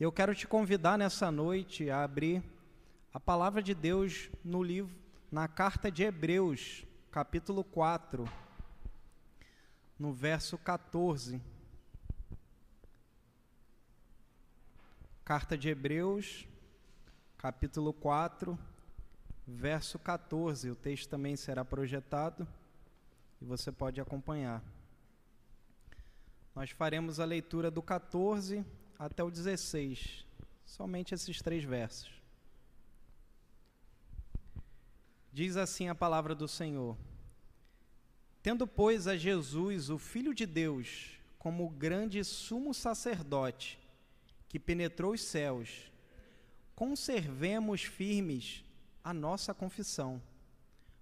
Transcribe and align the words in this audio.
Eu 0.00 0.10
quero 0.10 0.34
te 0.34 0.48
convidar 0.48 0.96
nessa 0.96 1.30
noite 1.30 1.90
a 1.90 2.02
abrir 2.02 2.42
a 3.12 3.20
palavra 3.20 3.62
de 3.62 3.74
Deus 3.74 4.30
no 4.42 4.62
livro, 4.62 4.96
na 5.30 5.46
carta 5.46 5.90
de 5.90 6.02
Hebreus, 6.02 6.86
capítulo 7.10 7.62
4, 7.62 8.26
no 9.98 10.10
verso 10.10 10.56
14. 10.56 11.38
Carta 15.22 15.58
de 15.58 15.68
Hebreus, 15.68 16.48
capítulo 17.36 17.92
4, 17.92 18.58
verso 19.46 19.98
14. 19.98 20.70
O 20.70 20.74
texto 20.74 21.10
também 21.10 21.36
será 21.36 21.62
projetado 21.62 22.48
e 23.38 23.44
você 23.44 23.70
pode 23.70 24.00
acompanhar. 24.00 24.64
Nós 26.54 26.70
faremos 26.70 27.20
a 27.20 27.26
leitura 27.26 27.70
do 27.70 27.82
14 27.82 28.64
até 29.00 29.24
o 29.24 29.30
16, 29.30 30.26
somente 30.62 31.14
esses 31.14 31.40
três 31.40 31.64
versos. 31.64 32.10
Diz 35.32 35.56
assim 35.56 35.88
a 35.88 35.94
palavra 35.94 36.34
do 36.34 36.46
Senhor: 36.46 36.98
Tendo, 38.42 38.66
pois, 38.66 39.06
a 39.06 39.16
Jesus, 39.16 39.88
o 39.88 39.96
Filho 39.96 40.34
de 40.34 40.44
Deus, 40.44 41.18
como 41.38 41.70
grande 41.70 42.22
sumo 42.22 42.74
sacerdote, 42.74 43.78
que 44.50 44.58
penetrou 44.58 45.14
os 45.14 45.22
céus, 45.22 45.90
conservemos 46.74 47.82
firmes 47.82 48.62
a 49.02 49.14
nossa 49.14 49.54
confissão, 49.54 50.20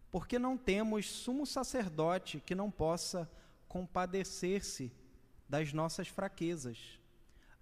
porque 0.08 0.38
não 0.38 0.56
temos 0.56 1.10
sumo 1.10 1.44
sacerdote 1.44 2.40
que 2.46 2.54
não 2.54 2.70
possa 2.70 3.28
compadecer-se 3.66 4.92
das 5.48 5.72
nossas 5.72 6.06
fraquezas 6.06 6.97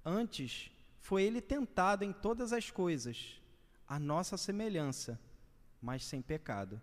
Antes, 0.09 0.71
foi 1.01 1.25
ele 1.25 1.41
tentado 1.41 2.05
em 2.05 2.13
todas 2.13 2.53
as 2.53 2.71
coisas, 2.71 3.43
a 3.89 3.99
nossa 3.99 4.37
semelhança, 4.37 5.19
mas 5.83 6.05
sem 6.05 6.23
pecado. 6.23 6.81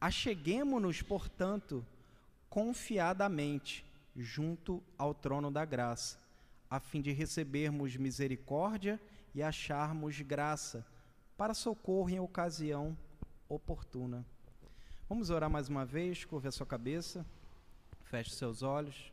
Acheguemo-nos, 0.00 1.00
portanto, 1.00 1.86
confiadamente 2.48 3.86
junto 4.16 4.82
ao 4.98 5.14
trono 5.14 5.48
da 5.48 5.64
graça, 5.64 6.18
a 6.68 6.80
fim 6.80 7.00
de 7.00 7.12
recebermos 7.12 7.94
misericórdia 7.94 9.00
e 9.32 9.44
acharmos 9.44 10.20
graça 10.20 10.84
para 11.36 11.54
socorro 11.54 12.10
em 12.10 12.18
ocasião 12.18 12.98
oportuna. 13.48 14.26
Vamos 15.08 15.30
orar 15.30 15.48
mais 15.48 15.68
uma 15.68 15.84
vez, 15.84 16.24
curva 16.24 16.48
a 16.48 16.52
sua 16.52 16.66
cabeça, 16.66 17.24
feche 18.06 18.30
seus 18.30 18.64
olhos. 18.64 19.12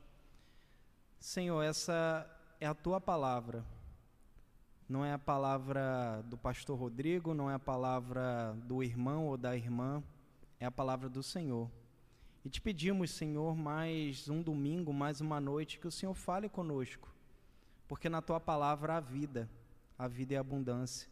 Senhor, 1.20 1.62
essa 1.62 2.28
é 2.60 2.66
a 2.66 2.74
tua 2.74 3.00
palavra. 3.00 3.64
Não 4.90 5.06
é 5.06 5.14
a 5.14 5.20
palavra 5.20 6.24
do 6.28 6.38
pastor 6.38 6.78
Rodrigo, 6.78 7.34
não 7.34 7.52
é 7.52 7.54
a 7.54 7.60
palavra 7.60 8.58
do 8.64 8.82
irmão 8.82 9.28
ou 9.28 9.38
da 9.38 9.56
irmã, 9.56 10.02
é 10.60 10.66
a 10.66 10.72
palavra 10.72 11.10
do 11.10 11.22
Senhor. 11.22 11.70
E 12.44 12.50
te 12.50 12.62
pedimos, 12.62 13.12
Senhor, 13.12 13.56
mais 13.56 14.30
um 14.30 14.42
domingo, 14.42 14.94
mais 14.94 15.20
uma 15.20 15.40
noite, 15.40 15.78
que 15.78 15.88
o 15.88 15.92
Senhor 15.92 16.14
fale 16.14 16.48
conosco, 16.48 17.14
porque 17.88 18.08
na 18.08 18.22
tua 18.22 18.40
palavra 18.40 18.96
há 18.96 19.00
vida, 19.00 19.50
a 19.98 20.08
vida 20.08 20.34
é 20.34 20.38
abundância. 20.38 21.10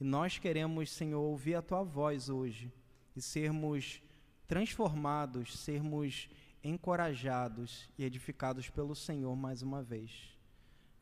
E 0.00 0.04
nós 0.04 0.38
queremos, 0.38 0.90
Senhor, 0.92 1.20
ouvir 1.20 1.56
a 1.56 1.62
tua 1.62 1.82
voz 1.82 2.28
hoje 2.28 2.72
e 3.14 3.20
sermos 3.20 4.00
transformados, 4.46 5.58
sermos 5.58 6.30
encorajados 6.62 7.90
e 7.98 8.04
edificados 8.04 8.70
pelo 8.70 8.94
Senhor 8.94 9.34
mais 9.34 9.62
uma 9.62 9.82
vez. 9.82 10.39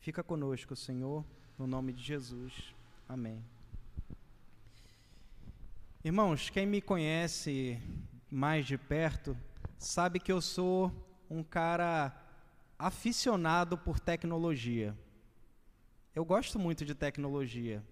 Fica 0.01 0.23
conosco, 0.23 0.77
Senhor, 0.77 1.25
no 1.59 1.67
nome 1.67 1.93
de 1.93 2.03
Jesus. 2.03 2.75
Amém. 3.09 3.45
Irmãos, 6.05 6.49
quem 6.51 6.65
me 6.65 6.81
conhece 6.81 7.83
mais 8.31 8.65
de 8.65 8.79
perto 8.79 9.37
sabe 9.77 10.21
que 10.21 10.31
eu 10.31 10.41
sou 10.41 10.93
um 11.29 11.43
cara 11.43 12.17
aficionado 12.79 13.77
por 13.77 13.99
tecnologia. 13.99 14.97
Eu 16.15 16.25
gosto 16.25 16.59
muito 16.59 16.85
de 16.85 16.95
tecnologia. 16.95 17.83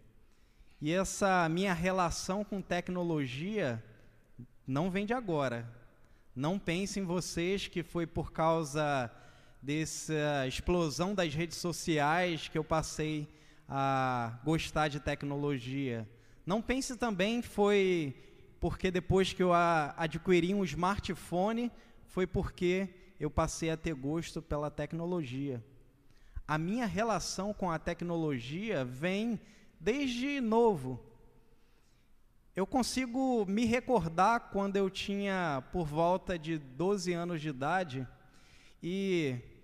E 0.80 0.92
essa 0.92 1.48
minha 1.48 1.74
relação 1.74 2.44
com 2.44 2.62
tecnologia 2.62 3.82
não 4.66 4.90
vem 4.90 5.04
de 5.04 5.12
agora. 5.12 5.68
Não 6.34 6.58
pensem 6.58 7.04
vocês 7.04 7.66
que 7.66 7.82
foi 7.82 8.06
por 8.06 8.30
causa 8.30 9.10
dessa 9.66 10.46
explosão 10.46 11.12
das 11.12 11.34
redes 11.34 11.56
sociais 11.56 12.46
que 12.46 12.56
eu 12.56 12.62
passei 12.62 13.28
a 13.68 14.38
gostar 14.44 14.86
de 14.86 15.00
tecnologia. 15.00 16.08
Não 16.46 16.62
pense 16.62 16.96
também 16.96 17.42
foi 17.42 18.14
porque 18.60 18.92
depois 18.92 19.32
que 19.32 19.42
eu 19.42 19.52
adquiri 19.52 20.54
um 20.54 20.62
smartphone, 20.62 21.72
foi 22.06 22.28
porque 22.28 22.88
eu 23.18 23.28
passei 23.28 23.68
a 23.68 23.76
ter 23.76 23.92
gosto 23.92 24.40
pela 24.40 24.70
tecnologia. 24.70 25.60
A 26.46 26.56
minha 26.56 26.86
relação 26.86 27.52
com 27.52 27.68
a 27.68 27.76
tecnologia 27.76 28.84
vem 28.84 29.40
desde 29.80 30.40
novo. 30.40 31.04
Eu 32.54 32.68
consigo 32.68 33.44
me 33.46 33.64
recordar 33.64 34.50
quando 34.52 34.76
eu 34.76 34.88
tinha 34.88 35.64
por 35.72 35.88
volta 35.88 36.38
de 36.38 36.56
12 36.56 37.12
anos 37.12 37.40
de 37.40 37.48
idade 37.48 38.06
e 38.80 39.55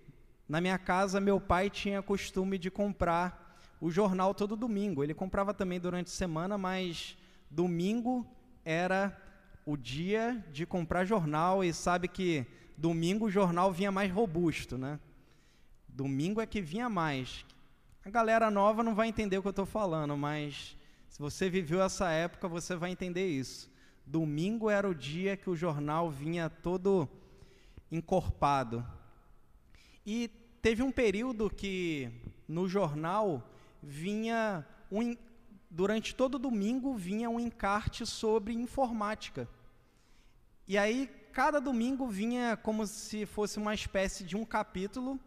na 0.53 0.61
minha 0.61 0.77
casa, 0.77 1.19
meu 1.19 1.41
pai 1.41 1.67
tinha 1.67 1.99
costume 2.03 2.59
de 2.59 2.69
comprar 2.69 3.57
o 3.81 3.89
jornal 3.89 4.35
todo 4.35 4.55
domingo. 4.55 5.03
Ele 5.03 5.11
comprava 5.15 5.51
também 5.51 5.79
durante 5.79 6.09
a 6.09 6.11
semana, 6.11 6.59
mas 6.59 7.17
domingo 7.49 8.23
era 8.63 9.19
o 9.65 9.75
dia 9.75 10.45
de 10.51 10.63
comprar 10.67 11.05
jornal 11.05 11.63
e 11.63 11.73
sabe 11.73 12.07
que 12.07 12.45
domingo 12.77 13.25
o 13.25 13.31
jornal 13.31 13.71
vinha 13.71 13.91
mais 13.91 14.11
robusto, 14.11 14.77
né? 14.77 14.99
Domingo 15.89 16.39
é 16.39 16.45
que 16.45 16.61
vinha 16.61 16.87
mais. 16.87 17.43
A 18.05 18.11
galera 18.11 18.51
nova 18.51 18.83
não 18.83 18.93
vai 18.93 19.07
entender 19.07 19.39
o 19.39 19.41
que 19.41 19.47
eu 19.47 19.57
estou 19.57 19.65
falando, 19.65 20.15
mas 20.15 20.77
se 21.09 21.17
você 21.17 21.49
viveu 21.49 21.81
essa 21.81 22.11
época, 22.11 22.47
você 22.47 22.75
vai 22.75 22.91
entender 22.91 23.25
isso. 23.25 23.71
Domingo 24.05 24.69
era 24.69 24.87
o 24.87 24.93
dia 24.93 25.35
que 25.35 25.49
o 25.49 25.55
jornal 25.55 26.11
vinha 26.11 26.47
todo 26.47 27.09
encorpado. 27.91 28.85
E 30.05 30.29
teve 30.63 30.81
um 30.81 30.93
período 30.93 31.49
que 31.49 32.09
no 32.47 32.69
jornal 32.69 33.45
vinha 33.81 34.65
um, 34.89 35.13
durante 35.69 36.15
todo 36.15 36.39
domingo 36.39 36.95
vinha 36.95 37.29
um 37.29 37.37
encarte 37.37 38.05
sobre 38.05 38.53
informática. 38.53 39.45
E 40.65 40.77
aí 40.77 41.11
cada 41.33 41.59
domingo 41.59 42.07
vinha 42.07 42.55
como 42.55 42.87
se 42.87 43.25
fosse 43.25 43.59
uma 43.59 43.73
espécie 43.73 44.23
de 44.23 44.37
um 44.37 44.45
capítulo 44.45 45.19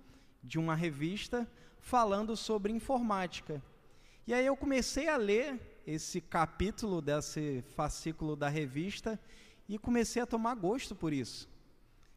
de 0.42 0.58
uma 0.58 0.74
revista 0.74 1.46
falando 1.80 2.34
sobre 2.34 2.72
informática. 2.72 3.62
E 4.26 4.32
aí 4.32 4.46
eu 4.46 4.56
comecei 4.56 5.06
a 5.06 5.18
ler 5.18 5.60
esse 5.86 6.18
capítulo 6.18 7.02
desse 7.02 7.62
fascículo 7.74 8.36
da 8.36 8.48
revista 8.48 9.20
e 9.68 9.78
comecei 9.78 10.22
a 10.22 10.26
tomar 10.26 10.54
gosto 10.54 10.96
por 10.96 11.12
isso. 11.12 11.46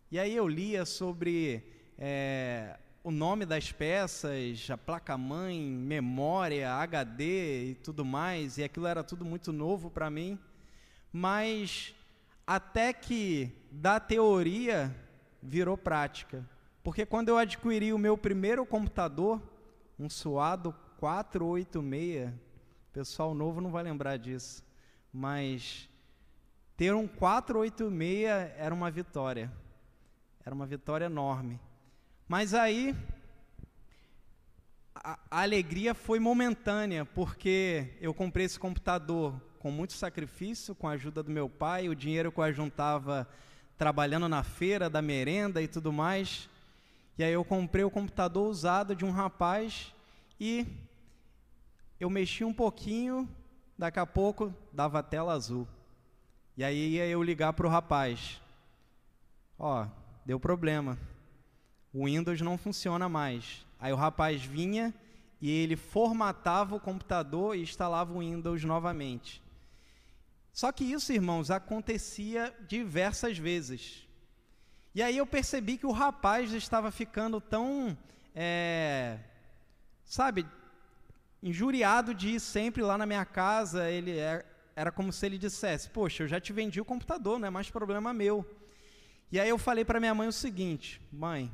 E 0.10 0.18
aí 0.18 0.34
eu 0.34 0.48
lia 0.48 0.86
sobre 0.86 1.62
é, 1.98 2.80
o 3.10 3.12
nome 3.12 3.44
das 3.44 3.72
peças, 3.72 4.70
a 4.70 4.78
placa-mãe, 4.78 5.60
memória, 5.60 6.72
HD 6.76 7.72
e 7.72 7.76
tudo 7.84 8.06
mais, 8.06 8.60
e 8.60 8.64
aquilo 8.64 8.86
era 8.86 9.04
tudo 9.04 9.26
muito 9.26 9.52
novo 9.52 9.90
para 9.90 10.12
mim. 10.12 10.38
Mas 11.12 11.96
até 12.46 12.94
que 12.94 13.52
da 13.72 14.00
teoria 14.00 14.96
virou 15.42 15.76
prática. 15.76 16.48
Porque 16.84 17.04
quando 17.04 17.30
eu 17.30 17.38
adquiri 17.40 17.92
o 17.92 17.98
meu 17.98 18.16
primeiro 18.16 18.64
computador, 18.64 19.42
um 19.98 20.08
suado 20.08 20.72
486, 21.00 22.32
pessoal 22.94 23.34
novo 23.34 23.60
não 23.60 23.72
vai 23.72 23.82
lembrar 23.82 24.18
disso, 24.18 24.64
mas 25.12 25.90
ter 26.78 26.94
um 26.94 27.08
486 27.08 28.54
era 28.56 28.72
uma 28.72 28.92
vitória. 28.92 29.52
Era 30.46 30.54
uma 30.54 30.68
vitória 30.68 31.06
enorme. 31.06 31.60
Mas 32.30 32.54
aí 32.54 32.96
a, 34.94 35.18
a 35.32 35.42
alegria 35.42 35.96
foi 35.96 36.20
momentânea, 36.20 37.04
porque 37.04 37.88
eu 38.00 38.14
comprei 38.14 38.46
esse 38.46 38.60
computador 38.60 39.34
com 39.58 39.72
muito 39.72 39.94
sacrifício, 39.94 40.76
com 40.76 40.88
a 40.88 40.92
ajuda 40.92 41.24
do 41.24 41.32
meu 41.32 41.50
pai, 41.50 41.90
o 41.90 41.96
dinheiro 41.96 42.32
que 42.32 42.40
eu 42.40 42.54
juntava 42.54 43.28
trabalhando 43.80 44.30
na 44.30 44.44
feira 44.44 44.92
da 44.92 45.02
merenda 45.02 45.60
e 45.60 45.68
tudo 45.68 45.92
mais. 45.92 46.48
E 47.18 47.24
aí 47.24 47.34
eu 47.34 47.44
comprei 47.44 47.84
o 47.84 47.90
computador 47.90 48.48
usado 48.48 48.96
de 48.96 49.04
um 49.04 49.10
rapaz 49.10 49.92
e 50.40 50.68
eu 52.00 52.12
mexi 52.12 52.44
um 52.44 52.54
pouquinho, 52.54 53.28
daqui 53.76 53.98
a 53.98 54.06
pouco 54.06 54.54
dava 54.72 55.02
tela 55.02 55.34
azul. 55.34 55.68
E 56.56 56.64
aí 56.64 56.90
ia 56.90 57.08
eu 57.08 57.24
ligar 57.24 57.54
para 57.54 57.66
o 57.66 57.72
rapaz. 57.72 58.40
Ó, 59.58 59.88
deu 60.24 60.40
problema 60.40 60.96
o 61.94 62.06
Windows 62.06 62.42
não 62.42 62.58
funciona 62.58 63.10
mais. 63.10 63.66
Aí 63.80 63.92
o 63.92 63.96
rapaz 63.96 64.44
vinha 64.44 64.94
e 65.42 65.50
ele 65.50 65.76
formatava 65.76 66.76
o 66.76 66.80
computador 66.80 67.56
e 67.56 67.62
instalava 67.62 68.14
o 68.14 68.20
Windows 68.20 68.64
novamente. 68.64 69.42
Só 70.52 70.72
que 70.72 70.84
isso, 70.84 71.14
irmãos, 71.14 71.50
acontecia 71.50 72.54
diversas 72.68 73.38
vezes. 73.38 74.08
E 74.94 75.02
aí 75.02 75.18
eu 75.18 75.26
percebi 75.26 75.78
que 75.78 75.86
o 75.86 75.92
rapaz 75.92 76.52
estava 76.52 76.92
ficando 76.92 77.40
tão, 77.40 77.98
é, 78.36 79.20
sabe, 80.04 80.46
injuriado 81.42 82.14
de 82.14 82.30
ir 82.30 82.40
sempre 82.40 82.82
lá 82.82 82.98
na 82.98 83.06
minha 83.06 83.24
casa. 83.24 83.90
Ele 83.90 84.18
é, 84.18 84.46
era 84.76 84.92
como 84.92 85.14
se 85.14 85.26
ele 85.26 85.38
dissesse: 85.38 85.90
Poxa, 85.90 86.24
eu 86.24 86.28
já 86.28 86.40
te 86.40 86.52
vendi 86.52 86.82
o 86.82 86.86
computador, 86.86 87.40
não 87.40 87.48
é 87.48 87.52
mais 87.52 87.70
problema 87.70 88.14
meu. 88.14 88.46
E 89.32 89.40
aí 89.40 89.48
eu 89.48 89.58
falei 89.58 89.86
para 89.86 90.00
minha 90.00 90.16
mãe 90.16 90.28
o 90.28 90.34
seguinte: 90.34 91.02
Mãe, 91.12 91.52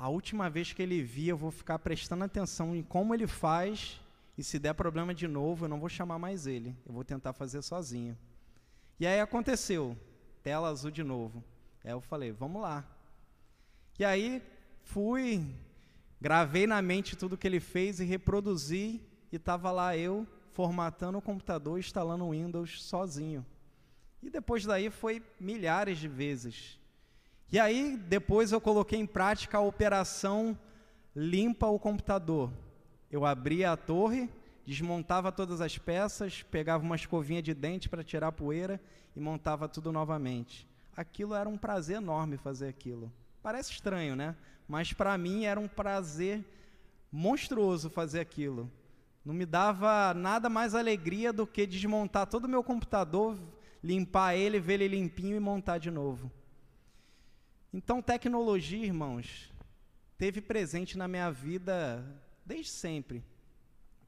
a 0.00 0.08
última 0.08 0.48
vez 0.48 0.72
que 0.72 0.82
ele 0.82 1.02
vir, 1.02 1.28
eu 1.28 1.36
vou 1.36 1.50
ficar 1.50 1.78
prestando 1.78 2.24
atenção 2.24 2.74
em 2.74 2.82
como 2.82 3.14
ele 3.14 3.26
faz, 3.26 4.00
e 4.38 4.42
se 4.42 4.58
der 4.58 4.72
problema 4.72 5.14
de 5.14 5.28
novo, 5.28 5.66
eu 5.66 5.68
não 5.68 5.78
vou 5.78 5.90
chamar 5.90 6.18
mais 6.18 6.46
ele, 6.46 6.74
eu 6.86 6.92
vou 6.94 7.04
tentar 7.04 7.34
fazer 7.34 7.60
sozinho. 7.60 8.16
E 8.98 9.06
aí 9.06 9.20
aconteceu, 9.20 9.94
tela 10.42 10.70
azul 10.70 10.90
de 10.90 11.02
novo. 11.02 11.44
Aí 11.84 11.90
eu 11.90 12.00
falei, 12.00 12.32
vamos 12.32 12.62
lá. 12.62 12.82
E 13.98 14.04
aí 14.06 14.42
fui, 14.84 15.46
gravei 16.18 16.66
na 16.66 16.80
mente 16.80 17.14
tudo 17.14 17.36
que 17.36 17.46
ele 17.46 17.60
fez 17.60 18.00
e 18.00 18.04
reproduzi, 18.06 19.02
e 19.30 19.36
estava 19.36 19.70
lá 19.70 19.94
eu 19.98 20.26
formatando 20.54 21.18
o 21.18 21.22
computador, 21.22 21.78
instalando 21.78 22.24
o 22.24 22.30
Windows 22.30 22.82
sozinho. 22.84 23.44
E 24.22 24.30
depois 24.30 24.64
daí 24.64 24.88
foi 24.88 25.22
milhares 25.38 25.98
de 25.98 26.08
vezes. 26.08 26.79
E 27.52 27.58
aí, 27.58 27.96
depois 27.96 28.52
eu 28.52 28.60
coloquei 28.60 28.98
em 28.98 29.06
prática 29.06 29.58
a 29.58 29.60
operação 29.60 30.56
limpa 31.16 31.66
o 31.66 31.80
computador. 31.80 32.52
Eu 33.10 33.26
abria 33.26 33.72
a 33.72 33.76
torre, 33.76 34.30
desmontava 34.64 35.32
todas 35.32 35.60
as 35.60 35.76
peças, 35.76 36.44
pegava 36.44 36.84
uma 36.84 36.94
escovinha 36.94 37.42
de 37.42 37.52
dente 37.52 37.88
para 37.88 38.04
tirar 38.04 38.28
a 38.28 38.32
poeira 38.32 38.80
e 39.16 39.20
montava 39.20 39.68
tudo 39.68 39.90
novamente. 39.90 40.68
Aquilo 40.96 41.34
era 41.34 41.48
um 41.48 41.58
prazer 41.58 41.96
enorme 41.96 42.36
fazer 42.36 42.68
aquilo. 42.68 43.12
Parece 43.42 43.72
estranho, 43.72 44.14
né? 44.14 44.36
Mas 44.68 44.92
para 44.92 45.18
mim 45.18 45.44
era 45.44 45.58
um 45.58 45.66
prazer 45.66 46.44
monstruoso 47.10 47.90
fazer 47.90 48.20
aquilo. 48.20 48.70
Não 49.24 49.34
me 49.34 49.44
dava 49.44 50.14
nada 50.14 50.48
mais 50.48 50.72
alegria 50.72 51.32
do 51.32 51.48
que 51.48 51.66
desmontar 51.66 52.28
todo 52.28 52.44
o 52.44 52.48
meu 52.48 52.62
computador, 52.62 53.36
limpar 53.82 54.36
ele, 54.36 54.60
ver 54.60 54.74
ele 54.74 54.96
limpinho 54.96 55.36
e 55.36 55.40
montar 55.40 55.78
de 55.78 55.90
novo. 55.90 56.30
Então, 57.72 58.02
tecnologia, 58.02 58.84
irmãos, 58.84 59.48
teve 60.18 60.40
presente 60.40 60.98
na 60.98 61.06
minha 61.06 61.30
vida 61.30 62.04
desde 62.44 62.72
sempre, 62.72 63.22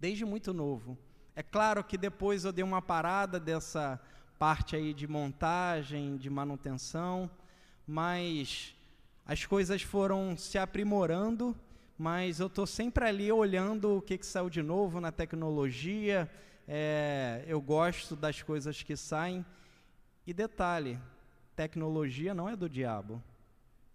desde 0.00 0.24
muito 0.24 0.52
novo. 0.52 0.98
É 1.36 1.44
claro 1.44 1.84
que 1.84 1.96
depois 1.96 2.44
eu 2.44 2.50
dei 2.50 2.64
uma 2.64 2.82
parada 2.82 3.38
dessa 3.38 4.00
parte 4.36 4.74
aí 4.74 4.92
de 4.92 5.06
montagem, 5.06 6.16
de 6.16 6.28
manutenção, 6.28 7.30
mas 7.86 8.74
as 9.24 9.46
coisas 9.46 9.80
foram 9.80 10.36
se 10.36 10.58
aprimorando, 10.58 11.56
mas 11.96 12.40
eu 12.40 12.48
estou 12.48 12.66
sempre 12.66 13.04
ali 13.04 13.30
olhando 13.30 13.98
o 13.98 14.02
que, 14.02 14.18
que 14.18 14.26
saiu 14.26 14.50
de 14.50 14.60
novo 14.60 15.00
na 15.00 15.12
tecnologia, 15.12 16.28
é, 16.66 17.44
eu 17.46 17.60
gosto 17.60 18.16
das 18.16 18.42
coisas 18.42 18.82
que 18.82 18.96
saem. 18.96 19.46
E 20.26 20.32
detalhe, 20.32 20.98
tecnologia 21.54 22.34
não 22.34 22.48
é 22.48 22.56
do 22.56 22.68
diabo. 22.68 23.22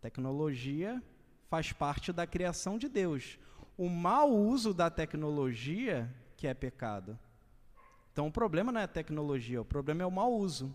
Tecnologia 0.08 1.04
faz 1.50 1.74
parte 1.74 2.14
da 2.14 2.26
criação 2.26 2.78
de 2.78 2.88
Deus. 2.88 3.38
O 3.78 3.90
mau 3.90 4.34
uso 4.34 4.74
da 4.74 4.90
tecnologia 4.90 6.10
que 6.38 6.48
é 6.48 6.54
pecado. 6.54 7.20
Então 8.14 8.28
o 8.28 8.32
problema 8.32 8.72
não 8.72 8.80
é 8.80 8.86
a 8.86 8.88
tecnologia, 8.88 9.62
o 9.62 9.66
problema 9.66 10.04
é 10.04 10.06
o 10.06 10.12
mau 10.12 10.34
uso. 10.34 10.74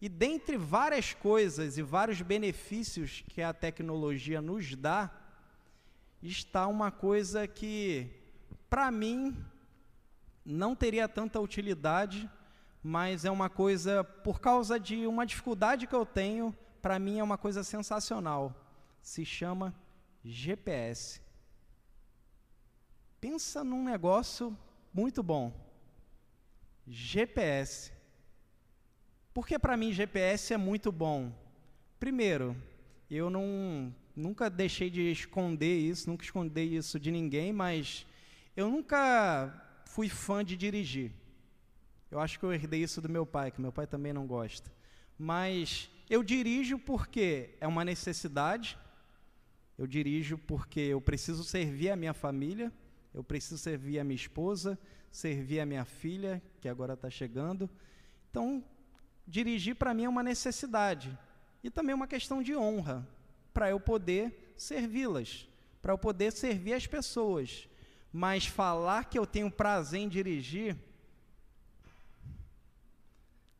E 0.00 0.08
dentre 0.08 0.56
várias 0.56 1.12
coisas 1.12 1.76
e 1.76 1.82
vários 1.82 2.22
benefícios 2.22 3.24
que 3.26 3.42
a 3.42 3.52
tecnologia 3.52 4.40
nos 4.40 4.76
dá, 4.76 5.10
está 6.22 6.68
uma 6.68 6.92
coisa 6.92 7.48
que, 7.48 8.08
para 8.70 8.92
mim, 8.92 9.36
não 10.44 10.76
teria 10.76 11.08
tanta 11.08 11.40
utilidade, 11.40 12.30
mas 12.80 13.24
é 13.24 13.30
uma 13.30 13.50
coisa, 13.50 14.04
por 14.04 14.40
causa 14.40 14.78
de 14.78 15.04
uma 15.04 15.26
dificuldade 15.26 15.88
que 15.88 15.96
eu 15.96 16.06
tenho 16.06 16.56
para 16.82 16.98
mim 16.98 17.20
é 17.20 17.24
uma 17.24 17.38
coisa 17.38 17.62
sensacional. 17.62 18.54
Se 19.00 19.24
chama 19.24 19.74
GPS. 20.24 21.20
Pensa 23.20 23.62
num 23.62 23.84
negócio 23.84 24.56
muito 24.92 25.22
bom. 25.22 25.52
GPS. 26.86 27.92
Por 29.32 29.46
que 29.46 29.58
para 29.58 29.76
mim 29.76 29.92
GPS 29.92 30.52
é 30.52 30.56
muito 30.56 30.90
bom? 30.90 31.32
Primeiro, 31.98 32.56
eu 33.08 33.30
não 33.30 33.94
nunca 34.14 34.50
deixei 34.50 34.90
de 34.90 35.10
esconder 35.10 35.78
isso, 35.78 36.10
nunca 36.10 36.24
escondi 36.24 36.76
isso 36.76 36.98
de 37.00 37.10
ninguém, 37.10 37.52
mas 37.52 38.04
eu 38.56 38.68
nunca 38.68 39.80
fui 39.86 40.08
fã 40.08 40.44
de 40.44 40.56
dirigir. 40.56 41.12
Eu 42.10 42.20
acho 42.20 42.38
que 42.38 42.44
eu 42.44 42.52
herdei 42.52 42.82
isso 42.82 43.00
do 43.00 43.08
meu 43.08 43.24
pai, 43.24 43.50
que 43.50 43.60
meu 43.60 43.72
pai 43.72 43.86
também 43.86 44.12
não 44.12 44.26
gosta. 44.26 44.70
Mas 45.18 45.90
eu 46.12 46.22
dirijo 46.22 46.78
porque 46.78 47.56
é 47.58 47.66
uma 47.66 47.86
necessidade, 47.86 48.78
eu 49.78 49.86
dirijo 49.86 50.36
porque 50.36 50.78
eu 50.78 51.00
preciso 51.00 51.42
servir 51.42 51.88
a 51.88 51.96
minha 51.96 52.12
família, 52.12 52.70
eu 53.14 53.24
preciso 53.24 53.56
servir 53.56 53.98
a 53.98 54.04
minha 54.04 54.16
esposa, 54.16 54.78
servir 55.10 55.58
a 55.60 55.64
minha 55.64 55.86
filha, 55.86 56.42
que 56.60 56.68
agora 56.68 56.92
está 56.92 57.08
chegando. 57.08 57.68
Então, 58.30 58.62
dirigir 59.26 59.74
para 59.74 59.94
mim 59.94 60.04
é 60.04 60.08
uma 60.08 60.22
necessidade 60.22 61.18
e 61.64 61.70
também 61.70 61.94
uma 61.94 62.06
questão 62.06 62.42
de 62.42 62.54
honra, 62.54 63.08
para 63.54 63.70
eu 63.70 63.80
poder 63.80 64.52
servi-las, 64.54 65.48
para 65.80 65.94
eu 65.94 65.98
poder 65.98 66.30
servir 66.30 66.74
as 66.74 66.86
pessoas. 66.86 67.66
Mas 68.12 68.44
falar 68.44 69.06
que 69.06 69.18
eu 69.18 69.26
tenho 69.26 69.50
prazer 69.50 70.00
em 70.00 70.10
dirigir 70.10 70.76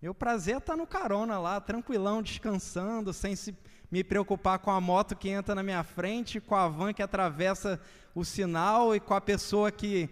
meu 0.03 0.13
prazer 0.13 0.57
é 0.57 0.59
estar 0.59 0.77
no 0.77 0.85
carona 0.85 1.39
lá, 1.39 1.61
tranquilão, 1.61 2.25
descansando, 2.25 3.13
sem 3.13 3.37
se 3.37 3.57
me 3.89 4.03
preocupar 4.03 4.59
com 4.59 4.73
a 4.73 4.81
moto 4.81 5.15
que 5.15 5.29
entra 5.29 5.55
na 5.55 5.63
minha 5.63 5.85
frente, 5.85 6.41
com 6.41 6.57
a 6.57 6.67
van 6.67 6.93
que 6.93 7.05
atravessa 7.05 7.81
o 8.13 8.25
sinal 8.25 8.97
e 8.97 8.99
com 8.99 9.15
a 9.15 9.21
pessoa 9.21 9.71
que 9.71 10.11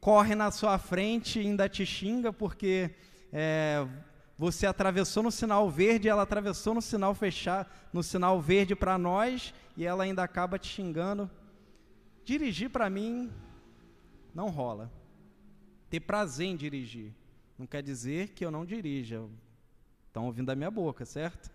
corre 0.00 0.34
na 0.34 0.50
sua 0.50 0.76
frente 0.76 1.38
e 1.38 1.46
ainda 1.46 1.68
te 1.68 1.86
xinga 1.86 2.32
porque 2.32 2.90
é, 3.32 3.86
você 4.36 4.66
atravessou 4.66 5.22
no 5.22 5.30
sinal 5.30 5.70
verde, 5.70 6.08
ela 6.08 6.22
atravessou 6.22 6.74
no 6.74 6.82
sinal 6.82 7.14
fechado, 7.14 7.70
no 7.92 8.02
sinal 8.02 8.40
verde 8.40 8.74
para 8.74 8.98
nós 8.98 9.54
e 9.76 9.86
ela 9.86 10.02
ainda 10.02 10.24
acaba 10.24 10.58
te 10.58 10.66
xingando. 10.66 11.30
Dirigir 12.24 12.70
para 12.70 12.90
mim 12.90 13.30
não 14.34 14.50
rola. 14.50 14.90
Ter 15.88 16.00
prazer 16.00 16.48
em 16.48 16.56
dirigir. 16.56 17.14
Não 17.58 17.66
quer 17.66 17.82
dizer 17.82 18.28
que 18.28 18.44
eu 18.44 18.50
não 18.50 18.64
dirija. 18.64 19.22
Estão 20.06 20.26
ouvindo 20.26 20.46
da 20.46 20.54
minha 20.54 20.70
boca, 20.70 21.04
certo? 21.04 21.50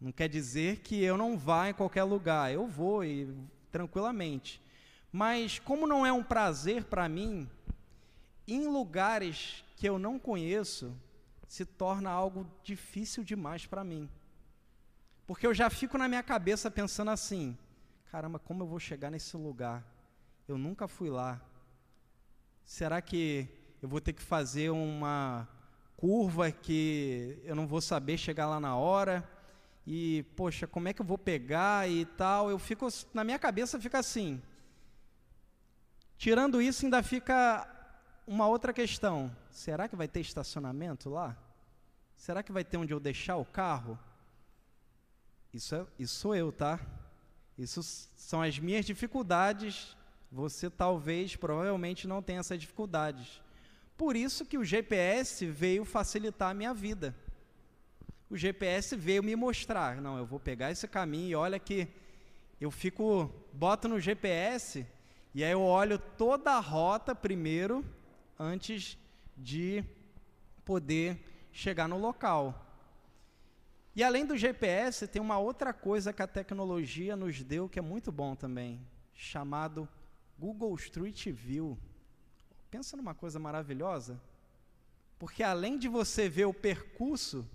Não 0.00 0.12
quer 0.12 0.28
dizer 0.28 0.80
que 0.80 1.02
eu 1.02 1.16
não 1.16 1.38
vá 1.38 1.70
em 1.70 1.74
qualquer 1.74 2.04
lugar. 2.04 2.52
Eu 2.52 2.66
vou 2.66 3.02
e 3.02 3.34
tranquilamente. 3.72 4.60
Mas 5.10 5.58
como 5.58 5.86
não 5.86 6.04
é 6.04 6.12
um 6.12 6.22
prazer 6.22 6.84
para 6.84 7.08
mim, 7.08 7.48
em 8.46 8.66
lugares 8.66 9.64
que 9.76 9.88
eu 9.88 9.98
não 9.98 10.18
conheço, 10.18 10.94
se 11.48 11.64
torna 11.64 12.10
algo 12.10 12.46
difícil 12.62 13.24
demais 13.24 13.64
para 13.64 13.82
mim. 13.82 14.10
Porque 15.26 15.46
eu 15.46 15.54
já 15.54 15.70
fico 15.70 15.96
na 15.96 16.08
minha 16.08 16.22
cabeça 16.22 16.70
pensando 16.70 17.10
assim: 17.10 17.56
caramba, 18.10 18.38
como 18.38 18.62
eu 18.62 18.66
vou 18.66 18.78
chegar 18.78 19.10
nesse 19.10 19.36
lugar? 19.36 19.82
Eu 20.46 20.58
nunca 20.58 20.86
fui 20.86 21.08
lá. 21.08 21.40
Será 22.64 23.00
que 23.00 23.48
eu 23.84 23.88
vou 23.88 24.00
ter 24.00 24.14
que 24.14 24.22
fazer 24.22 24.70
uma 24.70 25.46
curva 25.94 26.50
que 26.50 27.38
eu 27.44 27.54
não 27.54 27.66
vou 27.66 27.82
saber 27.82 28.16
chegar 28.16 28.46
lá 28.46 28.58
na 28.58 28.74
hora. 28.74 29.22
E, 29.86 30.22
poxa, 30.34 30.66
como 30.66 30.88
é 30.88 30.94
que 30.94 31.02
eu 31.02 31.04
vou 31.04 31.18
pegar 31.18 31.86
e 31.86 32.06
tal? 32.06 32.48
Eu 32.48 32.58
fico, 32.58 32.88
na 33.12 33.22
minha 33.22 33.38
cabeça 33.38 33.78
fica 33.78 33.98
assim. 33.98 34.40
Tirando 36.16 36.62
isso, 36.62 36.86
ainda 36.86 37.02
fica 37.02 37.68
uma 38.26 38.46
outra 38.46 38.72
questão. 38.72 39.30
Será 39.50 39.86
que 39.86 39.94
vai 39.94 40.08
ter 40.08 40.20
estacionamento 40.20 41.10
lá? 41.10 41.36
Será 42.16 42.42
que 42.42 42.52
vai 42.52 42.64
ter 42.64 42.78
onde 42.78 42.94
eu 42.94 42.98
deixar 42.98 43.36
o 43.36 43.44
carro? 43.44 43.98
Isso, 45.52 45.74
é, 45.74 45.86
isso 45.98 46.14
sou 46.14 46.34
eu, 46.34 46.50
tá? 46.50 46.80
Isso 47.58 47.82
são 48.16 48.40
as 48.40 48.58
minhas 48.58 48.86
dificuldades. 48.86 49.94
Você 50.32 50.70
talvez, 50.70 51.36
provavelmente, 51.36 52.08
não 52.08 52.22
tenha 52.22 52.40
essas 52.40 52.58
dificuldades. 52.58 53.43
Por 53.96 54.16
isso 54.16 54.44
que 54.44 54.58
o 54.58 54.64
GPS 54.64 55.46
veio 55.46 55.84
facilitar 55.84 56.50
a 56.50 56.54
minha 56.54 56.74
vida. 56.74 57.14
O 58.28 58.36
GPS 58.36 58.96
veio 58.96 59.22
me 59.22 59.36
mostrar, 59.36 60.00
não, 60.00 60.18
eu 60.18 60.26
vou 60.26 60.40
pegar 60.40 60.70
esse 60.70 60.88
caminho 60.88 61.28
e 61.28 61.34
olha 61.34 61.58
que 61.58 61.86
eu 62.60 62.70
fico, 62.70 63.30
boto 63.52 63.88
no 63.88 64.00
GPS 64.00 64.86
E 65.34 65.44
aí 65.44 65.50
eu 65.52 65.60
olho 65.60 65.98
toda 65.98 66.52
a 66.52 66.60
rota 66.60 67.14
primeiro, 67.14 67.84
antes 68.38 68.96
de 69.36 69.84
poder 70.64 71.48
chegar 71.52 71.88
no 71.88 71.98
local. 71.98 72.64
E 73.94 74.02
além 74.02 74.26
do 74.26 74.36
GPS, 74.36 75.06
tem 75.06 75.22
uma 75.22 75.38
outra 75.38 75.72
coisa 75.72 76.12
que 76.12 76.22
a 76.22 76.26
tecnologia 76.26 77.14
nos 77.14 77.42
deu 77.42 77.68
que 77.68 77.78
é 77.78 77.82
muito 77.82 78.10
bom 78.10 78.34
também, 78.34 78.80
chamado 79.12 79.88
Google 80.38 80.74
Street 80.74 81.28
View. 81.30 81.78
Pensa 82.74 82.96
numa 82.96 83.14
coisa 83.14 83.38
maravilhosa. 83.38 84.20
Porque 85.16 85.44
além 85.44 85.78
de 85.78 85.86
você 85.86 86.28
ver 86.28 86.46
o 86.46 86.52
percurso, 86.52 87.48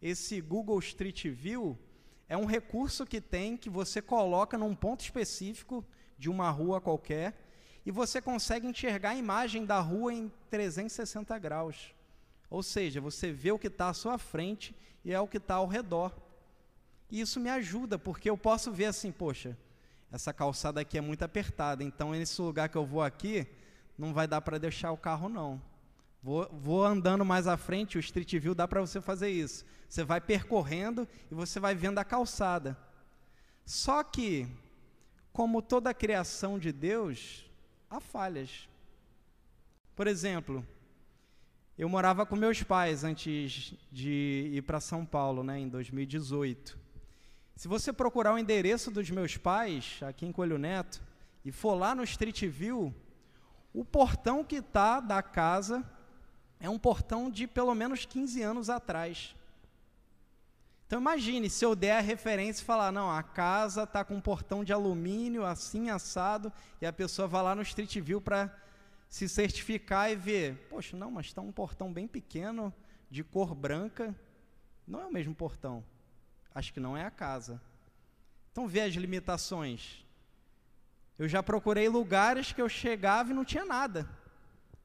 esse 0.00 0.40
Google 0.40 0.78
Street 0.78 1.26
View 1.26 1.78
é 2.26 2.38
um 2.38 2.46
recurso 2.46 3.04
que 3.04 3.20
tem 3.20 3.54
que 3.54 3.68
você 3.68 4.00
coloca 4.00 4.56
num 4.56 4.74
ponto 4.74 5.02
específico 5.02 5.84
de 6.16 6.30
uma 6.30 6.48
rua 6.48 6.80
qualquer 6.80 7.34
e 7.84 7.90
você 7.90 8.18
consegue 8.22 8.66
enxergar 8.66 9.10
a 9.10 9.14
imagem 9.14 9.66
da 9.66 9.78
rua 9.78 10.14
em 10.14 10.32
360 10.48 11.38
graus. 11.38 11.94
Ou 12.48 12.62
seja, 12.62 12.98
você 12.98 13.30
vê 13.30 13.52
o 13.52 13.58
que 13.58 13.66
está 13.66 13.90
à 13.90 13.94
sua 13.94 14.16
frente 14.16 14.74
e 15.04 15.12
é 15.12 15.20
o 15.20 15.28
que 15.28 15.36
está 15.36 15.56
ao 15.56 15.66
redor. 15.66 16.16
E 17.10 17.20
isso 17.20 17.38
me 17.38 17.50
ajuda, 17.50 17.98
porque 17.98 18.30
eu 18.30 18.38
posso 18.38 18.72
ver 18.72 18.86
assim, 18.86 19.12
poxa, 19.12 19.54
essa 20.10 20.32
calçada 20.32 20.80
aqui 20.80 20.96
é 20.96 21.02
muito 21.02 21.22
apertada, 21.22 21.84
então 21.84 22.12
nesse 22.12 22.40
lugar 22.40 22.70
que 22.70 22.76
eu 22.78 22.86
vou 22.86 23.02
aqui, 23.02 23.46
não 23.96 24.12
vai 24.12 24.26
dar 24.26 24.40
para 24.40 24.58
deixar 24.58 24.92
o 24.92 24.96
carro 24.96 25.28
não. 25.28 25.60
Vou, 26.22 26.48
vou, 26.52 26.84
andando 26.84 27.24
mais 27.24 27.46
à 27.46 27.56
frente, 27.56 27.98
o 27.98 28.00
Street 28.00 28.32
View 28.38 28.54
dá 28.54 28.68
para 28.68 28.80
você 28.80 29.00
fazer 29.00 29.30
isso. 29.30 29.64
Você 29.88 30.04
vai 30.04 30.20
percorrendo 30.20 31.06
e 31.30 31.34
você 31.34 31.58
vai 31.58 31.74
vendo 31.74 31.98
a 31.98 32.04
calçada. 32.04 32.78
Só 33.64 34.02
que, 34.04 34.46
como 35.32 35.60
toda 35.60 35.90
a 35.90 35.94
criação 35.94 36.58
de 36.58 36.70
Deus, 36.70 37.44
há 37.90 38.00
falhas. 38.00 38.68
Por 39.96 40.06
exemplo, 40.06 40.66
eu 41.76 41.88
morava 41.88 42.24
com 42.24 42.36
meus 42.36 42.62
pais 42.62 43.02
antes 43.02 43.74
de 43.90 44.50
ir 44.52 44.62
para 44.62 44.78
São 44.78 45.04
Paulo, 45.04 45.42
né, 45.42 45.58
em 45.58 45.68
2018. 45.68 46.78
Se 47.56 47.68
você 47.68 47.92
procurar 47.92 48.34
o 48.34 48.38
endereço 48.38 48.90
dos 48.90 49.10
meus 49.10 49.36
pais, 49.36 50.00
aqui 50.02 50.24
em 50.24 50.32
Coelho 50.32 50.58
Neto, 50.58 51.02
e 51.44 51.50
for 51.50 51.74
lá 51.74 51.94
no 51.94 52.04
Street 52.04 52.44
View, 52.46 52.94
o 53.74 53.84
portão 53.84 54.44
que 54.44 54.56
está 54.56 55.00
da 55.00 55.22
casa 55.22 55.84
é 56.60 56.68
um 56.68 56.78
portão 56.78 57.30
de 57.30 57.46
pelo 57.46 57.74
menos 57.74 58.04
15 58.04 58.42
anos 58.42 58.70
atrás. 58.70 59.34
Então 60.86 61.00
imagine 61.00 61.48
se 61.48 61.64
eu 61.64 61.74
der 61.74 61.98
a 61.98 62.00
referência 62.00 62.62
e 62.62 62.66
falar, 62.66 62.92
não, 62.92 63.10
a 63.10 63.22
casa 63.22 63.84
está 63.84 64.04
com 64.04 64.14
um 64.14 64.20
portão 64.20 64.62
de 64.62 64.72
alumínio 64.72 65.44
assim 65.44 65.88
assado 65.88 66.52
e 66.80 66.86
a 66.86 66.92
pessoa 66.92 67.26
vai 67.26 67.42
lá 67.42 67.54
no 67.54 67.62
Street 67.62 67.98
View 67.98 68.20
para 68.20 68.54
se 69.08 69.28
certificar 69.28 70.10
e 70.10 70.16
ver, 70.16 70.68
poxa, 70.68 70.96
não, 70.96 71.10
mas 71.10 71.26
está 71.26 71.40
um 71.40 71.50
portão 71.50 71.92
bem 71.92 72.06
pequeno 72.06 72.72
de 73.10 73.24
cor 73.24 73.54
branca, 73.54 74.14
não 74.86 75.00
é 75.00 75.06
o 75.06 75.12
mesmo 75.12 75.34
portão. 75.34 75.82
Acho 76.54 76.72
que 76.72 76.80
não 76.80 76.96
é 76.96 77.04
a 77.04 77.10
casa. 77.10 77.60
Então 78.50 78.68
vê 78.68 78.82
as 78.82 78.94
limitações. 78.94 80.04
Eu 81.18 81.28
já 81.28 81.42
procurei 81.42 81.88
lugares 81.88 82.52
que 82.52 82.60
eu 82.60 82.68
chegava 82.68 83.30
e 83.30 83.34
não 83.34 83.44
tinha 83.44 83.64
nada. 83.64 84.08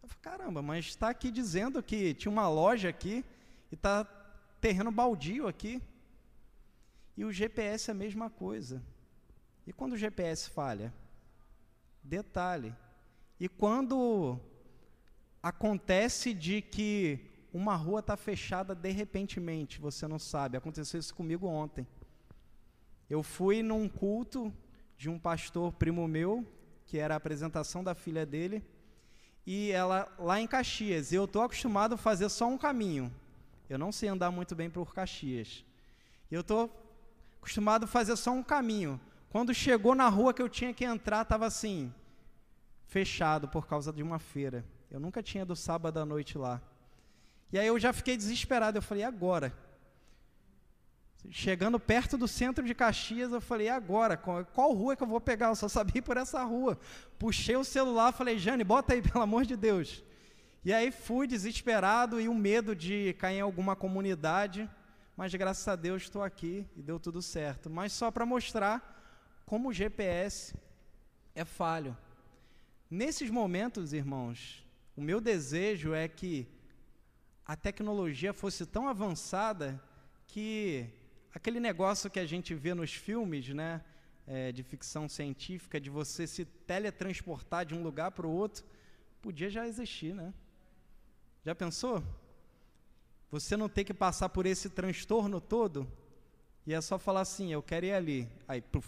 Eu 0.04 0.10
falei, 0.10 0.22
caramba, 0.22 0.62
mas 0.62 0.86
está 0.86 1.10
aqui 1.10 1.32
dizendo 1.32 1.82
que 1.82 2.14
tinha 2.14 2.32
uma 2.32 2.48
loja 2.48 2.90
aqui 2.90 3.24
e 3.72 3.76
está 3.76 4.06
terreno 4.60 4.92
baldio 4.92 5.48
aqui. 5.48 5.82
E 7.16 7.26
o 7.26 7.32
GPS 7.32 7.90
é 7.90 7.94
a 7.94 7.96
mesma 7.96 8.30
coisa. 8.30 8.84
E 9.66 9.74
quando 9.74 9.94
o 9.94 9.98
GPS 9.98 10.50
falha? 10.50 10.94
Detalhe. 12.04 12.76
E 13.40 13.50
quando 13.50 14.40
acontece 15.42 16.34
de 16.34 16.62
que 16.62 17.20
uma 17.54 17.76
rua 17.76 18.00
está 18.02 18.16
fechada 18.16 18.76
de 18.76 18.92
repentemente, 18.92 19.80
você 19.80 20.08
não 20.08 20.20
sabe. 20.20 20.58
Aconteceu 20.58 21.00
isso 21.00 21.16
comigo 21.16 21.48
ontem. 21.48 21.88
Eu 23.10 23.24
fui 23.24 23.64
num 23.64 23.88
culto 23.88 24.54
de 24.98 25.10
um 25.10 25.20
pastor 25.20 25.72
primo 25.74 26.08
meu, 26.08 26.46
que 26.86 26.98
era 26.98 27.14
a 27.14 27.18
apresentação 27.18 27.84
da 27.84 27.94
filha 27.94 28.26
dele, 28.26 28.64
e 29.46 29.72
ela 29.72 30.12
lá 30.18 30.42
em 30.42 30.48
Caxias. 30.48 31.14
Eu 31.14 31.26
estou 31.26 31.44
acostumado 31.44 31.94
a 31.94 31.98
fazer 31.98 32.28
só 32.30 32.48
um 32.48 32.58
caminho. 32.58 33.14
Eu 33.70 33.78
não 33.78 33.92
sei 33.92 34.10
andar 34.10 34.32
muito 34.32 34.56
bem 34.56 34.70
por 34.70 34.94
Caxias. 34.94 35.64
Eu 36.32 36.42
estou 36.42 36.72
acostumado 37.40 37.84
a 37.84 37.88
fazer 37.88 38.16
só 38.18 38.32
um 38.32 38.44
caminho. 38.44 39.00
Quando 39.30 39.54
chegou 39.54 39.94
na 39.94 40.10
rua 40.10 40.34
que 40.34 40.42
eu 40.42 40.50
tinha 40.50 40.74
que 40.74 40.84
entrar, 40.84 41.22
estava 41.22 41.46
assim, 41.46 41.94
fechado 42.86 43.48
por 43.48 43.68
causa 43.68 43.94
de 43.94 44.02
uma 44.02 44.20
feira. 44.20 44.66
Eu 44.90 45.00
nunca 45.00 45.22
tinha 45.22 45.46
do 45.46 45.56
sábado 45.56 45.98
à 46.00 46.06
noite 46.06 46.38
lá. 46.38 46.62
E 47.52 47.60
aí 47.60 47.68
eu 47.68 47.78
já 47.80 47.94
fiquei 47.94 48.18
desesperado. 48.18 48.78
Eu 48.78 48.82
falei, 48.82 49.04
agora? 49.04 49.54
Chegando 51.30 51.80
perto 51.80 52.18
do 52.18 52.28
centro 52.28 52.64
de 52.66 52.74
Caxias, 52.74 53.32
eu 53.32 53.42
falei, 53.42 53.70
agora? 53.70 54.16
Qual, 54.18 54.74
rua 54.74 54.96
que 54.96 55.04
eu 55.04 55.08
vou 55.08 55.20
pegar? 55.20 55.48
Eu 55.48 55.56
só 55.56 55.68
sabia 55.68 56.02
por 56.02 56.18
essa 56.18 56.44
rua. 56.44 56.80
Puxei 57.20 57.56
o 57.56 57.64
celular, 57.64 58.12
falei, 58.14 58.38
Jane, 58.38 58.64
bota 58.64 58.94
aí, 58.94 59.02
pelo 59.04 59.24
amor 59.24 59.46
de 59.46 59.56
Deus. 59.56 60.04
E 60.64 60.74
aí 60.74 60.92
fui 60.92 61.28
desesperado 61.28 62.20
e 62.20 62.30
um 62.30 62.36
medo 62.36 62.76
de 62.76 63.14
cair 63.20 63.38
em 63.38 63.42
alguma 63.42 63.76
comunidade 63.76 64.70
mas 65.18 65.34
graças 65.34 65.68
a 65.68 65.76
Deus 65.76 66.04
estou 66.04 66.22
aqui 66.22 66.68
e 66.76 66.82
deu 66.84 67.00
tudo 67.00 67.24
certo. 67.24 67.72
Mas 67.72 67.92
só 67.92 68.12
para 68.12 68.24
mostrar 68.24 69.42
como 69.48 69.70
o 69.70 69.74
GPS 69.74 70.56
é 71.34 71.44
falho. 71.44 71.98
Nesses 72.88 73.32
momentos, 73.32 73.94
irmãos, 73.94 74.64
o 74.96 75.02
meu 75.02 75.20
desejo 75.20 75.92
é 75.92 76.08
que 76.08 76.48
a 77.44 77.56
tecnologia 77.56 78.32
fosse 78.32 78.64
tão 78.64 78.88
avançada 78.88 79.82
que 80.28 80.88
aquele 81.34 81.60
negócio 81.60 82.10
que 82.10 82.20
a 82.20 82.26
gente 82.26 82.54
vê 82.54 82.74
nos 82.74 82.94
filmes, 82.94 83.50
né, 83.50 83.84
é, 84.26 84.52
de 84.52 84.64
ficção 84.64 85.08
científica, 85.08 85.80
de 85.80 85.90
você 85.90 86.28
se 86.28 86.46
teletransportar 86.46 87.66
de 87.66 87.74
um 87.74 87.84
lugar 87.84 88.12
para 88.12 88.28
o 88.28 88.32
outro, 88.32 88.66
podia 89.22 89.50
já 89.50 89.68
existir, 89.68 90.14
né? 90.14 90.34
Já 91.46 91.56
pensou? 91.56 92.04
Você 93.32 93.56
não 93.56 93.70
tem 93.70 93.86
que 93.86 93.94
passar 93.94 94.30
por 94.30 94.46
esse 94.46 94.70
transtorno 94.70 95.40
todo 95.40 95.90
e 96.66 96.74
é 96.74 96.82
só 96.82 97.00
falar 97.00 97.22
assim: 97.22 97.52
eu 97.52 97.64
quero 97.64 97.86
ir 97.86 97.94
ali. 97.94 98.30
Aí, 98.48 98.62
puf, 98.62 98.88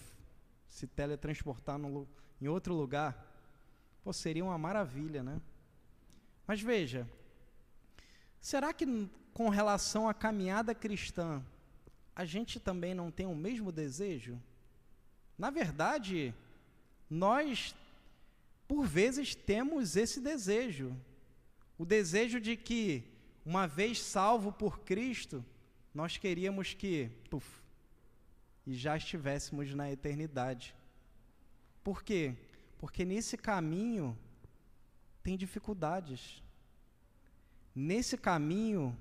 se 0.67 0.85
teletransportar 0.85 1.77
no, 1.77 2.07
em 2.41 2.47
outro 2.47 2.73
lugar. 2.73 3.25
Pô, 4.03 4.11
seria 4.11 4.43
uma 4.43 4.57
maravilha, 4.57 5.23
né? 5.23 5.41
Mas 6.45 6.61
veja, 6.61 7.07
será 8.41 8.73
que 8.73 9.09
com 9.33 9.49
relação 9.49 10.09
à 10.09 10.13
caminhada 10.13 10.75
cristã, 10.75 11.43
a 12.19 12.25
gente 12.25 12.59
também 12.59 12.93
não 12.93 13.09
tem 13.09 13.25
o 13.25 13.33
mesmo 13.33 13.71
desejo? 13.71 14.37
Na 15.37 15.49
verdade, 15.49 16.35
nós, 17.09 17.73
por 18.67 18.85
vezes, 18.85 19.33
temos 19.33 19.95
esse 19.95 20.19
desejo. 20.19 20.93
O 21.77 21.85
desejo 21.85 22.37
de 22.41 22.57
que 22.57 23.05
uma 23.45 23.65
vez 23.67 24.01
salvo 24.01 24.51
por 24.51 24.81
Cristo, 24.81 25.45
nós 25.93 26.17
queríamos 26.17 26.73
que, 26.73 27.09
puf, 27.29 27.47
e 28.67 28.73
já 28.73 28.97
estivéssemos 28.97 29.73
na 29.73 29.89
eternidade. 29.89 30.75
Por 31.81 32.03
quê? 32.03 32.35
Porque 32.79 33.05
nesse 33.05 33.37
caminho 33.37 34.19
tem 35.23 35.37
dificuldades. 35.37 36.43
Nesse 37.73 38.17
caminho 38.17 38.93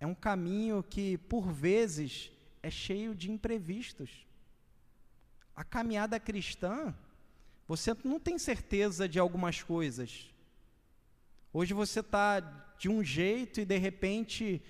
é 0.00 0.06
um 0.06 0.14
caminho 0.14 0.82
que, 0.82 1.18
por 1.18 1.52
vezes, 1.52 2.32
é 2.62 2.70
cheio 2.70 3.14
de 3.14 3.30
imprevistos. 3.30 4.26
A 5.54 5.64
caminhada 5.64 6.18
cristã, 6.20 6.94
você 7.66 7.94
não 8.04 8.20
tem 8.20 8.38
certeza 8.38 9.08
de 9.08 9.18
algumas 9.18 9.62
coisas. 9.62 10.30
Hoje 11.52 11.74
você 11.74 12.00
está 12.00 12.40
de 12.78 12.88
um 12.88 13.02
jeito 13.04 13.60
e 13.60 13.64
de 13.64 13.76
repente 13.76 14.62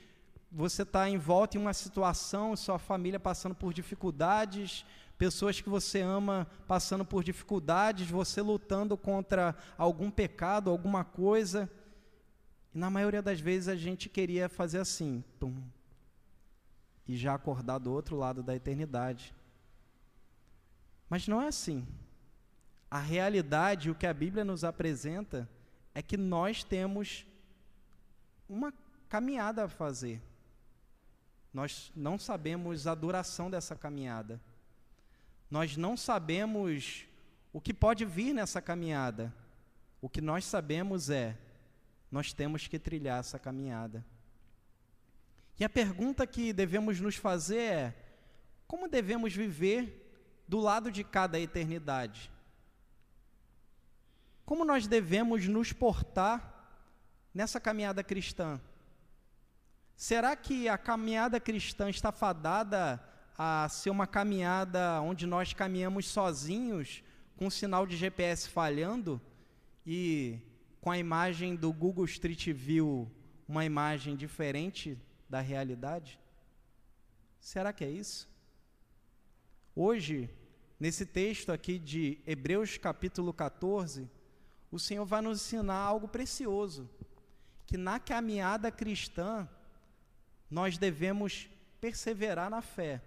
você 0.51 0.83
está 0.83 1.09
em 1.09 1.17
volta 1.17 1.57
em 1.57 1.61
uma 1.61 1.73
situação, 1.73 2.57
sua 2.57 2.79
família 2.79 3.21
passando 3.21 3.55
por 3.55 3.73
dificuldades, 3.73 4.85
pessoas 5.17 5.61
que 5.61 5.69
você 5.69 6.01
ama 6.01 6.47
passando 6.67 7.05
por 7.05 7.23
dificuldades, 7.23 8.11
você 8.11 8.43
lutando 8.43 8.97
contra 8.97 9.57
algum 9.79 10.11
pecado, 10.11 10.69
alguma 10.69 11.05
coisa. 11.05 11.71
E 12.75 12.79
na 12.79 12.91
maioria 12.91 13.23
das 13.23 13.41
vezes 13.41 13.69
a 13.69 13.77
gente 13.77 14.09
queria 14.09 14.49
fazer 14.49 14.79
assim, 14.79 15.23
pum, 15.39 15.63
e 17.07 17.17
já 17.17 17.35
acordar 17.35 17.79
do 17.79 17.93
outro 17.93 18.17
lado 18.17 18.43
da 18.43 18.55
eternidade. 18.55 19.35
Mas 21.09 21.29
não 21.29 21.41
é 21.41 21.49
assim. 21.49 21.87
A 22.91 22.99
realidade, 22.99 23.91
o 23.91 23.95
que 23.95 24.07
a 24.07 24.15
Bíblia 24.15 24.45
nos 24.45 24.65
apresenta, 24.65 25.49
é 25.95 26.01
que 26.01 26.17
nós 26.17 26.63
temos 26.65 27.27
uma 28.49 28.73
caminhada 29.09 29.65
a 29.65 29.69
fazer. 29.69 30.23
Nós 31.53 31.93
não 31.95 32.19
sabemos 32.19 32.87
a 32.87 32.95
duração 32.95 33.51
dessa 33.51 33.77
caminhada. 33.77 34.41
Nós 35.51 35.77
não 35.77 35.97
sabemos 35.97 37.07
o 37.53 37.61
que 37.61 37.75
pode 37.75 38.05
vir 38.07 38.33
nessa 38.33 38.63
caminhada. 38.63 39.35
O 40.01 40.09
que 40.09 40.21
nós 40.21 40.45
sabemos 40.47 41.11
é, 41.11 41.37
nós 42.11 42.33
temos 42.33 42.67
que 42.67 42.79
trilhar 42.79 43.21
essa 43.21 43.39
caminhada. 43.39 44.05
E 45.63 45.65
a 45.65 45.69
pergunta 45.69 46.27
que 46.27 46.53
devemos 46.53 46.99
nos 46.99 47.15
fazer 47.15 47.61
é: 47.61 47.97
como 48.67 48.89
devemos 48.89 49.33
viver 49.33 50.43
do 50.49 50.59
lado 50.59 50.91
de 50.91 51.05
cada 51.05 51.39
eternidade? 51.39 52.33
Como 54.45 54.65
nós 54.65 54.89
devemos 54.89 55.47
nos 55.47 55.73
portar 55.73 56.83
nessa 57.33 57.61
caminhada 57.61 58.03
cristã? 58.03 58.61
Será 59.95 60.35
que 60.35 60.69
a 60.69 60.77
caminhada 60.77 61.39
cristã 61.39 61.89
está 61.89 62.11
fadada 62.11 63.01
a 63.39 63.69
ser 63.69 63.91
uma 63.91 64.09
caminhada 64.09 65.01
onde 65.01 65.29
nós 65.29 65.53
caminhamos 65.53 66.09
sozinhos, 66.09 67.05
com 67.37 67.47
o 67.47 67.53
sinal 67.53 67.87
de 67.87 67.97
GPS 67.97 68.49
falhando 68.49 69.23
e 69.87 70.41
com 70.81 70.91
a 70.91 70.99
imagem 70.99 71.55
do 71.55 71.73
Google 71.73 72.05
Street 72.07 72.49
View 72.51 73.09
uma 73.47 73.65
imagem 73.65 74.17
diferente 74.17 74.99
da 75.33 75.41
realidade? 75.41 76.21
Será 77.41 77.73
que 77.73 77.83
é 77.83 77.89
isso? 77.89 78.29
Hoje, 79.75 80.29
nesse 80.79 81.07
texto 81.07 81.51
aqui 81.51 81.79
de 81.79 82.19
Hebreus 82.27 82.77
capítulo 82.77 83.33
14, 83.33 84.11
o 84.71 84.79
Senhor 84.79 85.07
vai 85.07 85.23
nos 85.23 85.41
ensinar 85.41 85.77
algo 85.77 86.07
precioso, 86.07 86.87
que 87.67 87.79
na 87.79 87.99
caminhada 87.99 88.71
cristã 88.71 89.49
nós 90.51 90.77
devemos 90.77 91.49
perseverar 91.81 92.51
na 92.51 92.61
fé, 92.61 93.01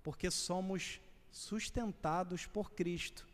porque 0.00 0.30
somos 0.30 1.00
sustentados 1.32 2.46
por 2.46 2.70
Cristo, 2.70 3.26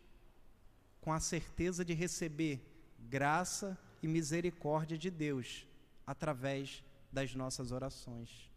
com 1.02 1.12
a 1.12 1.20
certeza 1.20 1.84
de 1.84 1.92
receber 1.92 2.58
graça 2.98 3.76
e 4.02 4.08
misericórdia 4.08 4.96
de 4.96 5.10
Deus 5.10 5.66
através 6.06 6.82
das 7.12 7.34
nossas 7.34 7.72
orações. 7.72 8.50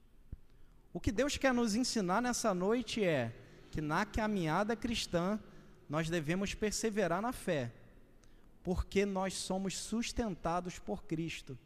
O 0.94 1.00
que 1.00 1.12
Deus 1.12 1.38
quer 1.38 1.54
nos 1.54 1.76
ensinar 1.76 2.22
nessa 2.22 2.54
noite 2.54 3.04
é 3.04 3.34
que 3.72 3.80
na 3.82 4.06
caminhada 4.06 4.76
cristã 4.76 5.40
nós 5.88 6.10
devemos 6.10 6.54
perseverar 6.54 7.22
na 7.22 7.32
fé, 7.32 7.72
porque 8.64 9.06
nós 9.06 9.34
somos 9.34 9.78
sustentados 9.78 10.80
por 10.80 11.04
Cristo, 11.06 11.58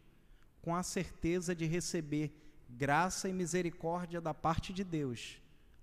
com 0.62 0.76
a 0.76 0.84
certeza 0.84 1.56
de 1.56 1.66
receber 1.66 2.32
graça 2.70 3.30
e 3.30 3.34
misericórdia 3.34 4.20
da 4.20 4.34
parte 4.34 4.74
de 4.74 4.84
Deus 4.84 5.38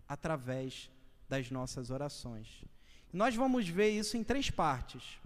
através 0.09 0.91
das 1.29 1.51
nossas 1.51 1.91
orações. 1.91 2.65
nós 3.13 3.35
vamos 3.35 3.69
ver 3.69 3.91
isso 3.91 4.17
em 4.17 4.25
três 4.25 4.51
partes. 4.51 5.19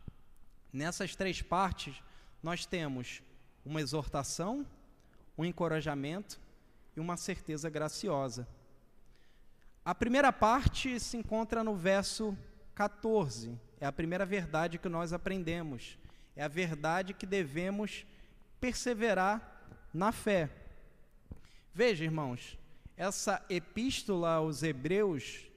Nessas 0.72 1.16
três 1.16 1.40
partes, 1.40 2.02
nós 2.42 2.66
temos 2.66 3.22
uma 3.64 3.80
exortação, 3.80 4.66
um 5.36 5.44
encorajamento 5.44 6.40
e 6.96 7.00
uma 7.00 7.16
certeza 7.16 7.68
graciosa. 7.68 8.48
A 9.84 9.94
primeira 9.94 10.32
parte 10.32 10.98
se 10.98 11.16
encontra 11.16 11.62
no 11.62 11.76
verso 11.76 12.36
14. 12.74 13.58
É 13.80 13.86
a 13.86 13.92
primeira 13.92 14.26
verdade 14.26 14.78
que 14.78 14.88
nós 14.88 15.12
aprendemos. 15.12 15.98
É 16.34 16.42
a 16.42 16.48
verdade 16.48 17.14
que 17.14 17.26
devemos 17.26 18.06
perseverar 18.60 19.62
na 19.92 20.10
fé. 20.10 20.50
Veja, 21.72 22.04
irmãos, 22.04 22.58
essa 22.96 23.44
epístola 23.48 24.34
aos 24.34 24.62
Hebreus, 24.62 25.50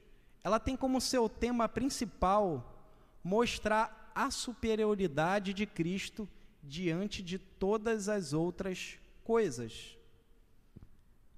ela 0.44 0.60
tem 0.60 0.76
como 0.76 1.00
seu 1.00 1.28
tema 1.28 1.68
principal 1.68 2.78
mostrar 3.24 4.12
a 4.14 4.30
superioridade 4.30 5.52
de 5.54 5.66
Cristo 5.66 6.28
diante 6.62 7.22
de 7.22 7.38
todas 7.38 8.08
as 8.08 8.32
outras 8.32 8.98
coisas. 9.20 9.96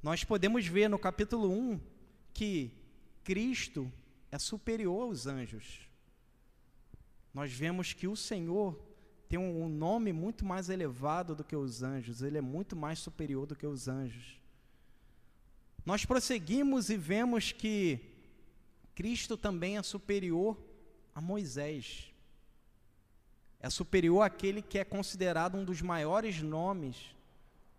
Nós 0.02 0.24
podemos 0.24 0.66
ver 0.66 0.88
no 0.88 0.98
capítulo 0.98 1.50
1 1.50 1.80
que 2.33 2.72
Cristo 3.22 3.92
é 4.30 4.38
superior 4.38 5.02
aos 5.02 5.26
anjos. 5.26 5.88
Nós 7.33 7.52
vemos 7.52 7.92
que 7.92 8.09
o 8.09 8.16
Senhor 8.16 8.78
tem 9.28 9.38
um 9.38 9.68
nome 9.68 10.12
muito 10.12 10.44
mais 10.44 10.68
elevado 10.68 11.35
do 11.35 11.42
que 11.42 11.56
os 11.56 11.83
anjos, 11.83 12.20
ele 12.20 12.37
é 12.37 12.42
muito 12.42 12.76
mais 12.76 12.98
superior 12.98 13.46
do 13.46 13.56
que 13.56 13.66
os 13.66 13.88
anjos. 13.88 14.38
Nós 15.87 16.04
prosseguimos 16.04 16.90
e 16.90 16.96
vemos 16.96 17.50
que 17.50 17.98
Cristo 18.94 19.37
também 19.37 19.78
é 19.78 19.83
superior 19.83 20.56
a 21.14 21.20
Moisés. 21.20 22.12
É 23.59 23.70
superior 23.70 24.22
àquele 24.22 24.61
que 24.61 24.78
é 24.78 24.85
considerado 24.85 25.56
um 25.56 25.64
dos 25.64 25.80
maiores 25.80 26.42
nomes 26.42 27.14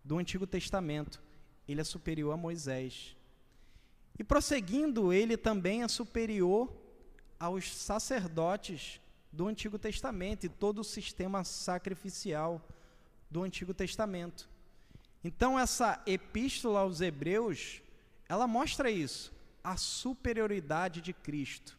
do 0.03 0.17
Antigo 0.17 0.45
Testamento. 0.45 1.21
Ele 1.67 1.81
é 1.81 1.83
superior 1.83 2.33
a 2.33 2.37
Moisés. 2.37 3.15
E 4.17 4.23
prosseguindo, 4.23 5.11
ele 5.11 5.37
também 5.37 5.83
é 5.83 5.87
superior 5.87 6.71
aos 7.39 7.73
sacerdotes 7.73 8.99
do 9.31 9.47
Antigo 9.47 9.79
Testamento 9.79 10.45
e 10.45 10.49
todo 10.49 10.79
o 10.79 10.83
sistema 10.83 11.43
sacrificial 11.43 12.61
do 13.29 13.41
Antigo 13.41 13.73
Testamento. 13.73 14.47
Então, 15.23 15.57
essa 15.57 16.01
epístola 16.05 16.81
aos 16.81 17.01
Hebreus, 17.01 17.81
ela 18.29 18.45
mostra 18.45 18.91
isso, 18.91 19.33
a 19.63 19.77
superioridade 19.77 21.01
de 21.01 21.13
Cristo, 21.13 21.77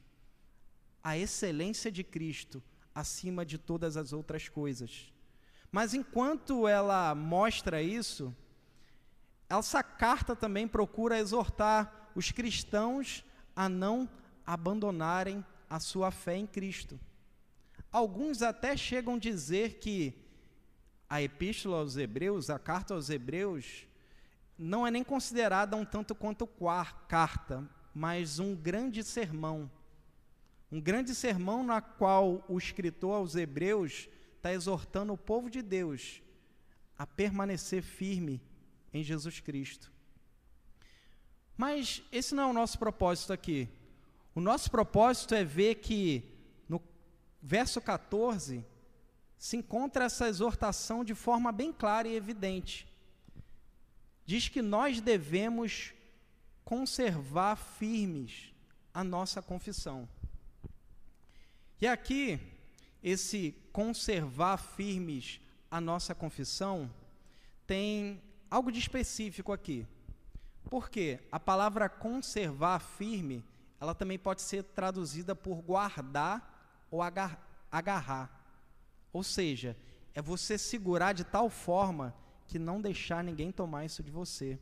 a 1.02 1.16
excelência 1.16 1.92
de 1.92 2.02
Cristo 2.02 2.62
acima 2.94 3.44
de 3.44 3.58
todas 3.58 3.96
as 3.96 4.12
outras 4.12 4.48
coisas. 4.48 5.12
Mas 5.74 5.92
enquanto 5.92 6.68
ela 6.68 7.16
mostra 7.16 7.82
isso, 7.82 8.32
essa 9.48 9.82
carta 9.82 10.36
também 10.36 10.68
procura 10.68 11.18
exortar 11.18 12.12
os 12.14 12.30
cristãos 12.30 13.24
a 13.56 13.68
não 13.68 14.08
abandonarem 14.46 15.44
a 15.68 15.80
sua 15.80 16.12
fé 16.12 16.36
em 16.36 16.46
Cristo. 16.46 16.96
Alguns 17.90 18.40
até 18.40 18.76
chegam 18.76 19.16
a 19.16 19.18
dizer 19.18 19.80
que 19.80 20.16
a 21.10 21.20
epístola 21.20 21.78
aos 21.78 21.96
Hebreus, 21.96 22.50
a 22.50 22.58
carta 22.60 22.94
aos 22.94 23.10
Hebreus, 23.10 23.84
não 24.56 24.86
é 24.86 24.92
nem 24.92 25.02
considerada 25.02 25.74
um 25.74 25.84
tanto 25.84 26.14
quanto 26.14 26.48
carta, 27.08 27.68
mas 27.92 28.38
um 28.38 28.54
grande 28.54 29.02
sermão. 29.02 29.68
Um 30.70 30.80
grande 30.80 31.16
sermão 31.16 31.64
na 31.64 31.80
qual 31.80 32.44
o 32.48 32.58
escritor 32.58 33.16
aos 33.16 33.34
Hebreus 33.34 34.08
está 34.44 34.52
exortando 34.52 35.10
o 35.10 35.16
povo 35.16 35.48
de 35.48 35.62
Deus 35.62 36.20
a 36.98 37.06
permanecer 37.06 37.82
firme 37.82 38.42
em 38.92 39.02
Jesus 39.02 39.40
Cristo. 39.40 39.90
Mas 41.56 42.02
esse 42.12 42.34
não 42.34 42.42
é 42.42 42.46
o 42.48 42.52
nosso 42.52 42.78
propósito 42.78 43.32
aqui. 43.32 43.66
O 44.34 44.42
nosso 44.42 44.70
propósito 44.70 45.34
é 45.34 45.42
ver 45.42 45.76
que 45.76 46.22
no 46.68 46.78
verso 47.40 47.80
14 47.80 48.62
se 49.38 49.56
encontra 49.56 50.04
essa 50.04 50.28
exortação 50.28 51.02
de 51.02 51.14
forma 51.14 51.50
bem 51.50 51.72
clara 51.72 52.06
e 52.06 52.14
evidente. 52.14 52.86
Diz 54.26 54.50
que 54.50 54.60
nós 54.60 55.00
devemos 55.00 55.94
conservar 56.66 57.56
firmes 57.56 58.52
a 58.92 59.02
nossa 59.02 59.40
confissão. 59.40 60.06
E 61.80 61.86
aqui, 61.86 62.38
esse 63.02 63.63
conservar 63.74 64.56
firmes 64.56 65.40
a 65.68 65.80
nossa 65.80 66.14
confissão 66.14 66.88
tem 67.66 68.22
algo 68.48 68.70
de 68.70 68.78
específico 68.78 69.52
aqui. 69.52 69.84
Porque 70.70 71.18
a 71.32 71.40
palavra 71.40 71.88
conservar 71.88 72.78
firme, 72.78 73.44
ela 73.80 73.92
também 73.92 74.16
pode 74.16 74.42
ser 74.42 74.62
traduzida 74.62 75.34
por 75.34 75.60
guardar 75.60 76.86
ou 76.88 77.00
agarrar. 77.02 78.30
Ou 79.12 79.24
seja, 79.24 79.76
é 80.14 80.22
você 80.22 80.56
segurar 80.56 81.12
de 81.12 81.24
tal 81.24 81.50
forma 81.50 82.14
que 82.46 82.60
não 82.60 82.80
deixar 82.80 83.24
ninguém 83.24 83.50
tomar 83.50 83.84
isso 83.84 84.04
de 84.04 84.10
você, 84.12 84.56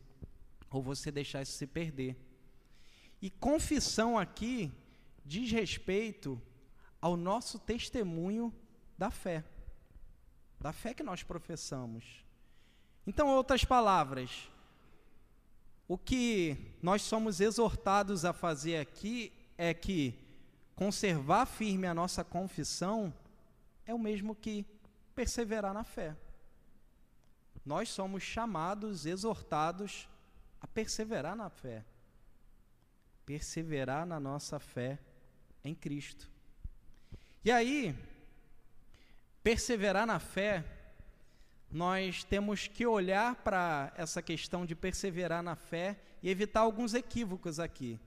ou 0.70 0.83
você 0.83 1.11
deixar 1.11 1.42
isso 1.42 1.53
se 1.53 1.66
perder. 1.66 2.16
E 3.20 3.29
confissão 3.29 4.18
aqui 4.18 4.72
diz 5.22 5.53
respeito 5.53 6.40
ao 6.98 7.14
nosso 7.14 7.59
testemunho 7.59 8.51
da 9.03 9.11
fé, 9.11 9.43
da 10.61 10.73
fé 10.73 10.95
que 10.95 11.03
nós 11.03 11.25
professamos. 11.25 12.25
Então, 13.05 13.27
outras 13.27 13.65
palavras, 13.65 14.49
o 15.88 15.99
que 15.99 16.57
nós 16.81 17.03
somos 17.03 17.41
exortados 17.41 18.25
a 18.25 18.33
fazer 18.33 18.77
aqui 18.77 19.33
é 19.59 19.75
que 19.75 20.17
conservar 20.77 21.47
firme 21.47 21.88
a 21.88 21.93
nossa 21.93 22.23
confissão 22.23 23.12
é 23.85 23.93
o 23.93 23.99
mesmo 23.99 24.37
que 24.37 24.65
perseverar 25.17 25.75
na 25.75 25.83
fé. 25.83 26.17
Nós 27.67 27.88
somos 27.88 28.23
chamados, 28.23 29.05
exortados 29.05 30.09
a 30.61 30.67
perseverar 30.69 31.35
na 31.35 31.51
fé. 31.51 31.85
Perseverar 33.27 34.07
na 34.07 34.21
nossa 34.21 34.61
fé 34.61 34.97
em 35.65 35.75
Cristo. 35.75 36.31
E 37.45 37.51
aí, 37.51 38.12
perseverar 39.43 40.07
na 40.07 40.19
fé, 40.19 40.65
nós 41.71 42.23
temos 42.23 42.69
que 42.69 42.87
olhar 42.87 43.35
para 43.37 43.93
essa 43.97 44.23
questão 44.23 44.65
de 44.65 44.75
perseverar 44.75 45.43
na 45.43 45.57
fé 45.57 45.99
e 46.23 46.31
evitar 46.31 46.61
alguns 46.61 46.95
equívocos 46.95 47.59
aqui. 47.59 47.99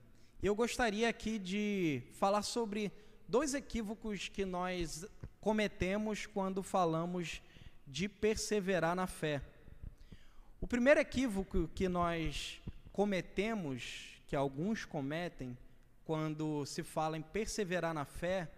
Eu 0.42 0.54
gostaria 0.54 1.08
aqui 1.08 1.38
de 1.38 2.02
falar 2.12 2.42
sobre 2.42 2.92
dois 3.28 3.54
equívocos 3.54 4.28
que 4.28 4.44
nós 4.44 5.04
cometemos 5.40 6.26
quando 6.26 6.62
falamos 6.62 7.42
de 7.86 8.08
perseverar 8.08 8.94
na 8.94 9.06
fé. 9.06 9.42
O 10.60 10.66
primeiro 10.66 11.00
equívoco 11.00 11.68
que 11.74 11.88
nós 11.88 12.60
cometemos, 12.92 14.20
que 14.26 14.34
alguns 14.34 14.84
cometem, 14.84 15.56
quando 16.04 16.64
se 16.64 16.82
fala 16.82 17.18
em 17.18 17.22
perseverar 17.22 17.92
na 17.92 18.04
fé, 18.04 18.48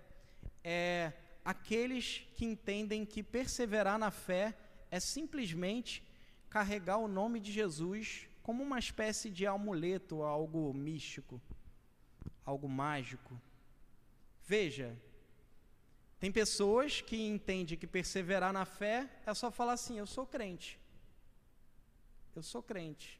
é 0.62 1.12
aqueles 1.48 2.28
que 2.34 2.44
entendem 2.44 3.06
que 3.06 3.22
perseverar 3.22 3.98
na 3.98 4.11
fé 4.11 4.54
é 4.90 5.00
simplesmente 5.00 6.06
carregar 6.50 6.98
o 6.98 7.08
nome 7.08 7.40
de 7.40 7.50
Jesus 7.50 8.28
como 8.42 8.62
uma 8.62 8.78
espécie 8.78 9.30
de 9.30 9.46
amuleto, 9.46 10.22
algo 10.22 10.74
místico, 10.74 11.40
algo 12.44 12.68
mágico. 12.68 13.40
Veja, 14.44 14.94
tem 16.20 16.30
pessoas 16.30 17.00
que 17.00 17.16
entendem 17.16 17.78
que 17.78 17.87
perseverar 17.87 18.52
na 18.52 18.66
fé 18.66 19.08
é 19.24 19.32
só 19.32 19.50
falar 19.50 19.72
assim: 19.72 19.98
eu 19.98 20.06
sou 20.06 20.26
crente. 20.26 20.78
Eu 22.37 22.42
sou 22.42 22.62
crente. 22.62 23.18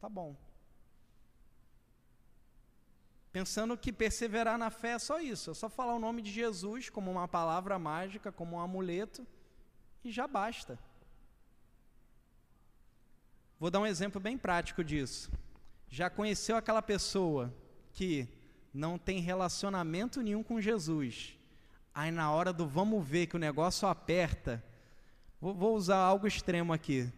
Tá 0.00 0.08
bom. 0.08 0.34
Pensando 3.32 3.78
que 3.78 3.90
perseverar 3.90 4.58
na 4.58 4.68
fé 4.68 4.92
é 4.92 4.98
só 4.98 5.18
isso, 5.18 5.52
é 5.52 5.54
só 5.54 5.68
falar 5.68 5.94
o 5.94 5.98
nome 5.98 6.20
de 6.20 6.30
Jesus 6.30 6.90
como 6.90 7.10
uma 7.10 7.26
palavra 7.26 7.78
mágica, 7.78 8.30
como 8.30 8.56
um 8.56 8.60
amuleto, 8.60 9.26
e 10.04 10.10
já 10.10 10.26
basta. 10.26 10.78
Vou 13.58 13.70
dar 13.70 13.80
um 13.80 13.86
exemplo 13.86 14.20
bem 14.20 14.36
prático 14.36 14.84
disso. 14.84 15.30
Já 15.88 16.10
conheceu 16.10 16.56
aquela 16.56 16.82
pessoa 16.82 17.54
que 17.92 18.28
não 18.74 18.98
tem 18.98 19.20
relacionamento 19.20 20.20
nenhum 20.20 20.42
com 20.42 20.60
Jesus? 20.60 21.38
Aí 21.94 22.10
na 22.10 22.30
hora 22.30 22.52
do 22.52 22.66
vamos 22.66 23.06
ver 23.06 23.28
que 23.28 23.36
o 23.36 23.38
negócio 23.38 23.88
aperta, 23.88 24.62
vou, 25.40 25.54
vou 25.54 25.74
usar 25.74 25.98
algo 25.98 26.26
extremo 26.26 26.72
aqui 26.72 27.10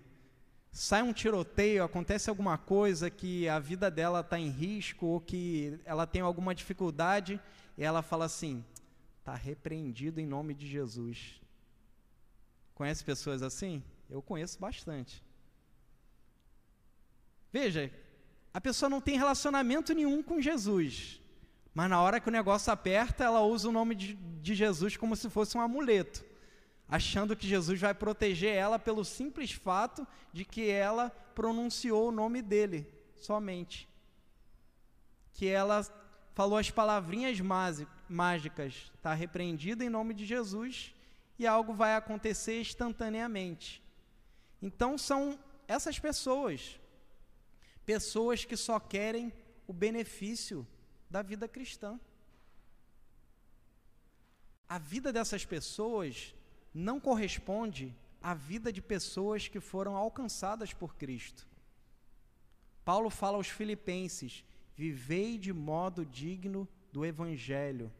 sai 0.74 1.02
um 1.02 1.12
tiroteio, 1.12 1.84
acontece 1.84 2.28
alguma 2.28 2.58
coisa 2.58 3.08
que 3.08 3.48
a 3.48 3.60
vida 3.60 3.88
dela 3.88 4.20
está 4.20 4.38
em 4.38 4.50
risco 4.50 5.06
ou 5.06 5.20
que 5.20 5.78
ela 5.84 6.04
tem 6.04 6.20
alguma 6.20 6.52
dificuldade 6.52 7.40
e 7.78 7.84
ela 7.84 8.02
fala 8.02 8.24
assim: 8.24 8.64
está 9.20 9.34
repreendido 9.34 10.20
em 10.20 10.26
nome 10.26 10.52
de 10.52 10.66
Jesus. 10.66 11.40
Conhece 12.74 13.04
pessoas 13.04 13.40
assim? 13.40 13.84
Eu 14.10 14.20
conheço 14.20 14.58
bastante. 14.58 15.22
Veja, 17.52 17.88
a 18.52 18.60
pessoa 18.60 18.90
não 18.90 19.00
tem 19.00 19.16
relacionamento 19.16 19.94
nenhum 19.94 20.24
com 20.24 20.40
Jesus, 20.40 21.20
mas 21.72 21.88
na 21.88 22.02
hora 22.02 22.18
que 22.18 22.28
o 22.28 22.32
negócio 22.32 22.72
aperta, 22.72 23.22
ela 23.22 23.42
usa 23.42 23.68
o 23.68 23.72
nome 23.72 23.94
de, 23.94 24.14
de 24.14 24.56
Jesus 24.56 24.96
como 24.96 25.14
se 25.14 25.30
fosse 25.30 25.56
um 25.56 25.60
amuleto 25.60 26.33
achando 26.88 27.36
que 27.36 27.46
Jesus 27.46 27.80
vai 27.80 27.94
proteger 27.94 28.54
ela 28.54 28.78
pelo 28.78 29.04
simples 29.04 29.52
fato 29.52 30.06
de 30.32 30.44
que 30.44 30.68
ela 30.68 31.10
pronunciou 31.34 32.08
o 32.08 32.12
nome 32.12 32.42
dele 32.42 32.86
somente. 33.16 33.88
Que 35.32 35.48
ela 35.48 35.82
falou 36.34 36.58
as 36.58 36.70
palavrinhas 36.70 37.38
mágicas, 38.08 38.90
está 38.96 39.14
repreendida 39.14 39.84
em 39.84 39.88
nome 39.88 40.14
de 40.14 40.26
Jesus 40.26 40.94
e 41.38 41.46
algo 41.46 41.72
vai 41.72 41.94
acontecer 41.94 42.60
instantaneamente. 42.60 43.82
Então 44.60 44.96
são 44.96 45.38
essas 45.66 45.98
pessoas, 45.98 46.78
pessoas 47.84 48.44
que 48.44 48.56
só 48.56 48.78
querem 48.78 49.32
o 49.66 49.72
benefício 49.72 50.66
da 51.10 51.22
vida 51.22 51.48
cristã. 51.48 51.98
A 54.68 54.78
vida 54.78 55.12
dessas 55.12 55.44
pessoas 55.44 56.34
não 56.74 56.98
corresponde 56.98 57.94
à 58.20 58.34
vida 58.34 58.72
de 58.72 58.82
pessoas 58.82 59.46
que 59.46 59.60
foram 59.60 59.96
alcançadas 59.96 60.72
por 60.72 60.96
Cristo. 60.96 61.46
Paulo 62.84 63.08
fala 63.08 63.36
aos 63.36 63.48
Filipenses: 63.48 64.44
vivei 64.74 65.38
de 65.38 65.52
modo 65.52 66.04
digno 66.04 66.68
do 66.92 67.04
Evangelho. 67.06 67.92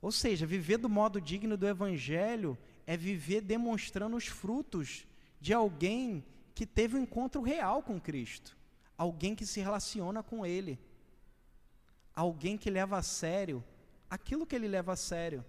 Ou 0.00 0.10
seja, 0.10 0.46
viver 0.46 0.78
do 0.78 0.88
modo 0.88 1.20
digno 1.20 1.56
do 1.56 1.66
Evangelho 1.66 2.56
é 2.86 2.96
viver 2.96 3.40
demonstrando 3.40 4.16
os 4.16 4.26
frutos 4.26 5.06
de 5.40 5.52
alguém 5.52 6.24
que 6.54 6.64
teve 6.64 6.96
um 6.96 7.02
encontro 7.02 7.42
real 7.42 7.82
com 7.82 8.00
Cristo, 8.00 8.56
alguém 8.96 9.34
que 9.34 9.44
se 9.44 9.60
relaciona 9.60 10.22
com 10.22 10.46
Ele, 10.46 10.78
alguém 12.14 12.56
que 12.56 12.70
leva 12.70 12.96
a 12.96 13.02
sério 13.02 13.62
aquilo 14.08 14.46
que 14.46 14.54
ele 14.54 14.68
leva 14.68 14.92
a 14.92 14.96
sério. 14.96 15.44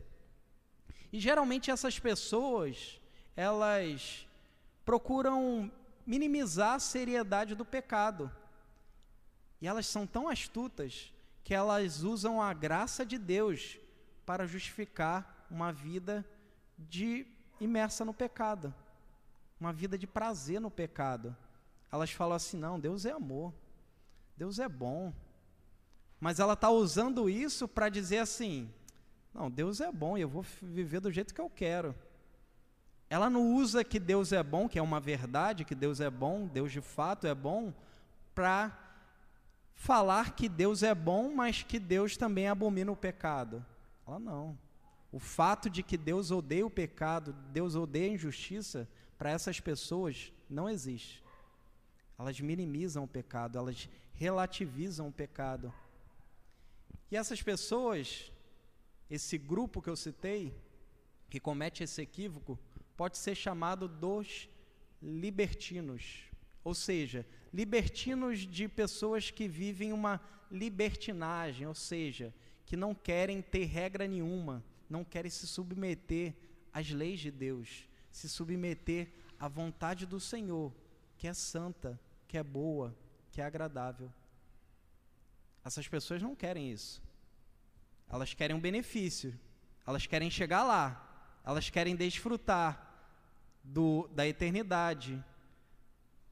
E 1.12 1.20
geralmente 1.20 1.72
essas 1.72 2.00
pessoas, 2.00 3.00
elas 3.36 4.28
procuram 4.86 5.72
minimizar 6.06 6.76
a 6.76 6.80
seriedade 6.80 7.56
do 7.56 7.66
pecado. 7.66 8.32
E 9.62 9.68
elas 9.68 9.88
são 9.88 10.06
tão 10.06 10.30
astutas 10.30 11.14
que 11.44 11.54
elas 11.54 12.04
usam 12.04 12.42
a 12.42 12.54
graça 12.54 13.06
de 13.06 13.18
Deus 13.18 13.78
para 14.26 14.46
justificar 14.46 15.48
uma 15.50 15.72
vida 15.72 16.26
de 16.78 17.26
imersa 17.60 18.06
no 18.06 18.14
pecado, 18.14 18.74
uma 19.60 19.74
vida 19.74 19.98
de 19.98 20.06
prazer 20.06 20.60
no 20.60 20.70
pecado. 20.70 21.36
Elas 21.92 22.12
falam 22.12 22.36
assim: 22.36 22.58
não, 22.58 22.80
Deus 22.80 23.06
é 23.06 23.12
amor, 23.12 23.54
Deus 24.36 24.60
é 24.60 24.68
bom. 24.68 25.14
Mas 26.20 26.40
ela 26.40 26.54
está 26.54 26.70
usando 26.70 27.30
isso 27.30 27.68
para 27.68 27.90
dizer 27.90 28.20
assim: 28.20 28.72
não, 29.38 29.52
Deus 29.52 29.80
é 29.80 29.92
bom 29.92 30.18
e 30.18 30.22
eu 30.22 30.28
vou 30.28 30.44
viver 30.62 31.00
do 31.00 31.12
jeito 31.12 31.34
que 31.34 31.40
eu 31.40 31.50
quero. 31.50 31.96
Ela 33.08 33.30
não 33.30 33.54
usa 33.54 33.84
que 33.84 34.00
Deus 34.00 34.34
é 34.34 34.42
bom, 34.42 34.68
que 34.68 34.80
é 34.80 34.82
uma 34.82 35.00
verdade, 35.00 35.64
que 35.64 35.76
Deus 35.76 36.02
é 36.02 36.10
bom, 36.10 36.48
Deus 36.48 36.72
de 36.72 36.82
fato 36.82 37.28
é 37.28 37.36
bom, 37.36 37.72
para 38.34 38.76
falar 39.76 40.34
que 40.34 40.50
Deus 40.50 40.82
é 40.82 40.96
bom, 40.96 41.34
mas 41.36 41.62
que 41.62 41.78
Deus 41.78 42.18
também 42.18 42.48
abomina 42.48 42.92
o 42.92 42.96
pecado. 42.96 43.64
Ela 44.08 44.18
não. 44.18 44.58
O 45.12 45.20
fato 45.20 45.70
de 45.70 45.84
que 45.84 45.98
Deus 45.98 46.32
odeia 46.32 46.66
o 46.66 46.70
pecado, 46.70 47.32
Deus 47.52 47.76
odeia 47.76 48.10
a 48.10 48.16
injustiça, 48.16 48.90
para 49.20 49.30
essas 49.30 49.60
pessoas 49.60 50.34
não 50.50 50.68
existe. 50.68 51.24
Elas 52.18 52.40
minimizam 52.40 53.04
o 53.04 53.08
pecado, 53.08 53.58
elas 53.58 53.88
relativizam 54.16 55.08
o 55.08 55.12
pecado. 55.12 55.72
E 57.12 57.16
essas 57.16 57.42
pessoas, 57.42 58.32
esse 59.10 59.38
grupo 59.38 59.82
que 59.82 59.90
eu 59.90 59.96
citei, 59.96 60.54
que 61.30 61.40
comete 61.40 61.84
esse 61.84 62.02
equívoco, 62.02 62.60
pode 62.96 63.18
ser 63.18 63.36
chamado 63.36 63.88
dos 63.88 64.50
libertinos. 65.02 66.24
Ou 66.64 66.74
seja, 66.74 67.26
libertinos 67.54 68.40
de 68.40 68.68
pessoas 68.68 69.32
que 69.32 69.48
vivem 69.48 69.94
uma 69.94 70.22
libertinagem, 70.52 71.68
ou 71.68 71.74
seja, 71.74 72.34
que 72.66 72.76
não 72.76 72.94
querem 72.94 73.42
ter 73.42 73.66
regra 73.66 74.08
nenhuma, 74.08 74.64
não 74.90 75.04
querem 75.04 75.32
se 75.32 75.48
submeter 75.48 76.36
às 76.74 76.90
leis 76.90 77.20
de 77.20 77.32
Deus, 77.32 77.88
se 78.12 78.28
submeter 78.28 79.10
à 79.40 79.48
vontade 79.48 80.06
do 80.06 80.20
Senhor, 80.20 80.74
que 81.18 81.28
é 81.28 81.34
santa, 81.34 82.00
que 82.28 82.38
é 82.38 82.44
boa, 82.44 82.96
que 83.32 83.40
é 83.40 83.46
agradável. 83.46 84.12
Essas 85.64 85.88
pessoas 85.88 86.22
não 86.22 86.36
querem 86.36 86.72
isso. 86.72 87.02
Elas 88.10 88.34
querem 88.34 88.56
um 88.56 88.60
benefício, 88.60 89.38
elas 89.86 90.06
querem 90.06 90.30
chegar 90.30 90.64
lá, 90.64 91.40
elas 91.46 91.70
querem 91.70 91.96
desfrutar 91.96 92.88
do, 93.64 94.08
da 94.14 94.28
eternidade, 94.28 95.24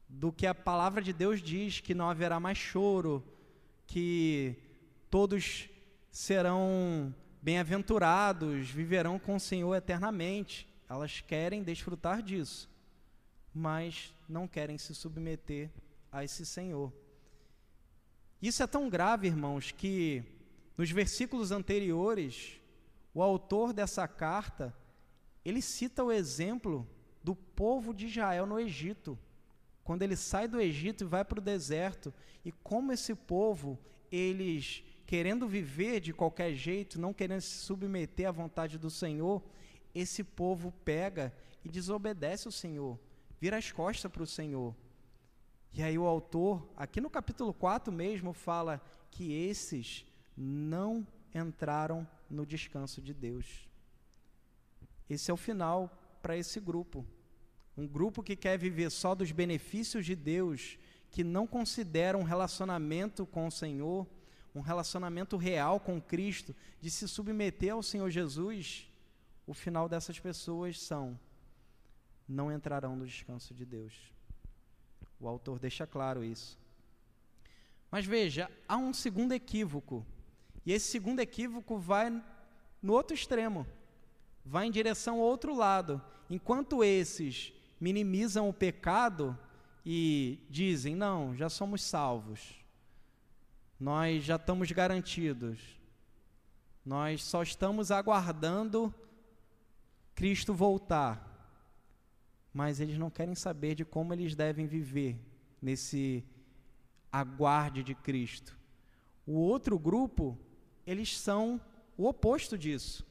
do 0.08 0.32
que 0.32 0.46
a 0.46 0.54
palavra 0.54 1.02
de 1.02 1.12
Deus 1.12 1.42
diz 1.42 1.80
que 1.80 1.94
não 1.94 2.08
haverá 2.08 2.38
mais 2.40 2.58
choro, 2.58 3.24
que 3.86 4.56
todos 5.10 5.68
serão 6.10 7.14
bem-aventurados, 7.42 8.70
viverão 8.70 9.18
com 9.18 9.36
o 9.36 9.40
Senhor 9.40 9.74
eternamente. 9.74 10.66
Elas 10.88 11.20
querem 11.20 11.62
desfrutar 11.62 12.22
disso, 12.22 12.70
mas 13.54 14.14
não 14.28 14.48
querem 14.48 14.78
se 14.78 14.94
submeter 14.94 15.70
a 16.10 16.24
esse 16.24 16.46
Senhor. 16.46 16.92
Isso 18.40 18.62
é 18.62 18.66
tão 18.66 18.88
grave, 18.88 19.26
irmãos, 19.26 19.72
que 19.72 20.24
nos 20.76 20.90
versículos 20.90 21.50
anteriores, 21.50 22.60
o 23.14 23.22
autor 23.22 23.72
dessa 23.72 24.06
carta, 24.06 24.76
ele 25.44 25.62
cita 25.62 26.04
o 26.04 26.12
exemplo 26.12 26.86
do 27.22 27.34
povo 27.34 27.94
de 27.94 28.06
Israel 28.06 28.46
no 28.46 28.60
Egito. 28.60 29.18
Quando 29.82 30.02
ele 30.02 30.16
sai 30.16 30.46
do 30.46 30.60
Egito 30.60 31.04
e 31.04 31.06
vai 31.06 31.24
para 31.24 31.38
o 31.38 31.42
deserto, 31.42 32.12
e 32.44 32.52
como 32.52 32.92
esse 32.92 33.14
povo, 33.14 33.78
eles 34.10 34.84
querendo 35.06 35.46
viver 35.46 36.00
de 36.00 36.12
qualquer 36.12 36.52
jeito, 36.52 37.00
não 37.00 37.14
querendo 37.14 37.40
se 37.40 37.54
submeter 37.58 38.28
à 38.28 38.32
vontade 38.32 38.76
do 38.76 38.90
Senhor, 38.90 39.42
esse 39.94 40.22
povo 40.22 40.72
pega 40.84 41.32
e 41.64 41.68
desobedece 41.68 42.48
o 42.48 42.52
Senhor, 42.52 42.98
vira 43.40 43.56
as 43.56 43.70
costas 43.70 44.10
para 44.10 44.22
o 44.22 44.26
Senhor. 44.26 44.74
E 45.72 45.82
aí 45.82 45.96
o 45.96 46.06
autor, 46.06 46.68
aqui 46.76 47.00
no 47.00 47.08
capítulo 47.08 47.54
4 47.54 47.92
mesmo, 47.92 48.32
fala 48.32 48.82
que 49.10 49.32
esses 49.32 50.04
não 50.36 51.06
entraram 51.34 52.06
no 52.28 52.44
descanso 52.44 53.00
de 53.00 53.14
Deus. 53.14 53.68
Esse 55.08 55.30
é 55.30 55.34
o 55.34 55.36
final 55.36 56.18
para 56.20 56.36
esse 56.36 56.60
grupo. 56.60 57.06
Um 57.76 57.86
grupo 57.86 58.22
que 58.22 58.34
quer 58.34 58.58
viver 58.58 58.90
só 58.90 59.14
dos 59.14 59.32
benefícios 59.32 60.04
de 60.04 60.16
Deus, 60.16 60.78
que 61.10 61.22
não 61.22 61.46
considera 61.46 62.18
um 62.18 62.22
relacionamento 62.22 63.24
com 63.26 63.46
o 63.46 63.50
Senhor, 63.50 64.06
um 64.54 64.60
relacionamento 64.60 65.36
real 65.36 65.78
com 65.78 66.00
Cristo, 66.00 66.54
de 66.80 66.90
se 66.90 67.06
submeter 67.06 67.72
ao 67.72 67.82
Senhor 67.82 68.10
Jesus, 68.10 68.90
o 69.46 69.54
final 69.54 69.88
dessas 69.88 70.18
pessoas 70.18 70.80
são 70.80 71.18
não 72.28 72.50
entrarão 72.50 72.96
no 72.96 73.06
descanso 73.06 73.54
de 73.54 73.64
Deus. 73.64 73.94
O 75.20 75.28
autor 75.28 75.58
deixa 75.58 75.86
claro 75.86 76.24
isso. 76.24 76.58
Mas 77.90 78.04
veja, 78.04 78.50
há 78.66 78.76
um 78.76 78.92
segundo 78.92 79.32
equívoco. 79.32 80.04
E 80.66 80.72
esse 80.72 80.88
segundo 80.88 81.20
equívoco 81.20 81.78
vai 81.78 82.10
no 82.82 82.92
outro 82.92 83.14
extremo. 83.14 83.64
Vai 84.44 84.66
em 84.66 84.70
direção 84.70 85.20
ao 85.20 85.22
outro 85.22 85.54
lado. 85.54 86.02
Enquanto 86.28 86.82
esses 86.82 87.52
minimizam 87.80 88.48
o 88.48 88.52
pecado 88.52 89.38
e 89.84 90.40
dizem: 90.50 90.96
"Não, 90.96 91.36
já 91.36 91.48
somos 91.48 91.82
salvos. 91.82 92.60
Nós 93.78 94.24
já 94.24 94.34
estamos 94.34 94.72
garantidos. 94.72 95.60
Nós 96.84 97.22
só 97.22 97.42
estamos 97.42 97.92
aguardando 97.92 98.92
Cristo 100.16 100.52
voltar. 100.52 101.24
Mas 102.52 102.80
eles 102.80 102.98
não 102.98 103.10
querem 103.10 103.34
saber 103.34 103.74
de 103.76 103.84
como 103.84 104.12
eles 104.12 104.34
devem 104.34 104.66
viver 104.66 105.16
nesse 105.60 106.24
aguarde 107.12 107.82
de 107.82 107.94
Cristo. 107.94 108.56
O 109.26 109.34
outro 109.34 109.78
grupo, 109.78 110.38
eles 110.86 111.18
são 111.18 111.60
o 111.96 112.06
oposto 112.06 112.56
disso. 112.56 113.04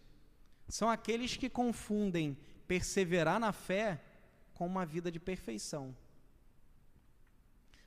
São 0.68 0.90
aqueles 0.90 1.36
que 1.36 1.50
confundem 1.50 2.38
perseverar 2.68 3.40
na 3.40 3.52
fé 3.52 4.02
com 4.54 4.66
uma 4.66 4.86
vida 4.86 5.12
de 5.12 5.20
perfeição. 5.20 5.96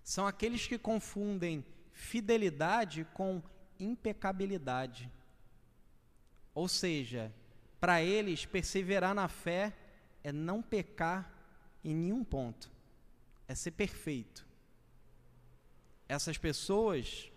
São 0.05 0.27
aqueles 0.27 0.67
que 0.67 0.79
confundem 0.79 1.65
fidelidade 1.93 3.07
com 3.15 3.43
impecabilidade. 3.79 5.11
Ou 6.55 6.69
seja, 6.69 7.33
para 7.81 8.03
eles, 8.03 8.45
perseverar 8.45 9.15
na 9.15 9.29
fé 9.29 9.73
é 10.23 10.33
não 10.33 10.63
pecar 10.63 11.33
em 11.85 11.95
nenhum 11.95 12.25
ponto, 12.25 12.71
é 13.47 13.55
ser 13.55 13.71
perfeito. 13.73 14.47
Essas 16.09 16.37
pessoas 16.37 17.31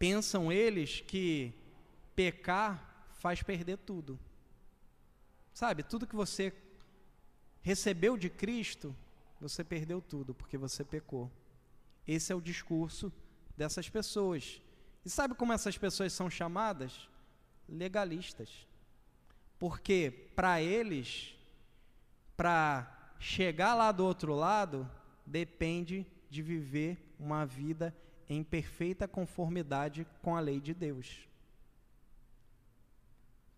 pensam 0.00 0.50
eles 0.50 1.02
que 1.02 1.52
pecar 2.16 3.12
faz 3.16 3.42
perder 3.42 3.76
tudo. 3.76 4.18
Sabe, 5.52 5.82
tudo 5.82 6.06
que 6.06 6.16
você 6.16 6.54
recebeu 7.60 8.16
de 8.16 8.30
Cristo, 8.30 8.96
você 9.38 9.62
perdeu 9.62 10.00
tudo 10.00 10.34
porque 10.34 10.56
você 10.56 10.82
pecou. 10.82 11.30
Esse 12.08 12.32
é 12.32 12.34
o 12.34 12.40
discurso 12.40 13.12
dessas 13.54 13.90
pessoas. 13.90 14.62
E 15.04 15.10
sabe 15.10 15.34
como 15.34 15.52
essas 15.52 15.76
pessoas 15.76 16.14
são 16.14 16.30
chamadas? 16.30 17.06
Legalistas. 17.68 18.66
Porque 19.58 20.30
para 20.34 20.62
eles, 20.62 21.36
para 22.38 23.12
chegar 23.18 23.74
lá 23.74 23.92
do 23.92 24.02
outro 24.02 24.34
lado, 24.34 24.90
depende 25.26 26.06
de 26.30 26.40
viver 26.40 26.96
uma 27.18 27.44
vida 27.44 27.94
em 28.30 28.44
perfeita 28.44 29.08
conformidade 29.08 30.06
com 30.22 30.36
a 30.36 30.40
lei 30.40 30.60
de 30.60 30.72
Deus. 30.72 31.28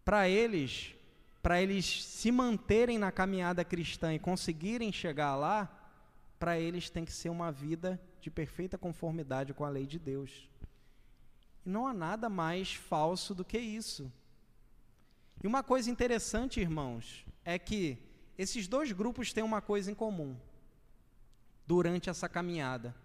Para 0.03 0.27
eles, 0.29 0.95
para 1.43 1.61
eles 1.61 2.03
se 2.05 2.33
manterem 2.33 2.99
na 2.99 3.13
caminhada 3.13 3.65
cristã 3.65 4.15
e 4.15 4.19
conseguirem 4.19 4.91
chegar 4.91 5.37
lá, 5.37 5.71
para 6.39 6.59
eles 6.59 6.89
tem 6.89 7.05
que 7.05 7.13
ser 7.13 7.29
uma 7.29 7.53
vida 7.53 8.01
de 8.19 8.31
perfeita 8.31 8.79
conformidade 8.79 9.53
com 9.53 9.65
a 9.65 9.69
lei 9.69 9.87
de 9.87 9.99
Deus. 9.99 10.49
E 11.67 11.69
não 11.69 11.87
há 11.87 11.93
nada 11.93 12.31
mais 12.31 12.73
falso 12.73 13.35
do 13.35 13.45
que 13.45 13.59
isso. 13.59 14.11
E 15.43 15.47
uma 15.47 15.63
coisa 15.63 15.91
interessante, 15.91 16.61
irmãos, 16.61 17.27
é 17.45 17.59
que 17.59 17.99
esses 18.39 18.67
dois 18.67 18.91
grupos 18.91 19.35
têm 19.35 19.45
uma 19.45 19.61
coisa 19.61 19.91
em 19.91 19.95
comum 19.95 20.35
durante 21.67 22.09
essa 22.09 22.29
caminhada. 22.29 23.02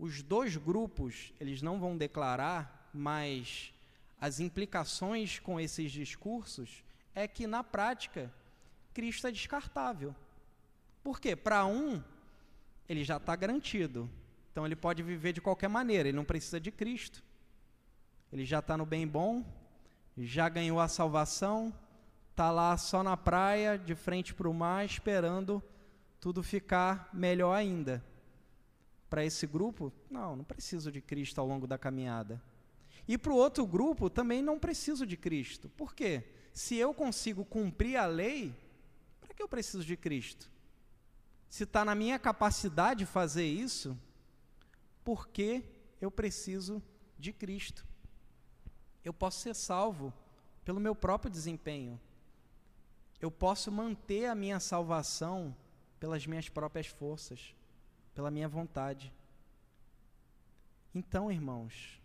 Os 0.00 0.22
dois 0.22 0.56
grupos, 0.56 1.30
eles 1.38 1.60
não 1.60 1.78
vão 1.78 1.94
declarar, 1.94 2.88
mas 2.90 3.70
as 4.18 4.40
implicações 4.40 5.38
com 5.38 5.60
esses 5.60 5.92
discursos 5.92 6.82
é 7.14 7.28
que 7.28 7.46
na 7.46 7.62
prática 7.62 8.32
Cristo 8.94 9.26
é 9.26 9.30
descartável. 9.30 10.16
Por 11.04 11.20
quê? 11.20 11.36
Para 11.36 11.66
um, 11.66 12.02
ele 12.88 13.04
já 13.04 13.18
está 13.18 13.36
garantido. 13.36 14.08
Então 14.50 14.64
ele 14.64 14.74
pode 14.74 15.02
viver 15.02 15.34
de 15.34 15.40
qualquer 15.42 15.68
maneira, 15.68 16.08
ele 16.08 16.16
não 16.16 16.24
precisa 16.24 16.58
de 16.58 16.70
Cristo. 16.70 17.22
Ele 18.32 18.46
já 18.46 18.60
está 18.60 18.78
no 18.78 18.86
bem 18.86 19.06
bom, 19.06 19.44
já 20.16 20.48
ganhou 20.48 20.80
a 20.80 20.88
salvação, 20.88 21.74
está 22.30 22.50
lá 22.50 22.74
só 22.78 23.02
na 23.02 23.18
praia, 23.18 23.76
de 23.76 23.94
frente 23.94 24.32
para 24.32 24.48
o 24.48 24.54
mar, 24.54 24.82
esperando 24.82 25.62
tudo 26.18 26.42
ficar 26.42 27.10
melhor 27.12 27.52
ainda. 27.52 28.02
Para 29.10 29.24
esse 29.24 29.46
grupo, 29.46 29.92
não, 30.10 30.36
não 30.36 30.44
preciso 30.44 30.90
de 30.90 31.02
Cristo 31.02 31.38
ao 31.40 31.46
longo 31.46 31.66
da 31.66 31.76
caminhada. 31.76 32.40
E 33.06 33.18
para 33.18 33.32
o 33.32 33.36
outro 33.36 33.66
grupo, 33.66 34.08
também 34.08 34.40
não 34.40 34.58
preciso 34.58 35.04
de 35.04 35.16
Cristo. 35.16 35.68
Por 35.70 35.94
quê? 35.94 36.24
Se 36.52 36.76
eu 36.76 36.94
consigo 36.94 37.44
cumprir 37.44 37.96
a 37.96 38.06
lei, 38.06 38.54
para 39.20 39.34
que 39.34 39.42
eu 39.42 39.48
preciso 39.48 39.84
de 39.84 39.96
Cristo? 39.96 40.50
se 41.50 41.64
está 41.64 41.84
na 41.84 41.96
minha 41.96 42.16
capacidade 42.16 43.04
fazer 43.04 43.44
isso, 43.44 43.98
porque 45.04 45.64
eu 46.00 46.08
preciso 46.08 46.80
de 47.18 47.32
Cristo. 47.32 47.84
Eu 49.04 49.12
posso 49.12 49.40
ser 49.40 49.54
salvo 49.56 50.14
pelo 50.64 50.78
meu 50.78 50.94
próprio 50.94 51.28
desempenho. 51.28 52.00
Eu 53.20 53.32
posso 53.32 53.72
manter 53.72 54.26
a 54.26 54.34
minha 54.34 54.60
salvação 54.60 55.54
pelas 55.98 56.24
minhas 56.24 56.48
próprias 56.48 56.86
forças, 56.86 57.52
pela 58.14 58.30
minha 58.30 58.48
vontade. 58.48 59.12
Então, 60.94 61.30
irmãos, 61.30 62.00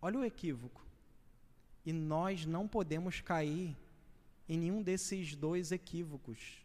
olha 0.00 0.18
o 0.18 0.24
equívoco. 0.24 0.84
E 1.84 1.92
nós 1.92 2.44
não 2.44 2.68
podemos 2.68 3.20
cair 3.20 3.76
em 4.48 4.58
nenhum 4.58 4.82
desses 4.82 5.34
dois 5.34 5.72
equívocos 5.72 6.60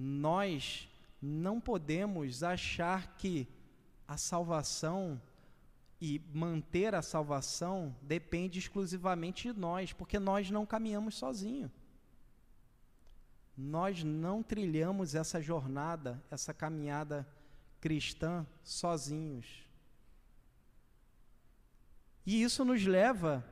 nós 0.00 0.88
não 1.20 1.60
podemos 1.60 2.44
achar 2.44 3.16
que 3.16 3.48
a 4.06 4.16
salvação 4.16 5.20
e 6.00 6.22
manter 6.32 6.94
a 6.94 7.02
salvação 7.02 7.94
depende 8.00 8.60
exclusivamente 8.60 9.52
de 9.52 9.58
nós, 9.58 9.92
porque 9.92 10.20
nós 10.20 10.52
não 10.52 10.64
caminhamos 10.64 11.16
sozinhos. 11.16 11.72
Nós 13.56 14.04
não 14.04 14.40
trilhamos 14.40 15.16
essa 15.16 15.42
jornada, 15.42 16.22
essa 16.30 16.54
caminhada 16.54 17.26
cristã 17.80 18.46
sozinhos. 18.62 19.66
E 22.26 22.42
isso 22.42 22.64
nos 22.64 22.84
leva 22.84 23.44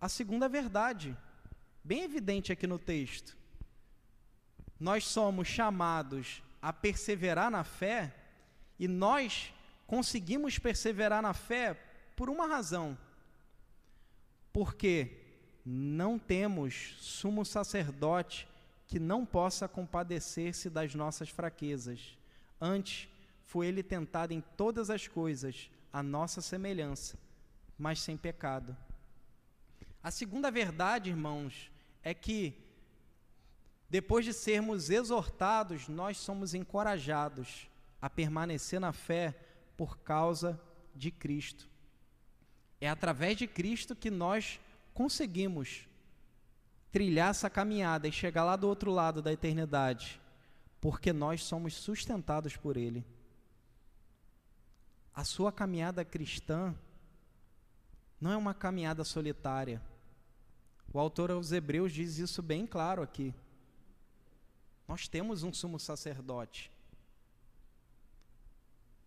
à 0.00 0.08
segunda 0.08 0.48
verdade, 0.48 1.16
bem 1.84 2.02
evidente 2.02 2.52
aqui 2.52 2.66
no 2.66 2.78
texto 2.78 3.36
nós 4.78 5.04
somos 5.06 5.48
chamados 5.48 6.42
a 6.60 6.72
perseverar 6.72 7.50
na 7.50 7.64
fé 7.64 8.14
e 8.78 8.86
nós 8.86 9.52
conseguimos 9.86 10.58
perseverar 10.58 11.22
na 11.22 11.32
fé 11.32 11.74
por 12.14 12.28
uma 12.28 12.46
razão. 12.46 12.96
Porque 14.52 15.18
não 15.64 16.18
temos 16.18 16.96
sumo 17.00 17.44
sacerdote 17.44 18.46
que 18.86 18.98
não 18.98 19.24
possa 19.24 19.66
compadecer-se 19.66 20.70
das 20.70 20.94
nossas 20.94 21.28
fraquezas. 21.28 22.16
Antes, 22.60 23.08
foi 23.46 23.68
ele 23.68 23.82
tentado 23.82 24.34
em 24.34 24.40
todas 24.40 24.90
as 24.90 25.06
coisas, 25.06 25.70
a 25.92 26.02
nossa 26.02 26.40
semelhança, 26.40 27.16
mas 27.78 28.00
sem 28.00 28.16
pecado. 28.16 28.76
A 30.02 30.10
segunda 30.10 30.50
verdade, 30.50 31.10
irmãos, 31.10 31.70
é 32.02 32.12
que 32.12 32.54
depois 33.88 34.24
de 34.24 34.32
sermos 34.32 34.90
exortados, 34.90 35.88
nós 35.88 36.18
somos 36.18 36.54
encorajados 36.54 37.70
a 38.02 38.10
permanecer 38.10 38.80
na 38.80 38.92
fé 38.92 39.34
por 39.76 39.98
causa 39.98 40.60
de 40.94 41.12
Cristo. 41.12 41.68
É 42.80 42.88
através 42.88 43.36
de 43.36 43.46
Cristo 43.46 43.94
que 43.94 44.10
nós 44.10 44.60
conseguimos 44.92 45.88
trilhar 46.90 47.30
essa 47.30 47.48
caminhada 47.48 48.08
e 48.08 48.12
chegar 48.12 48.42
lá 48.42 48.56
do 48.56 48.68
outro 48.68 48.90
lado 48.90 49.22
da 49.22 49.32
eternidade, 49.32 50.20
porque 50.80 51.12
nós 51.12 51.44
somos 51.44 51.74
sustentados 51.74 52.56
por 52.56 52.76
Ele. 52.76 53.04
A 55.16 55.24
sua 55.24 55.50
caminhada 55.50 56.04
cristã 56.04 56.76
não 58.20 58.30
é 58.30 58.36
uma 58.36 58.52
caminhada 58.52 59.02
solitária. 59.02 59.80
O 60.92 60.98
autor 60.98 61.30
aos 61.30 61.52
Hebreus 61.52 61.90
diz 61.90 62.18
isso 62.18 62.42
bem 62.42 62.66
claro 62.66 63.02
aqui. 63.02 63.34
Nós 64.86 65.08
temos 65.08 65.42
um 65.42 65.54
sumo 65.54 65.80
sacerdote. 65.80 66.70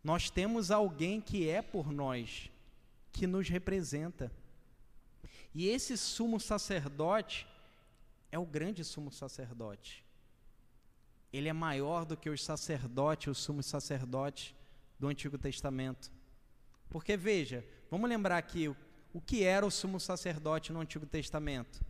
Nós 0.04 0.32
temos 0.32 0.72
alguém 0.72 1.22
que 1.22 1.48
é 1.48 1.62
por 1.62 1.91
nós, 1.91 2.50
que 3.12 3.28
nos 3.28 3.48
representa. 3.48 4.32
E 5.54 5.67
esse 5.67 5.95
sumo 5.95 6.39
sacerdote 6.39 7.45
é 8.32 8.39
o 8.39 8.45
grande 8.48 8.84
sumo 8.84 9.12
sacerdote. 9.12 10.04
Ele 11.32 11.50
é 11.50 11.54
maior 11.54 12.04
do 12.04 12.17
que 12.17 12.32
os 12.32 12.43
sacerdotes, 12.43 13.28
os 13.28 13.38
sumos 13.38 13.67
sacerdotes 13.67 14.56
do 14.99 15.07
Antigo 15.07 15.38
Testamento. 15.38 16.12
Porque 16.89 17.15
veja, 17.15 17.65
vamos 17.89 18.09
lembrar 18.09 18.38
aqui 18.38 18.67
o, 18.67 18.75
o 19.13 19.21
que 19.21 19.43
era 19.43 19.65
o 19.65 19.71
sumo 19.71 19.99
sacerdote 19.99 20.73
no 20.73 20.81
Antigo 20.81 21.05
Testamento. 21.05 21.83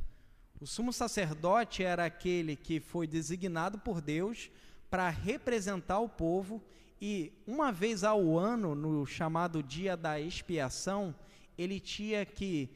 O 0.61 0.67
sumo 0.67 0.91
sacerdote 0.91 1.83
era 1.83 2.05
aquele 2.05 2.55
que 2.55 2.79
foi 2.79 3.07
designado 3.07 3.79
por 3.79 4.01
Deus 4.01 4.51
para 4.89 5.09
representar 5.09 5.99
o 5.99 6.09
povo 6.09 6.61
e 7.01 7.31
uma 7.47 7.71
vez 7.71 8.03
ao 8.03 8.37
ano, 8.37 8.75
no 8.75 9.05
chamado 9.05 9.63
dia 9.63 9.95
da 9.95 10.19
expiação, 10.19 11.15
ele 11.57 11.79
tinha 11.79 12.25
que 12.25 12.69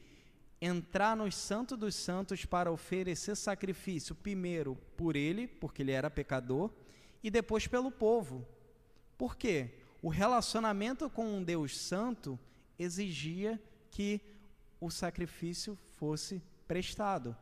entrar 0.60 1.14
nos 1.14 1.34
Santos 1.34 1.76
dos 1.76 1.94
Santos 1.94 2.46
para 2.46 2.72
oferecer 2.72 3.36
sacrifício, 3.36 4.14
primeiro 4.14 4.76
por 4.96 5.14
ele, 5.14 5.46
porque 5.46 5.82
ele 5.82 5.92
era 5.92 6.08
pecador, 6.08 6.70
e 7.22 7.30
depois 7.30 7.66
pelo 7.66 7.90
povo. 7.90 8.46
Por 9.18 9.36
quê? 9.36 9.83
O 10.04 10.10
relacionamento 10.10 11.08
com 11.08 11.24
um 11.24 11.42
Deus 11.42 11.78
Santo 11.78 12.38
exigia 12.78 13.58
que 13.90 14.20
o 14.78 14.90
sacrifício 14.90 15.78
fosse 15.96 16.42
prestado. 16.68 17.34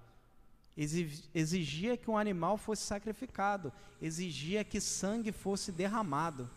Exigia 0.77 1.97
que 1.97 2.09
um 2.09 2.17
animal 2.17 2.57
fosse 2.57 2.85
sacrificado, 2.85 3.73
exigia 4.01 4.63
que 4.63 4.81
sangue 4.81 5.33
fosse 5.33 5.73
derramado. 5.73 6.49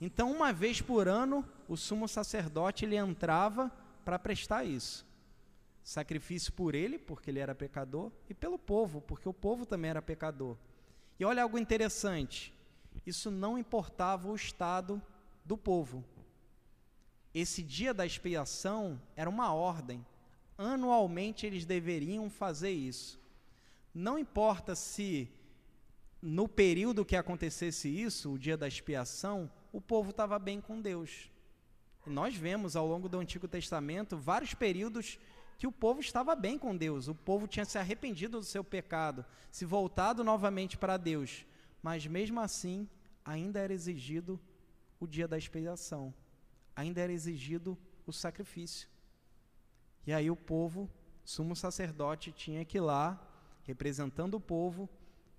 Então, 0.00 0.30
uma 0.30 0.52
vez 0.52 0.80
por 0.80 1.08
ano, 1.08 1.44
o 1.68 1.76
sumo 1.76 2.06
sacerdote 2.06 2.84
ele 2.84 2.94
entrava 2.94 3.72
para 4.04 4.20
prestar 4.20 4.62
isso. 4.62 5.04
Sacrifício 5.82 6.52
por 6.52 6.76
ele, 6.76 6.96
porque 6.96 7.28
ele 7.28 7.40
era 7.40 7.56
pecador, 7.56 8.12
e 8.30 8.34
pelo 8.34 8.56
povo, 8.56 9.00
porque 9.00 9.28
o 9.28 9.34
povo 9.34 9.66
também 9.66 9.90
era 9.90 10.00
pecador. 10.00 10.56
E 11.18 11.24
olha 11.24 11.42
algo 11.42 11.58
interessante: 11.58 12.54
isso 13.06 13.30
não 13.30 13.58
importava 13.58 14.28
o 14.28 14.34
estado 14.34 15.00
do 15.44 15.56
povo. 15.56 16.04
Esse 17.34 17.62
dia 17.62 17.94
da 17.94 18.04
expiação 18.04 19.00
era 19.16 19.28
uma 19.28 19.52
ordem. 19.52 20.04
Anualmente 20.56 21.46
eles 21.46 21.64
deveriam 21.64 22.28
fazer 22.28 22.70
isso. 22.70 23.20
Não 23.94 24.18
importa 24.18 24.74
se 24.74 25.30
no 26.20 26.46
período 26.46 27.04
que 27.04 27.16
acontecesse 27.16 27.88
isso, 27.88 28.32
o 28.32 28.38
dia 28.38 28.56
da 28.56 28.68
expiação, 28.68 29.50
o 29.72 29.80
povo 29.80 30.10
estava 30.10 30.38
bem 30.38 30.60
com 30.60 30.80
Deus. 30.80 31.30
E 32.06 32.10
nós 32.10 32.36
vemos 32.36 32.76
ao 32.76 32.86
longo 32.86 33.08
do 33.08 33.18
Antigo 33.18 33.48
Testamento 33.48 34.16
vários 34.16 34.54
períodos 34.54 35.18
que 35.58 35.66
o 35.66 35.72
povo 35.72 36.00
estava 36.00 36.34
bem 36.34 36.58
com 36.58 36.76
Deus, 36.76 37.06
o 37.06 37.14
povo 37.14 37.46
tinha 37.46 37.64
se 37.64 37.78
arrependido 37.78 38.38
do 38.38 38.44
seu 38.44 38.64
pecado, 38.64 39.24
se 39.50 39.64
voltado 39.64 40.24
novamente 40.24 40.76
para 40.76 40.96
Deus, 40.96 41.46
mas 41.82 42.06
mesmo 42.06 42.40
assim 42.40 42.88
ainda 43.24 43.58
era 43.58 43.72
exigido 43.72 44.40
o 45.00 45.06
dia 45.06 45.26
da 45.26 45.36
expiação, 45.36 46.14
ainda 46.76 47.00
era 47.00 47.12
exigido 47.12 47.76
o 48.06 48.12
sacrifício. 48.12 48.88
E 50.06 50.12
aí 50.12 50.30
o 50.30 50.36
povo, 50.36 50.90
sumo 51.24 51.54
sacerdote, 51.56 52.32
tinha 52.32 52.64
que 52.64 52.78
ir 52.78 52.80
lá, 52.80 53.20
representando 53.64 54.34
o 54.34 54.40
povo, 54.40 54.88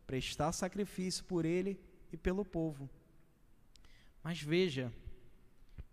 prestar 0.05 0.51
sacrifício 0.51 1.23
por 1.25 1.45
ele 1.45 1.79
e 2.11 2.17
pelo 2.17 2.45
povo. 2.45 2.89
Mas 4.23 4.41
veja, 4.41 4.91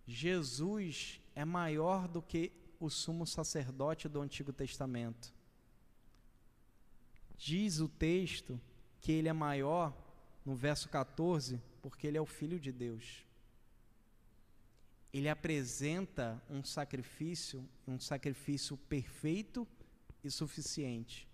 Jesus 0.07 1.21
é 1.35 1.45
maior 1.45 2.07
do 2.09 2.21
que 2.21 2.53
o 2.79 2.89
sumo 2.89 3.27
sacerdote 3.27 4.09
do 4.09 4.21
Antigo 4.21 4.53
Testamento. 4.53 5.33
Diz 7.37 7.81
o 7.81 7.89
texto 7.89 8.61
que 9.01 9.13
ele 9.13 9.29
é 9.29 9.33
maior, 9.33 9.95
no 10.45 10.55
verso 10.55 10.89
14, 10.89 11.61
porque 11.83 12.07
ele 12.07 12.19
é 12.19 12.21
o 12.21 12.27
Filho 12.27 12.59
de 12.59 12.73
Deus. 12.73 13.25
Ele 15.13 15.29
apresenta 15.29 16.41
um 16.49 16.65
sacrifício, 16.65 17.69
um 17.87 17.99
sacrifício 17.99 18.77
perfeito 18.77 19.67
e 20.23 20.31
suficiente. 20.31 21.29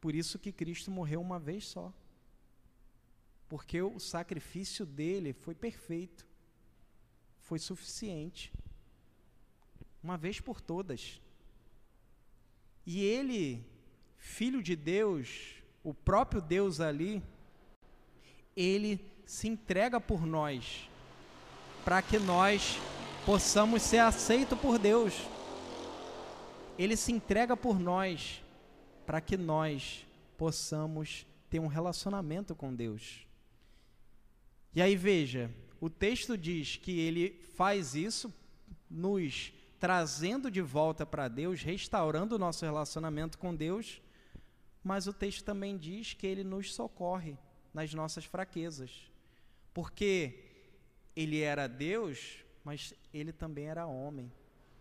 Por 0.00 0.14
isso 0.14 0.38
que 0.38 0.52
Cristo 0.52 0.90
morreu 0.90 1.20
uma 1.20 1.38
vez 1.38 1.64
só 1.66 1.92
porque 3.48 3.80
o 3.80 3.98
sacrifício 3.98 4.84
dele 4.84 5.32
foi 5.32 5.54
perfeito, 5.54 6.26
foi 7.40 7.58
suficiente, 7.58 8.52
uma 10.02 10.18
vez 10.18 10.38
por 10.38 10.60
todas. 10.60 11.20
E 12.84 13.02
ele, 13.02 13.64
filho 14.18 14.62
de 14.62 14.76
Deus, 14.76 15.57
o 15.88 15.94
próprio 15.94 16.42
Deus 16.42 16.80
ali, 16.80 17.22
ele 18.54 19.00
se 19.24 19.48
entrega 19.48 19.98
por 19.98 20.26
nós, 20.26 20.86
para 21.82 22.02
que 22.02 22.18
nós 22.18 22.78
possamos 23.24 23.80
ser 23.80 24.00
aceitos 24.00 24.58
por 24.58 24.78
Deus. 24.78 25.14
Ele 26.78 26.94
se 26.94 27.10
entrega 27.10 27.56
por 27.56 27.80
nós, 27.80 28.44
para 29.06 29.18
que 29.18 29.38
nós 29.38 30.06
possamos 30.36 31.26
ter 31.48 31.58
um 31.58 31.66
relacionamento 31.66 32.54
com 32.54 32.74
Deus. 32.74 33.26
E 34.74 34.82
aí 34.82 34.94
veja, 34.94 35.50
o 35.80 35.88
texto 35.88 36.36
diz 36.36 36.76
que 36.76 37.00
ele 37.00 37.30
faz 37.56 37.94
isso 37.94 38.30
nos 38.90 39.54
trazendo 39.80 40.50
de 40.50 40.60
volta 40.60 41.06
para 41.06 41.28
Deus, 41.28 41.62
restaurando 41.62 42.34
o 42.34 42.38
nosso 42.38 42.62
relacionamento 42.62 43.38
com 43.38 43.54
Deus, 43.54 44.02
mas 44.88 45.06
o 45.06 45.12
texto 45.12 45.44
também 45.44 45.76
diz 45.76 46.14
que 46.14 46.26
ele 46.26 46.42
nos 46.42 46.74
socorre 46.74 47.36
nas 47.74 47.92
nossas 47.92 48.24
fraquezas. 48.24 49.12
Porque 49.74 50.42
ele 51.14 51.42
era 51.42 51.68
Deus, 51.68 52.42
mas 52.64 52.94
ele 53.12 53.30
também 53.30 53.66
era 53.66 53.84
homem. 53.84 54.32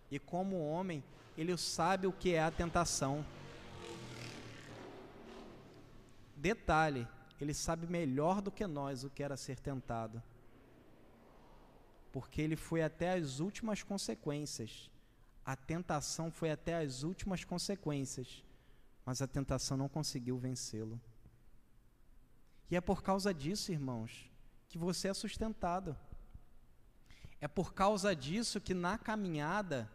E 0.10 0.18
como 0.18 0.66
homem, 0.66 1.04
ele 1.38 1.58
sabe 1.58 2.08
o 2.08 2.14
que 2.14 2.34
é 2.34 2.42
a 2.42 2.50
tentação. 2.50 3.26
Detalhe, 6.38 7.06
ele 7.42 7.54
sabe 7.54 7.86
melhor 7.86 8.42
do 8.42 8.50
que 8.50 8.66
nós 8.66 9.04
o 9.04 9.10
que 9.10 9.22
era 9.22 9.36
ser 9.36 9.60
tentado. 9.60 10.24
Porque 12.14 12.42
ele 12.42 12.56
foi 12.56 12.82
até 12.82 13.12
as 13.12 13.42
últimas 13.42 13.84
consequências. 13.84 14.90
A 15.44 15.58
tentação 15.58 16.32
foi 16.32 16.50
até 16.50 16.78
as 16.78 17.04
últimas 17.04 17.44
consequências, 17.44 18.42
mas 19.08 19.22
a 19.22 19.28
tentação 19.28 19.78
não 19.78 19.88
conseguiu 19.88 20.38
vencê-lo. 20.38 21.00
E 22.70 22.76
é 22.76 22.82
por 22.82 23.02
causa 23.02 23.34
disso, 23.34 23.72
irmãos, 23.72 24.30
que 24.68 24.78
você 24.78 25.08
é 25.08 25.14
sustentado. 25.14 25.96
É 27.40 27.48
por 27.48 27.74
causa 27.74 28.14
disso 28.14 28.60
que 28.60 28.74
na 28.74 28.98
caminhada, 28.98 29.90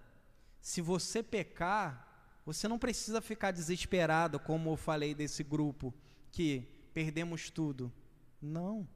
se 0.62 0.80
você 0.80 1.22
pecar, 1.22 2.40
você 2.46 2.66
não 2.66 2.78
precisa 2.78 3.20
ficar 3.20 3.50
desesperado, 3.50 4.40
como 4.40 4.70
eu 4.70 4.76
falei 4.78 5.14
desse 5.14 5.44
grupo 5.44 5.92
que 6.30 6.62
perdemos 6.94 7.50
tudo. 7.50 7.92
Não. 8.40 8.88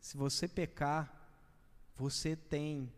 Se 0.00 0.16
você 0.16 0.46
pecar, 0.46 1.12
você 1.96 2.36
tem 2.36 2.92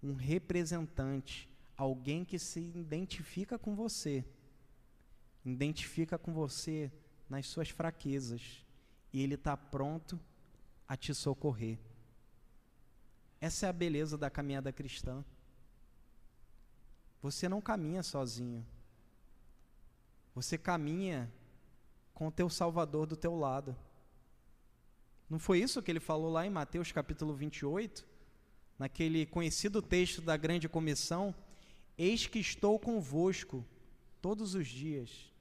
um 0.00 0.14
representante, 0.14 1.52
alguém 1.76 2.24
que 2.24 2.38
se 2.38 2.60
identifica 2.60 3.58
com 3.58 3.74
você, 3.74 4.24
identifica 5.52 6.18
com 6.18 6.32
você 6.32 6.90
nas 7.28 7.46
suas 7.46 7.68
fraquezas, 7.70 8.64
e 9.12 9.22
ele 9.22 9.34
está 9.34 9.56
pronto 9.56 10.18
a 10.86 10.96
te 10.96 11.14
socorrer. 11.14 11.78
Essa 13.40 13.66
é 13.66 13.68
a 13.68 13.72
beleza 13.72 14.18
da 14.18 14.30
caminhada 14.30 14.72
cristã. 14.72 15.24
Você 17.22 17.48
não 17.48 17.60
caminha 17.60 18.02
sozinho. 18.02 18.66
Você 20.34 20.56
caminha 20.56 21.32
com 22.14 22.28
o 22.28 22.32
teu 22.32 22.48
Salvador 22.48 23.06
do 23.06 23.16
teu 23.16 23.36
lado. 23.36 23.76
Não 25.28 25.38
foi 25.38 25.60
isso 25.60 25.82
que 25.82 25.90
ele 25.90 26.00
falou 26.00 26.30
lá 26.30 26.46
em 26.46 26.50
Mateus 26.50 26.90
capítulo 26.90 27.34
28? 27.34 28.18
naquele 28.78 29.26
conhecido 29.26 29.82
texto 29.82 30.22
da 30.22 30.36
grande 30.36 30.68
comissão, 30.68 31.34
eis 31.96 32.26
que 32.26 32.38
estou 32.38 32.78
convosco 32.78 33.66
todos 34.22 34.54
os 34.54 34.68
dias 34.68 35.32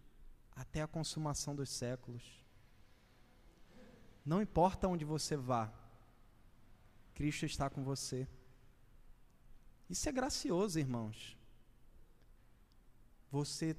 até 0.57 0.81
a 0.81 0.87
consumação 0.87 1.55
dos 1.55 1.69
séculos. 1.69 2.43
Não 4.25 4.41
importa 4.41 4.87
onde 4.87 5.05
você 5.05 5.37
vá, 5.37 5.71
Cristo 7.13 7.45
está 7.45 7.69
com 7.69 7.83
você. 7.83 8.27
Isso 9.89 10.09
é 10.09 10.11
gracioso, 10.11 10.79
irmãos. 10.79 11.37
Você 13.31 13.77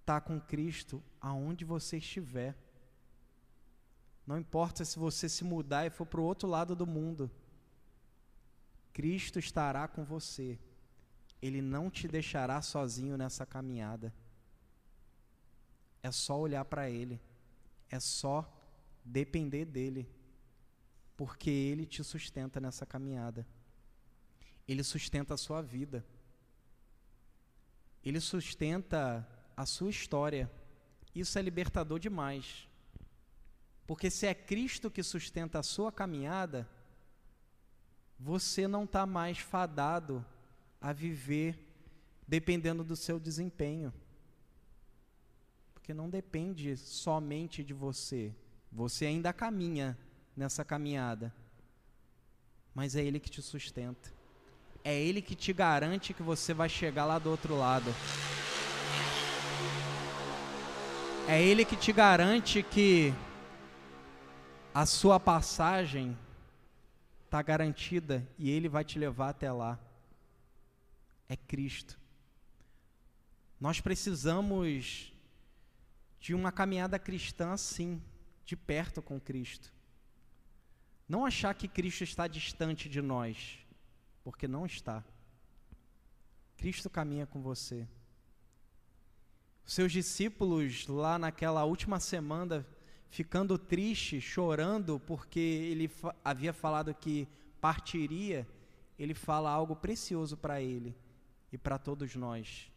está 0.00 0.20
com 0.20 0.40
Cristo 0.40 1.02
aonde 1.20 1.64
você 1.64 1.98
estiver. 1.98 2.56
Não 4.26 4.38
importa 4.38 4.84
se 4.84 4.98
você 4.98 5.28
se 5.28 5.44
mudar 5.44 5.86
e 5.86 5.90
for 5.90 6.06
para 6.06 6.20
o 6.20 6.24
outro 6.24 6.48
lado 6.48 6.74
do 6.74 6.86
mundo, 6.86 7.30
Cristo 8.92 9.38
estará 9.38 9.86
com 9.86 10.04
você. 10.04 10.58
Ele 11.40 11.62
não 11.62 11.88
te 11.88 12.08
deixará 12.08 12.60
sozinho 12.60 13.16
nessa 13.16 13.46
caminhada. 13.46 14.12
É 16.02 16.10
só 16.10 16.38
olhar 16.38 16.64
para 16.64 16.88
Ele, 16.88 17.20
é 17.90 17.98
só 17.98 18.46
depender 19.04 19.64
dEle, 19.64 20.08
porque 21.16 21.50
Ele 21.50 21.86
te 21.86 22.04
sustenta 22.04 22.60
nessa 22.60 22.86
caminhada. 22.86 23.46
Ele 24.66 24.84
sustenta 24.84 25.34
a 25.34 25.38
sua 25.38 25.62
vida. 25.62 26.04
Ele 28.04 28.20
sustenta 28.20 29.26
a 29.56 29.66
sua 29.66 29.90
história. 29.90 30.50
Isso 31.14 31.38
é 31.38 31.42
libertador 31.42 31.98
demais. 31.98 32.68
Porque 33.86 34.10
se 34.10 34.26
é 34.26 34.34
Cristo 34.34 34.90
que 34.90 35.02
sustenta 35.02 35.58
a 35.58 35.62
sua 35.62 35.90
caminhada, 35.90 36.68
você 38.18 38.68
não 38.68 38.84
está 38.84 39.06
mais 39.06 39.38
fadado 39.38 40.24
a 40.80 40.92
viver 40.92 41.58
dependendo 42.26 42.84
do 42.84 42.94
seu 42.94 43.18
desempenho. 43.18 43.92
Porque 45.88 45.96
não 45.96 46.10
depende 46.10 46.76
somente 46.76 47.64
de 47.64 47.72
você. 47.72 48.30
Você 48.70 49.06
ainda 49.06 49.32
caminha 49.32 49.96
nessa 50.36 50.62
caminhada. 50.62 51.34
Mas 52.74 52.94
é 52.94 53.02
Ele 53.02 53.18
que 53.18 53.30
te 53.30 53.40
sustenta. 53.40 54.12
É 54.84 54.94
Ele 54.94 55.22
que 55.22 55.34
te 55.34 55.50
garante 55.50 56.12
que 56.12 56.22
você 56.22 56.52
vai 56.52 56.68
chegar 56.68 57.06
lá 57.06 57.18
do 57.18 57.30
outro 57.30 57.56
lado. 57.56 57.90
É 61.26 61.42
Ele 61.42 61.64
que 61.64 61.74
te 61.74 61.90
garante 61.90 62.62
que 62.62 63.14
a 64.74 64.84
sua 64.84 65.18
passagem 65.18 66.14
está 67.24 67.40
garantida 67.40 68.28
e 68.38 68.50
Ele 68.50 68.68
vai 68.68 68.84
te 68.84 68.98
levar 68.98 69.30
até 69.30 69.50
lá. 69.50 69.80
É 71.30 71.34
Cristo. 71.34 71.98
Nós 73.58 73.80
precisamos 73.80 75.16
de 76.20 76.34
uma 76.34 76.50
caminhada 76.50 76.98
cristã 76.98 77.52
assim, 77.52 78.02
de 78.44 78.56
perto 78.56 79.00
com 79.00 79.20
Cristo. 79.20 79.72
Não 81.08 81.24
achar 81.24 81.54
que 81.54 81.68
Cristo 81.68 82.04
está 82.04 82.26
distante 82.26 82.88
de 82.88 83.00
nós, 83.00 83.58
porque 84.22 84.46
não 84.46 84.66
está. 84.66 85.04
Cristo 86.56 86.90
caminha 86.90 87.26
com 87.26 87.40
você. 87.40 87.86
Seus 89.64 89.92
discípulos, 89.92 90.86
lá 90.86 91.18
naquela 91.18 91.64
última 91.64 92.00
semana, 92.00 92.66
ficando 93.10 93.58
tristes, 93.58 94.22
chorando, 94.22 94.98
porque 95.00 95.38
ele 95.38 95.88
fa 95.88 96.14
havia 96.24 96.52
falado 96.52 96.94
que 96.94 97.28
partiria, 97.60 98.46
ele 98.98 99.14
fala 99.14 99.50
algo 99.50 99.76
precioso 99.76 100.36
para 100.36 100.60
ele 100.60 100.96
e 101.52 101.58
para 101.58 101.78
todos 101.78 102.14
nós: 102.14 102.70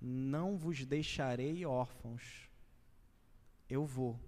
Não 0.00 0.56
vos 0.56 0.84
deixarei 0.84 1.64
órfãos, 1.64 2.48
eu 3.72 3.86
vou, 3.86 4.20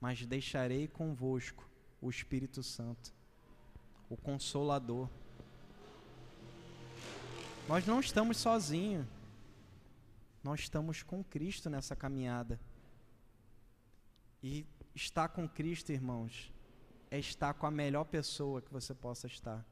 mas 0.00 0.24
deixarei 0.24 0.86
convosco 0.86 1.68
o 2.00 2.08
Espírito 2.08 2.62
Santo, 2.62 3.12
o 4.08 4.16
Consolador. 4.16 5.10
Nós 7.66 7.84
não 7.84 7.98
estamos 7.98 8.36
sozinhos. 8.36 9.06
Nós 10.40 10.60
estamos 10.60 11.02
com 11.02 11.24
Cristo 11.24 11.68
nessa 11.68 11.96
caminhada. 11.96 12.60
E 14.40 14.64
estar 14.94 15.30
com 15.30 15.48
Cristo, 15.48 15.90
irmãos, 15.90 16.52
é 17.10 17.18
estar 17.18 17.54
com 17.54 17.66
a 17.66 17.72
melhor 17.72 18.04
pessoa 18.04 18.62
que 18.62 18.72
você 18.72 18.94
possa 18.94 19.26
estar. 19.26 19.66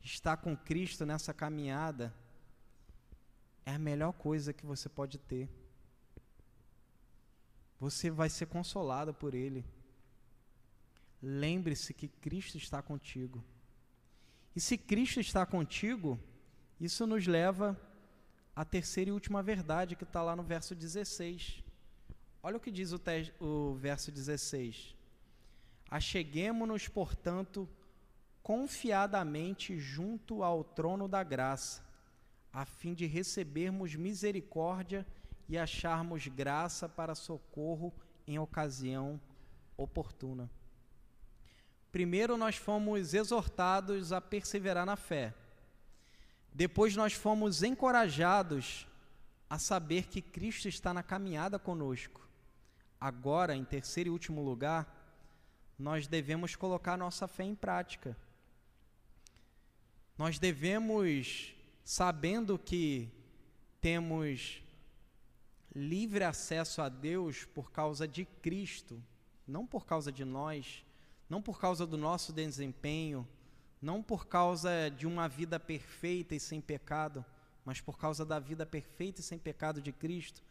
Estar 0.00 0.36
com 0.36 0.56
Cristo 0.56 1.04
nessa 1.04 1.34
caminhada 1.34 2.14
é 3.64 3.72
a 3.72 3.78
melhor 3.78 4.12
coisa 4.12 4.52
que 4.52 4.64
você 4.64 4.88
pode 4.88 5.18
ter. 5.18 5.65
Você 7.78 8.10
vai 8.10 8.28
ser 8.28 8.46
consolado 8.46 9.12
por 9.12 9.34
Ele. 9.34 9.64
Lembre-se 11.22 11.92
que 11.92 12.08
Cristo 12.08 12.56
está 12.56 12.82
contigo. 12.82 13.44
E 14.54 14.60
se 14.60 14.78
Cristo 14.78 15.20
está 15.20 15.44
contigo, 15.44 16.18
isso 16.80 17.06
nos 17.06 17.26
leva 17.26 17.78
a 18.54 18.64
terceira 18.64 19.10
e 19.10 19.12
última 19.12 19.42
verdade 19.42 19.96
que 19.96 20.04
está 20.04 20.22
lá 20.22 20.34
no 20.34 20.42
verso 20.42 20.74
16. 20.74 21.62
Olha 22.42 22.56
o 22.56 22.60
que 22.60 22.70
diz 22.70 22.92
o, 22.92 23.00
o 23.40 23.74
verso 23.74 24.10
16. 24.10 24.94
Acheguemo-nos, 25.90 26.88
portanto, 26.88 27.68
confiadamente 28.42 29.78
junto 29.78 30.42
ao 30.42 30.64
trono 30.64 31.06
da 31.08 31.22
graça, 31.22 31.84
a 32.52 32.64
fim 32.64 32.94
de 32.94 33.04
recebermos 33.04 33.94
misericórdia 33.94 35.06
e 35.48 35.56
acharmos 35.56 36.26
graça 36.26 36.88
para 36.88 37.14
socorro 37.14 37.92
em 38.26 38.38
ocasião 38.38 39.20
oportuna. 39.76 40.50
Primeiro, 41.92 42.36
nós 42.36 42.56
fomos 42.56 43.14
exortados 43.14 44.12
a 44.12 44.20
perseverar 44.20 44.84
na 44.84 44.96
fé. 44.96 45.32
Depois 46.52 46.96
nós 46.96 47.12
fomos 47.12 47.62
encorajados 47.62 48.86
a 49.48 49.58
saber 49.58 50.06
que 50.08 50.20
Cristo 50.20 50.68
está 50.68 50.92
na 50.92 51.02
caminhada 51.02 51.58
conosco. 51.58 52.26
Agora, 53.00 53.54
em 53.54 53.64
terceiro 53.64 54.08
e 54.08 54.12
último 54.12 54.42
lugar, 54.42 54.92
nós 55.78 56.06
devemos 56.06 56.56
colocar 56.56 56.96
nossa 56.96 57.28
fé 57.28 57.44
em 57.44 57.54
prática. 57.54 58.16
Nós 60.18 60.38
devemos, 60.38 61.54
sabendo 61.84 62.58
que 62.58 63.10
temos 63.80 64.62
livre 65.76 66.24
acesso 66.24 66.80
a 66.80 66.88
Deus 66.88 67.44
por 67.44 67.70
causa 67.70 68.08
de 68.08 68.24
Cristo, 68.24 69.02
não 69.46 69.66
por 69.66 69.84
causa 69.84 70.10
de 70.10 70.24
nós, 70.24 70.82
não 71.28 71.42
por 71.42 71.60
causa 71.60 71.86
do 71.86 71.98
nosso 71.98 72.32
desempenho, 72.32 73.28
não 73.82 74.02
por 74.02 74.26
causa 74.26 74.90
de 74.90 75.06
uma 75.06 75.28
vida 75.28 75.60
perfeita 75.60 76.34
e 76.34 76.40
sem 76.40 76.62
pecado, 76.62 77.22
mas 77.62 77.78
por 77.78 77.98
causa 77.98 78.24
da 78.24 78.38
vida 78.38 78.64
perfeita 78.64 79.20
e 79.20 79.24
sem 79.24 79.38
pecado 79.38 79.82
de 79.82 79.92
Cristo, 79.92 80.42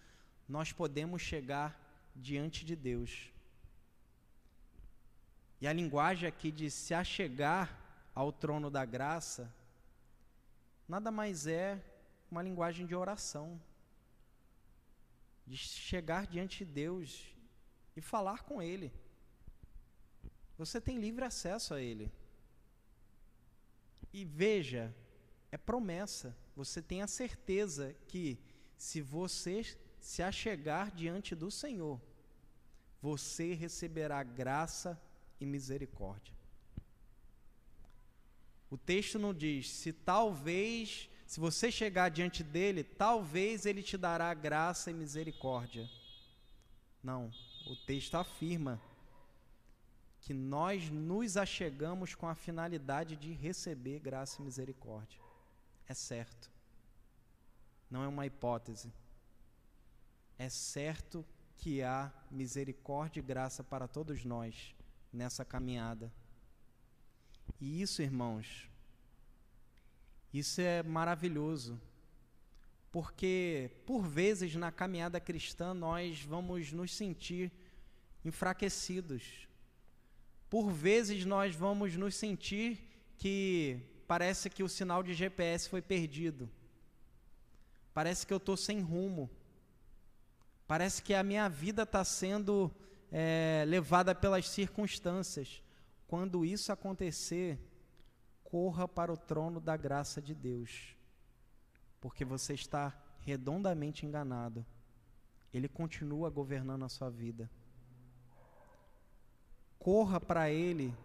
nós 0.48 0.72
podemos 0.72 1.24
chegar 1.24 1.76
diante 2.16 2.64
de 2.64 2.76
Deus. 2.76 3.32
E 5.60 5.66
a 5.66 5.74
linguagem 5.74 6.30
aqui 6.30 6.52
de 6.52 6.70
se 6.70 6.94
achegar 6.94 7.82
ao 8.14 8.32
trono 8.32 8.70
da 8.70 8.86
graça, 8.86 9.52
nada 10.88 11.10
mais 11.10 11.48
é 11.48 11.84
uma 12.30 12.44
linguagem 12.44 12.86
de 12.86 12.94
oração, 12.94 13.60
de 15.46 15.58
chegar 15.58 16.28
diante 16.28 16.66
de 16.66 16.72
Deus 16.72 17.34
e 17.96 18.02
falar 18.02 18.44
com 18.44 18.62
Ele. 18.62 18.92
Você 20.58 20.80
tem 20.80 20.98
livre 20.98 21.26
acesso 21.26 21.74
a 21.74 21.82
Ele. 21.82 22.12
E 24.14 24.24
veja, 24.24 24.96
é 25.52 25.58
promessa. 25.58 26.36
Você 26.56 26.82
tem 26.82 27.02
a 27.02 27.08
certeza 27.08 27.96
que 28.08 28.40
se 28.78 29.02
você 29.02 29.78
se 30.00 30.22
achegar 30.22 30.92
diante 30.92 31.36
do 31.36 31.52
Senhor, 31.52 32.00
você 33.02 33.54
receberá 33.54 34.24
graça 34.24 35.02
e 35.40 35.46
misericórdia. 35.46 36.34
O 38.70 38.78
texto 38.78 39.20
não 39.20 39.34
diz 39.34 39.70
se 39.70 39.94
talvez, 39.94 41.10
se 41.26 41.40
você 41.40 41.72
chegar 41.72 42.10
diante 42.10 42.44
dele, 42.44 42.84
talvez 42.84 43.66
ele 43.66 43.82
te 43.82 43.98
dará 43.98 44.34
graça 44.34 44.92
e 44.92 44.94
misericórdia. 44.94 45.90
Não, 47.04 47.32
o 47.68 47.76
texto 47.76 48.16
afirma 48.16 48.80
que 50.22 50.34
nós 50.34 50.90
nos 50.90 51.38
achegamos 51.38 52.16
com 52.16 52.28
a 52.28 52.36
finalidade 52.36 53.16
de 53.16 53.32
receber 53.32 54.00
graça 54.00 54.42
e 54.42 54.46
misericórdia. 54.46 55.20
É 55.88 55.94
certo. 55.94 56.50
Não 57.90 58.04
é 58.04 58.08
uma 58.08 58.26
hipótese. 58.26 58.92
É 60.38 60.50
certo 60.50 61.26
que 61.58 61.82
há 61.82 62.12
misericórdia 62.30 63.20
e 63.20 63.24
graça 63.24 63.64
para 63.64 63.88
todos 63.88 64.26
nós 64.26 64.76
nessa 65.14 65.46
caminhada. 65.46 66.12
E 67.60 67.82
isso, 67.82 68.02
irmãos, 68.02 68.70
isso 70.40 70.62
é 70.62 70.84
maravilhoso. 70.84 71.80
Porque, 72.92 73.72
por 73.86 74.08
vezes, 74.08 74.56
na 74.56 74.72
caminhada 74.72 75.20
cristã, 75.20 75.74
nós 75.74 76.22
vamos 76.22 76.72
nos 76.72 76.94
sentir 76.94 77.52
enfraquecidos. 78.24 79.48
Por 80.50 80.72
vezes, 80.72 81.26
nós 81.26 81.54
vamos 81.54 81.96
nos 81.96 82.16
sentir 82.16 82.80
que 83.18 83.80
parece 84.08 84.50
que 84.50 84.64
o 84.64 84.70
sinal 84.70 85.04
de 85.04 85.14
GPS 85.14 85.68
foi 85.70 85.82
perdido. 85.82 86.50
Parece 87.94 88.26
que 88.26 88.34
eu 88.34 88.38
estou 88.38 88.58
sem 88.58 88.80
rumo. 88.82 89.30
Parece 90.68 91.02
que 91.02 91.14
a 91.14 91.24
minha 91.24 91.48
vida 91.48 91.84
está 91.84 92.04
sendo 92.04 92.72
é, 93.12 93.64
levada 93.68 94.16
pelas 94.16 94.50
circunstâncias. 94.50 95.62
Quando 96.08 96.46
isso 96.46 96.72
acontecer, 96.72 97.60
corra 98.56 98.88
para 98.88 99.12
o 99.12 99.18
trono 99.18 99.60
da 99.60 99.76
graça 99.76 100.22
de 100.22 100.34
Deus, 100.34 100.96
porque 102.00 102.24
você 102.24 102.54
está 102.54 102.98
redondamente 103.20 104.06
enganado. 104.06 104.66
Ele 105.54 105.68
continua 105.68 106.30
governando 106.30 106.86
a 106.86 106.88
sua 106.88 107.10
vida. 107.10 107.52
Corra 109.78 110.22
para 110.22 110.50
Ele, 110.50 110.96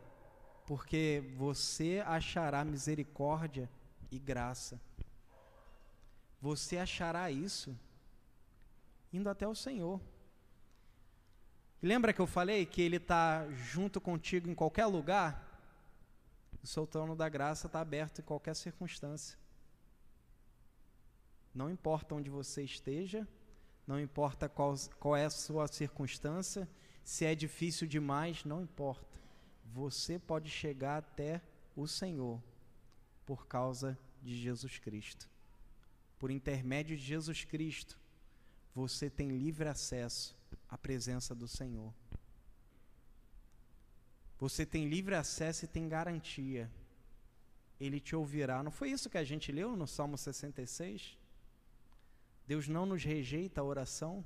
porque 0.64 1.24
você 1.36 2.00
achará 2.06 2.64
misericórdia 2.64 3.68
e 4.12 4.18
graça. 4.20 4.80
Você 6.40 6.78
achará 6.78 7.32
isso 7.32 7.76
indo 9.12 9.28
até 9.28 9.48
o 9.48 9.56
Senhor. 9.56 10.00
Lembra 11.82 12.12
que 12.12 12.20
eu 12.20 12.28
falei 12.28 12.64
que 12.64 12.80
Ele 12.80 12.98
está 12.98 13.50
junto 13.50 14.00
contigo 14.00 14.48
em 14.48 14.54
qualquer 14.54 14.86
lugar? 14.86 15.49
O 16.62 16.66
seu 16.66 16.86
trono 16.86 17.16
da 17.16 17.28
graça 17.28 17.66
está 17.66 17.80
aberto 17.80 18.20
em 18.20 18.24
qualquer 18.24 18.54
circunstância. 18.54 19.38
Não 21.54 21.70
importa 21.70 22.14
onde 22.14 22.30
você 22.30 22.62
esteja, 22.62 23.26
não 23.86 23.98
importa 23.98 24.48
qual, 24.48 24.74
qual 24.98 25.16
é 25.16 25.24
a 25.24 25.30
sua 25.30 25.66
circunstância, 25.66 26.68
se 27.02 27.24
é 27.24 27.34
difícil 27.34 27.88
demais, 27.88 28.44
não 28.44 28.62
importa. 28.62 29.18
Você 29.64 30.18
pode 30.18 30.48
chegar 30.50 30.98
até 30.98 31.42
o 31.74 31.86
Senhor 31.86 32.42
por 33.24 33.46
causa 33.46 33.98
de 34.22 34.40
Jesus 34.40 34.78
Cristo. 34.78 35.28
Por 36.18 36.30
intermédio 36.30 36.96
de 36.96 37.02
Jesus 37.02 37.44
Cristo, 37.44 37.98
você 38.74 39.08
tem 39.08 39.28
livre 39.28 39.68
acesso 39.68 40.36
à 40.68 40.76
presença 40.76 41.34
do 41.34 41.48
Senhor. 41.48 41.92
Você 44.40 44.64
tem 44.64 44.88
livre 44.88 45.14
acesso 45.14 45.66
e 45.66 45.68
tem 45.68 45.86
garantia. 45.86 46.70
Ele 47.78 48.00
te 48.00 48.16
ouvirá. 48.16 48.62
Não 48.62 48.70
foi 48.70 48.90
isso 48.90 49.10
que 49.10 49.18
a 49.18 49.24
gente 49.24 49.52
leu 49.52 49.76
no 49.76 49.86
Salmo 49.86 50.16
66? 50.16 51.18
Deus 52.46 52.66
não 52.66 52.86
nos 52.86 53.04
rejeita 53.04 53.60
a 53.60 53.64
oração. 53.64 54.24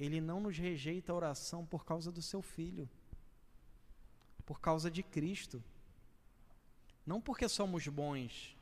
Ele 0.00 0.20
não 0.20 0.40
nos 0.40 0.56
rejeita 0.56 1.12
a 1.12 1.14
oração 1.14 1.64
por 1.66 1.84
causa 1.84 2.10
do 2.10 2.22
seu 2.22 2.40
filho, 2.40 2.88
por 4.46 4.58
causa 4.58 4.90
de 4.90 5.02
Cristo. 5.02 5.62
Não 7.06 7.20
porque 7.20 7.48
somos 7.48 7.86
bons, 7.86 8.56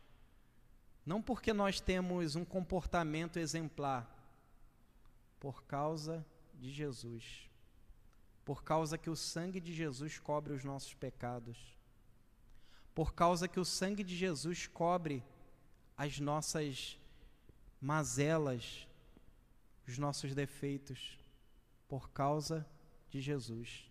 não 1.06 1.22
porque 1.22 1.52
nós 1.52 1.80
temos 1.80 2.34
um 2.34 2.44
comportamento 2.44 3.38
exemplar, 3.38 4.06
por 5.38 5.62
causa 5.64 6.26
de 6.54 6.70
Jesus. 6.70 7.49
Por 8.50 8.64
causa 8.64 8.98
que 8.98 9.08
o 9.08 9.14
sangue 9.14 9.60
de 9.60 9.72
Jesus 9.72 10.18
cobre 10.18 10.52
os 10.52 10.64
nossos 10.64 10.92
pecados. 10.92 11.56
Por 12.92 13.14
causa 13.14 13.46
que 13.46 13.60
o 13.60 13.64
sangue 13.64 14.02
de 14.02 14.16
Jesus 14.16 14.66
cobre 14.66 15.22
as 15.96 16.18
nossas 16.18 16.98
mazelas, 17.80 18.88
os 19.86 19.98
nossos 19.98 20.34
defeitos. 20.34 21.16
Por 21.86 22.10
causa 22.10 22.66
de 23.08 23.20
Jesus. 23.20 23.88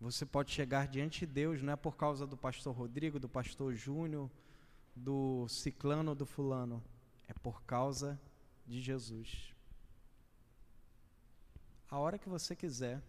Você 0.00 0.24
pode 0.24 0.50
chegar 0.50 0.88
diante 0.88 1.26
de 1.26 1.34
Deus, 1.34 1.60
não 1.60 1.74
é 1.74 1.76
por 1.76 1.94
causa 1.94 2.26
do 2.26 2.38
pastor 2.38 2.74
Rodrigo, 2.74 3.20
do 3.20 3.28
pastor 3.28 3.74
Júnior, 3.74 4.30
do 4.94 5.46
ciclano, 5.46 6.14
do 6.14 6.24
fulano. 6.24 6.82
É 7.28 7.34
por 7.34 7.62
causa 7.64 8.18
de 8.66 8.80
Jesus. 8.80 9.54
A 11.90 11.98
hora 11.98 12.18
que 12.18 12.28
você 12.28 12.56
quiser, 12.56 13.00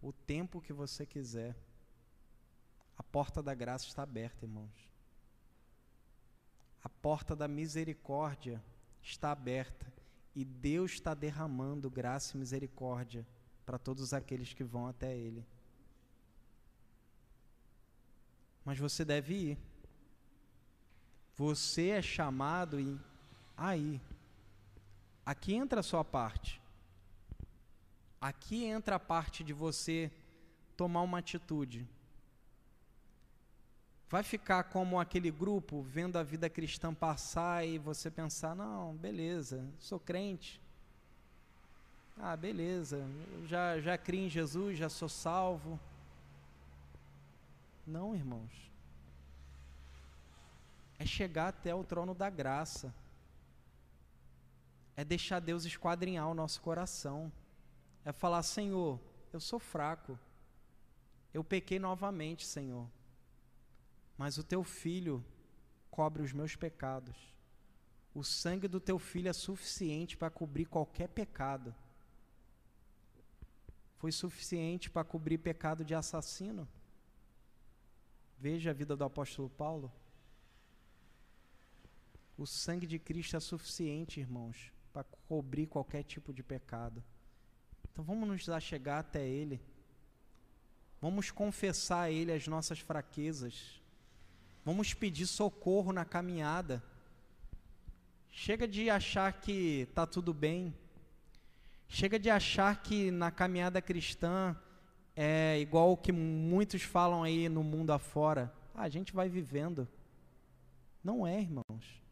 o 0.00 0.12
tempo 0.12 0.60
que 0.60 0.72
você 0.72 1.04
quiser, 1.04 1.56
a 2.96 3.02
porta 3.02 3.42
da 3.42 3.54
graça 3.54 3.86
está 3.86 4.02
aberta, 4.02 4.44
irmãos. 4.44 4.88
A 6.82 6.88
porta 6.88 7.34
da 7.34 7.48
misericórdia 7.48 8.62
está 9.02 9.32
aberta 9.32 9.86
e 10.34 10.44
Deus 10.44 10.92
está 10.92 11.14
derramando 11.14 11.90
graça 11.90 12.36
e 12.36 12.40
misericórdia 12.40 13.26
para 13.64 13.78
todos 13.78 14.12
aqueles 14.12 14.52
que 14.52 14.62
vão 14.62 14.86
até 14.86 15.16
Ele. 15.16 15.44
Mas 18.64 18.78
você 18.78 19.04
deve 19.04 19.34
ir. 19.34 19.58
Você 21.36 21.88
é 21.88 22.02
chamado 22.02 22.80
e 22.80 22.98
aí. 23.56 24.00
Aqui 25.26 25.54
entra 25.54 25.80
a 25.80 25.82
sua 25.82 26.04
parte. 26.04 26.60
Aqui 28.24 28.64
entra 28.64 28.96
a 28.96 28.98
parte 28.98 29.44
de 29.44 29.52
você 29.52 30.10
tomar 30.78 31.02
uma 31.02 31.18
atitude. 31.18 31.86
Vai 34.08 34.22
ficar 34.22 34.64
como 34.64 34.98
aquele 34.98 35.30
grupo 35.30 35.82
vendo 35.82 36.16
a 36.16 36.22
vida 36.22 36.48
cristã 36.48 36.94
passar 36.94 37.66
e 37.66 37.76
você 37.76 38.10
pensar: 38.10 38.56
não, 38.56 38.94
beleza, 38.94 39.62
sou 39.78 40.00
crente. 40.00 40.58
Ah, 42.16 42.34
beleza, 42.34 43.04
já, 43.46 43.78
já 43.78 43.98
criei 43.98 44.24
em 44.24 44.30
Jesus, 44.30 44.78
já 44.78 44.88
sou 44.88 45.10
salvo. 45.10 45.78
Não, 47.86 48.16
irmãos. 48.16 48.72
É 50.98 51.04
chegar 51.04 51.48
até 51.48 51.74
o 51.74 51.84
trono 51.84 52.14
da 52.14 52.30
graça 52.30 52.90
é 54.96 55.04
deixar 55.04 55.40
Deus 55.40 55.66
esquadrinhar 55.66 56.26
o 56.26 56.34
nosso 56.34 56.62
coração. 56.62 57.30
É 58.04 58.12
falar: 58.12 58.42
Senhor, 58.42 59.00
eu 59.32 59.40
sou 59.40 59.58
fraco. 59.58 60.18
Eu 61.32 61.42
pequei 61.42 61.78
novamente, 61.78 62.46
Senhor. 62.46 62.88
Mas 64.16 64.38
o 64.38 64.44
teu 64.44 64.62
filho 64.62 65.24
cobre 65.90 66.22
os 66.22 66.32
meus 66.32 66.54
pecados. 66.54 67.16
O 68.14 68.22
sangue 68.22 68.68
do 68.68 68.78
teu 68.78 68.98
filho 68.98 69.28
é 69.28 69.32
suficiente 69.32 70.16
para 70.16 70.30
cobrir 70.30 70.66
qualquer 70.66 71.08
pecado. 71.08 71.74
Foi 73.96 74.12
suficiente 74.12 74.88
para 74.88 75.02
cobrir 75.02 75.38
pecado 75.38 75.84
de 75.84 75.94
assassino. 75.94 76.68
Veja 78.38 78.70
a 78.70 78.74
vida 78.74 78.96
do 78.96 79.02
apóstolo 79.02 79.48
Paulo. 79.48 79.90
O 82.36 82.46
sangue 82.46 82.86
de 82.86 82.98
Cristo 82.98 83.36
é 83.36 83.40
suficiente, 83.40 84.20
irmãos, 84.20 84.72
para 84.92 85.04
cobrir 85.26 85.66
qualquer 85.66 86.04
tipo 86.04 86.32
de 86.32 86.42
pecado. 86.42 87.02
Então 87.94 88.04
vamos 88.04 88.28
nos 88.28 88.48
achegar 88.48 88.98
até 88.98 89.24
Ele. 89.24 89.60
Vamos 91.00 91.30
confessar 91.30 92.00
a 92.00 92.10
Ele 92.10 92.32
as 92.32 92.48
nossas 92.48 92.80
fraquezas. 92.80 93.80
Vamos 94.64 94.92
pedir 94.92 95.28
socorro 95.28 95.92
na 95.92 96.04
caminhada. 96.04 96.82
Chega 98.32 98.66
de 98.66 98.90
achar 98.90 99.32
que 99.34 99.82
está 99.88 100.04
tudo 100.04 100.34
bem. 100.34 100.74
Chega 101.86 102.18
de 102.18 102.28
achar 102.28 102.82
que 102.82 103.12
na 103.12 103.30
caminhada 103.30 103.80
cristã 103.80 104.56
é 105.14 105.60
igual 105.60 105.92
o 105.92 105.96
que 105.96 106.10
muitos 106.10 106.82
falam 106.82 107.22
aí 107.22 107.48
no 107.48 107.62
mundo 107.62 107.92
afora. 107.92 108.52
Ah, 108.74 108.82
a 108.82 108.88
gente 108.88 109.12
vai 109.12 109.28
vivendo. 109.28 109.86
Não 111.04 111.24
é, 111.24 111.40
irmãos. 111.40 112.02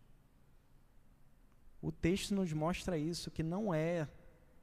O 1.80 1.90
texto 1.90 2.36
nos 2.36 2.52
mostra 2.52 2.96
isso, 2.96 3.32
que 3.32 3.42
não 3.42 3.74
é. 3.74 4.06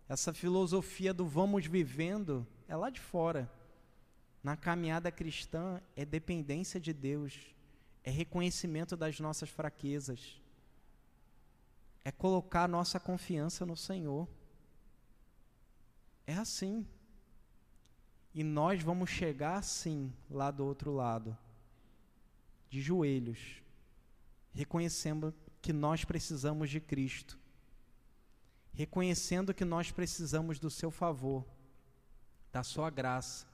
Essa 0.10 0.34
filosofia 0.34 1.14
do 1.14 1.24
vamos 1.24 1.68
vivendo 1.68 2.46
é 2.68 2.76
lá 2.76 2.90
de 2.90 3.00
fora. 3.00 3.48
Na 4.44 4.58
caminhada 4.58 5.12
cristã 5.12 5.80
é 5.96 6.04
dependência 6.04 6.80
de 6.80 6.92
Deus, 6.92 7.56
é 8.04 8.10
reconhecimento 8.10 8.98
das 8.98 9.20
nossas 9.20 9.50
fraquezas, 9.50 10.42
é 12.04 12.12
colocar 12.12 12.68
nossa 12.68 13.00
confiança 13.00 13.68
no 13.68 13.78
Senhor. 13.78 14.28
É 16.26 16.34
assim. 16.34 16.88
E 18.34 18.44
nós 18.44 18.82
vamos 18.82 19.12
chegar 19.12 19.58
assim, 19.58 20.12
lá 20.28 20.50
do 20.50 20.66
outro 20.66 20.92
lado, 20.92 21.38
de 22.68 22.82
joelhos, 22.82 23.62
reconhecendo 24.54 25.36
que 25.62 25.72
nós 25.74 26.04
precisamos 26.04 26.70
de 26.70 26.80
Cristo, 26.80 27.38
reconhecendo 28.74 29.54
que 29.54 29.66
nós 29.66 29.92
precisamos 29.92 30.60
do 30.60 30.70
seu 30.70 30.92
favor, 30.92 31.46
da 32.52 32.64
Sua 32.64 32.90
graça, 32.90 33.48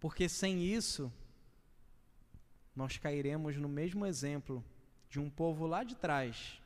porque 0.00 0.28
sem 0.28 0.64
isso, 0.64 1.12
nós 2.74 2.96
cairemos 2.96 3.56
no 3.56 3.68
mesmo 3.68 4.06
exemplo 4.06 4.64
de 5.08 5.20
um 5.20 5.28
povo 5.28 5.66
lá 5.66 5.84
de 5.84 5.94
trás, 5.94 6.60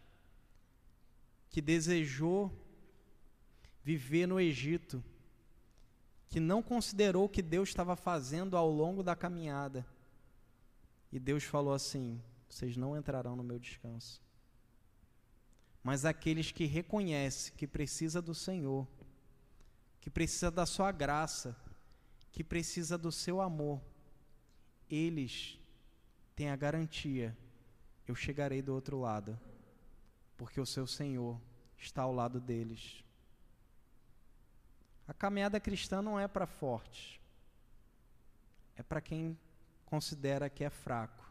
que 1.51 1.61
desejou 1.61 2.53
viver 3.83 4.27
no 4.27 4.41
Egito, 4.41 5.03
que 6.29 6.41
não 6.41 6.63
considerou 6.63 7.27
o 7.27 7.29
que 7.29 7.43
Deus 7.43 7.69
estava 7.69 7.95
fazendo 7.95 8.57
ao 8.57 8.71
longo 8.71 9.03
da 9.03 9.15
caminhada. 9.15 9.87
E 11.13 11.19
Deus 11.21 11.45
falou 11.45 11.73
assim: 11.73 12.21
vocês 12.49 12.77
não 12.77 12.97
entrarão 12.97 13.37
no 13.37 13.45
meu 13.45 13.59
descanso. 13.59 14.26
Mas 15.87 16.05
aqueles 16.05 16.51
que 16.51 16.65
reconhecem 16.65 17.55
que 17.55 17.65
precisa 17.65 18.21
do 18.21 18.35
Senhor, 18.35 18.89
que 20.01 20.11
precisa 20.11 20.51
da 20.51 20.67
sua 20.67 20.91
graça, 20.91 21.57
que 22.33 22.43
precisa 22.43 22.99
do 22.99 23.13
seu 23.13 23.41
amor, 23.41 23.81
eles 24.91 25.57
têm 26.35 26.51
a 26.51 26.57
garantia 26.57 27.39
eu 28.05 28.17
chegarei 28.17 28.61
do 28.61 28.75
outro 28.75 28.99
lado, 28.99 29.39
porque 30.37 30.61
o 30.61 30.67
seu 30.67 30.89
Senhor 30.89 31.41
está 31.79 32.03
ao 32.03 32.13
lado 32.13 32.41
deles. 32.41 33.05
A 35.07 35.15
caminhada 35.15 35.61
cristã 35.61 36.03
não 36.03 36.19
é 36.19 36.27
para 36.27 36.49
fortes, 36.49 37.21
é 38.75 38.83
para 38.83 39.01
quem 39.01 39.39
considera 39.85 40.51
que 40.51 40.65
é 40.65 40.71
fraco. 40.71 41.25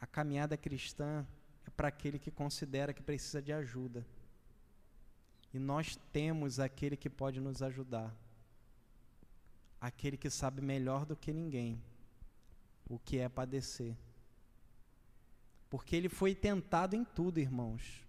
A 0.00 0.06
caminhada 0.08 0.56
cristã 0.56 1.24
para 1.78 1.86
aquele 1.86 2.18
que 2.18 2.32
considera 2.32 2.92
que 2.92 3.00
precisa 3.00 3.40
de 3.40 3.52
ajuda. 3.52 4.04
E 5.54 5.60
nós 5.60 5.96
temos 6.12 6.58
aquele 6.58 6.96
que 6.96 7.08
pode 7.08 7.40
nos 7.40 7.62
ajudar. 7.62 8.12
Aquele 9.80 10.16
que 10.16 10.28
sabe 10.28 10.60
melhor 10.60 11.06
do 11.06 11.14
que 11.14 11.32
ninguém 11.32 11.80
o 12.88 12.98
que 12.98 13.18
é 13.18 13.28
padecer. 13.28 13.96
Porque 15.70 15.94
ele 15.94 16.08
foi 16.08 16.34
tentado 16.34 16.96
em 16.96 17.04
tudo, 17.04 17.38
irmãos. 17.38 18.02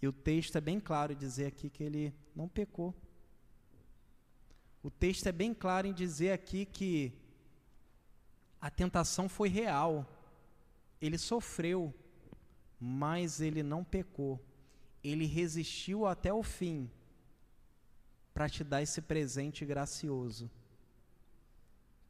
E 0.00 0.06
o 0.06 0.12
texto 0.12 0.54
é 0.54 0.60
bem 0.60 0.78
claro 0.78 1.12
em 1.12 1.16
dizer 1.16 1.46
aqui 1.46 1.68
que 1.68 1.82
ele 1.82 2.14
não 2.32 2.46
pecou. 2.46 2.94
O 4.84 4.90
texto 4.90 5.26
é 5.26 5.32
bem 5.32 5.52
claro 5.52 5.88
em 5.88 5.92
dizer 5.92 6.30
aqui 6.30 6.64
que 6.64 7.12
a 8.60 8.70
tentação 8.70 9.28
foi 9.28 9.48
real. 9.48 10.06
Ele 11.00 11.18
sofreu, 11.18 11.92
mas 12.80 13.40
ele 13.40 13.62
não 13.62 13.82
pecou. 13.82 14.40
Ele 15.02 15.24
resistiu 15.26 16.06
até 16.06 16.32
o 16.32 16.42
fim 16.42 16.90
para 18.34 18.48
te 18.48 18.62
dar 18.62 18.82
esse 18.82 19.00
presente 19.00 19.64
gracioso, 19.64 20.50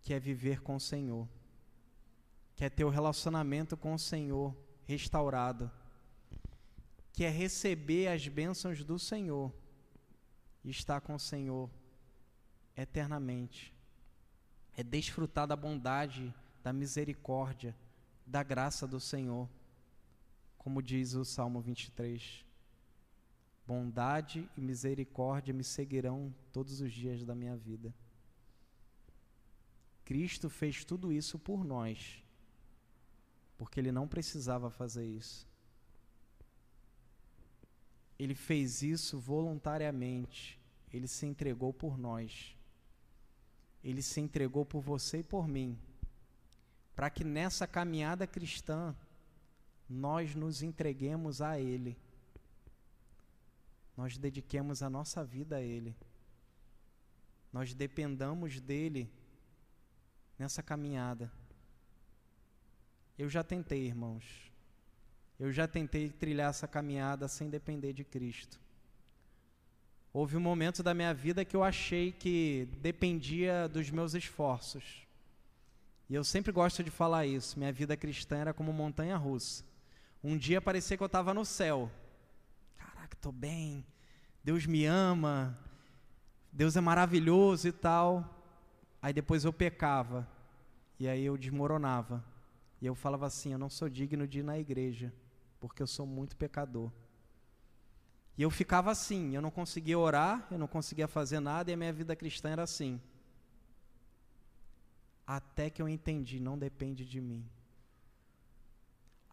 que 0.02 0.12
é 0.12 0.18
viver 0.18 0.60
com 0.60 0.76
o 0.76 0.80
Senhor, 0.80 1.28
que 2.54 2.64
é 2.64 2.70
ter 2.70 2.84
o 2.84 2.90
relacionamento 2.90 3.76
com 3.76 3.94
o 3.94 3.98
Senhor 3.98 4.56
restaurado, 4.86 5.70
que 7.12 7.24
é 7.24 7.30
receber 7.30 8.08
as 8.08 8.26
bênçãos 8.26 8.82
do 8.84 8.98
Senhor 8.98 9.52
e 10.64 10.70
estar 10.70 11.00
com 11.00 11.14
o 11.14 11.20
Senhor 11.20 11.70
eternamente. 12.76 13.72
É 14.76 14.82
desfrutar 14.82 15.46
da 15.46 15.56
bondade, 15.56 16.34
da 16.62 16.72
misericórdia, 16.72 17.74
da 18.26 18.42
graça 18.42 18.86
do 18.86 18.98
Senhor, 18.98 19.48
como 20.66 20.82
diz 20.82 21.14
o 21.14 21.24
Salmo 21.24 21.60
23. 21.60 22.44
Bondade 23.64 24.50
e 24.56 24.60
misericórdia 24.60 25.54
me 25.54 25.62
seguirão 25.62 26.34
todos 26.52 26.80
os 26.80 26.92
dias 26.92 27.24
da 27.24 27.36
minha 27.36 27.56
vida. 27.56 27.94
Cristo 30.04 30.50
fez 30.50 30.84
tudo 30.84 31.12
isso 31.12 31.38
por 31.38 31.64
nós 31.64 32.20
porque 33.56 33.78
ele 33.78 33.92
não 33.92 34.08
precisava 34.08 34.68
fazer 34.68 35.06
isso. 35.06 35.46
Ele 38.18 38.34
fez 38.34 38.82
isso 38.82 39.20
voluntariamente. 39.20 40.60
Ele 40.92 41.06
se 41.06 41.26
entregou 41.26 41.72
por 41.72 41.96
nós. 41.96 42.56
Ele 43.84 44.02
se 44.02 44.20
entregou 44.20 44.66
por 44.66 44.80
você 44.80 45.20
e 45.20 45.22
por 45.22 45.46
mim. 45.46 45.78
Para 46.96 47.08
que 47.08 47.22
nessa 47.22 47.68
caminhada 47.68 48.26
cristã 48.26 48.96
nós 49.88 50.34
nos 50.34 50.62
entreguemos 50.62 51.40
a 51.40 51.58
Ele. 51.58 51.96
Nós 53.96 54.18
dediquemos 54.18 54.82
a 54.82 54.90
nossa 54.90 55.24
vida 55.24 55.56
a 55.56 55.62
Ele. 55.62 55.96
Nós 57.52 57.72
dependamos 57.72 58.60
dele 58.60 59.10
nessa 60.38 60.62
caminhada. 60.62 61.32
Eu 63.16 63.28
já 63.28 63.42
tentei, 63.42 63.86
irmãos. 63.86 64.52
Eu 65.38 65.52
já 65.52 65.66
tentei 65.66 66.10
trilhar 66.10 66.50
essa 66.50 66.66
caminhada 66.66 67.28
sem 67.28 67.48
depender 67.48 67.92
de 67.92 68.04
Cristo. 68.04 68.60
Houve 70.12 70.36
um 70.36 70.40
momento 70.40 70.82
da 70.82 70.94
minha 70.94 71.12
vida 71.12 71.44
que 71.44 71.54
eu 71.54 71.62
achei 71.62 72.10
que 72.10 72.68
dependia 72.80 73.68
dos 73.68 73.90
meus 73.90 74.14
esforços. 74.14 75.06
E 76.08 76.14
eu 76.14 76.24
sempre 76.24 76.52
gosto 76.52 76.82
de 76.82 76.90
falar 76.90 77.26
isso. 77.26 77.58
Minha 77.58 77.72
vida 77.72 77.96
cristã 77.96 78.38
era 78.38 78.54
como 78.54 78.72
montanha 78.72 79.16
russa. 79.16 79.64
Um 80.26 80.36
dia 80.36 80.60
parecia 80.60 80.96
que 80.96 81.02
eu 81.04 81.06
estava 81.06 81.32
no 81.32 81.44
céu. 81.44 81.88
Caraca, 82.76 83.14
estou 83.14 83.30
bem. 83.30 83.86
Deus 84.42 84.66
me 84.66 84.84
ama. 84.84 85.56
Deus 86.50 86.76
é 86.76 86.80
maravilhoso 86.80 87.68
e 87.68 87.70
tal. 87.70 88.44
Aí 89.00 89.12
depois 89.12 89.44
eu 89.44 89.52
pecava. 89.52 90.28
E 90.98 91.06
aí 91.06 91.24
eu 91.24 91.36
desmoronava. 91.36 92.24
E 92.82 92.86
eu 92.86 92.96
falava 92.96 93.24
assim: 93.24 93.52
eu 93.52 93.58
não 93.58 93.70
sou 93.70 93.88
digno 93.88 94.26
de 94.26 94.40
ir 94.40 94.42
na 94.42 94.58
igreja, 94.58 95.14
porque 95.60 95.80
eu 95.80 95.86
sou 95.86 96.04
muito 96.04 96.36
pecador. 96.36 96.90
E 98.36 98.42
eu 98.42 98.50
ficava 98.50 98.90
assim, 98.90 99.36
eu 99.36 99.40
não 99.40 99.52
conseguia 99.52 99.96
orar, 99.96 100.44
eu 100.50 100.58
não 100.58 100.66
conseguia 100.66 101.06
fazer 101.06 101.38
nada, 101.38 101.70
e 101.70 101.74
a 101.74 101.76
minha 101.76 101.92
vida 101.92 102.16
cristã 102.16 102.50
era 102.50 102.64
assim. 102.64 103.00
Até 105.24 105.70
que 105.70 105.80
eu 105.80 105.88
entendi, 105.88 106.40
não 106.40 106.58
depende 106.58 107.04
de 107.04 107.20
mim. 107.20 107.48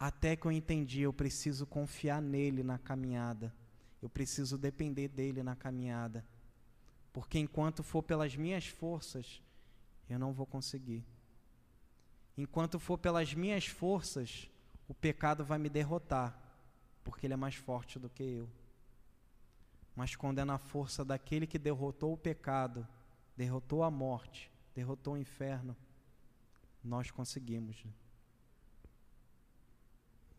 Até 0.06 0.36
que 0.36 0.45
eu 0.45 0.51
entendi, 0.51 0.99
eu 1.04 1.14
preciso 1.14 1.66
confiar 1.66 2.22
nele 2.22 2.62
na 2.62 2.78
caminhada. 2.78 3.56
Eu 4.01 4.10
preciso 4.10 4.58
depender 4.58 5.08
dele 5.08 5.41
na 5.41 5.56
caminhada. 5.56 6.26
Porque 7.14 7.39
enquanto 7.39 7.84
for 7.84 8.04
pelas 8.04 8.36
minhas 8.36 8.68
forças, 8.68 9.41
eu 10.10 10.20
não 10.20 10.34
vou 10.34 10.45
conseguir. 10.45 11.06
Enquanto 12.38 12.82
for 12.82 12.97
pelas 12.97 13.34
minhas 13.34 13.68
forças, 13.68 14.49
o 14.89 14.93
pecado 14.93 15.45
vai 15.45 15.58
me 15.58 15.70
derrotar, 15.70 16.38
porque 17.01 17.26
ele 17.26 17.36
é 17.36 17.38
mais 17.38 17.56
forte 17.56 17.97
do 17.97 18.10
que 18.10 18.24
eu. 18.24 18.49
Mas 19.95 20.18
quando 20.18 20.39
é 20.39 20.43
na 20.43 20.58
força 20.58 21.06
daquele 21.06 21.47
que 21.47 21.58
derrotou 21.58 22.12
o 22.12 22.18
pecado, 22.18 22.86
derrotou 23.38 23.84
a 23.84 23.89
morte, 23.89 24.51
derrotou 24.76 25.14
o 25.14 25.18
inferno, 25.18 25.78
nós 26.84 27.10
conseguimos. 27.10 27.82
Né? 27.86 28.03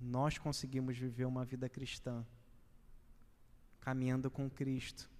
Nós 0.04 0.38
conseguimos 0.38 0.96
viver 0.96 1.24
uma 1.24 1.44
vida 1.44 1.68
cristã, 1.68 2.24
caminhando 3.80 4.30
com 4.30 4.50
Cristo, 4.50 5.10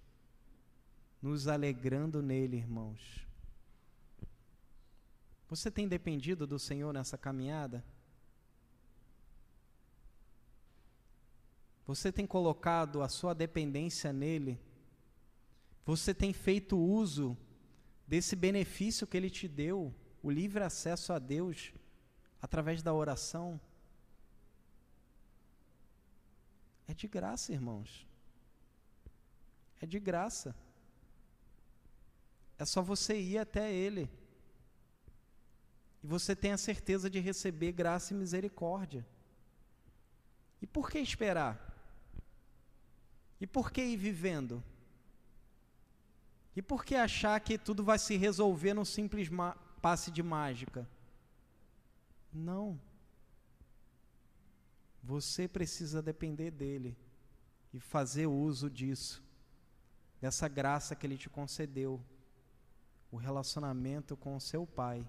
nos 1.21 1.47
alegrando 1.47 2.21
nele, 2.21 2.57
irmãos 2.57 3.25
você 5.47 5.69
tem 5.69 5.87
dependido 5.87 6.47
do 6.47 6.57
Senhor 6.57 6.93
nessa 6.93 7.17
caminhada? 7.17 7.83
Você 11.85 12.11
tem 12.11 12.25
colocado 12.25 13.03
a 13.03 13.07
sua 13.07 13.33
dependência 13.33 14.11
nele? 14.11 14.59
Você 15.85 16.13
tem 16.15 16.33
feito 16.33 16.77
uso 16.77 17.37
desse 18.07 18.35
benefício 18.35 19.05
que 19.05 19.15
ele 19.15 19.29
te 19.29 19.47
deu, 19.47 19.93
o 20.23 20.31
livre 20.31 20.63
acesso 20.63 21.13
a 21.13 21.19
Deus, 21.19 21.71
através 22.41 22.81
da 22.81 22.93
oração? 22.93 23.61
É 26.87 26.93
de 26.93 27.07
graça, 27.07 27.51
irmãos. 27.51 28.07
É 29.81 29.85
de 29.85 29.99
graça. 29.99 30.55
É 32.57 32.65
só 32.65 32.81
você 32.81 33.19
ir 33.19 33.37
até 33.37 33.71
Ele 33.73 34.09
e 36.05 36.07
você 36.07 36.35
tem 36.35 36.51
a 36.51 36.57
certeza 36.57 37.09
de 37.09 37.19
receber 37.19 37.71
graça 37.71 38.13
e 38.13 38.15
misericórdia. 38.15 39.05
E 40.61 40.67
por 40.67 40.89
que 40.89 40.99
esperar? 40.99 41.73
E 43.41 43.47
por 43.47 43.71
que 43.71 43.83
ir 43.83 43.97
vivendo? 43.97 44.63
E 46.55 46.61
por 46.61 46.85
que 46.85 46.95
achar 46.95 47.39
que 47.39 47.57
tudo 47.57 47.83
vai 47.83 47.99
se 47.99 48.15
resolver 48.15 48.73
num 48.75 48.85
simples 48.85 49.29
passe 49.81 50.11
de 50.11 50.23
mágica? 50.23 50.87
Não. 52.31 52.79
Você 55.05 55.47
precisa 55.47 56.01
depender 56.01 56.49
dele 56.49 56.97
e 57.71 57.79
fazer 57.79 58.25
uso 58.25 58.71
disso, 58.71 59.23
dessa 60.19 60.47
graça 60.47 60.95
que 60.95 61.05
ele 61.05 61.15
te 61.15 61.29
concedeu, 61.29 62.03
o 63.11 63.15
relacionamento 63.15 64.17
com 64.17 64.35
o 64.35 64.41
seu 64.41 64.65
pai. 64.65 65.07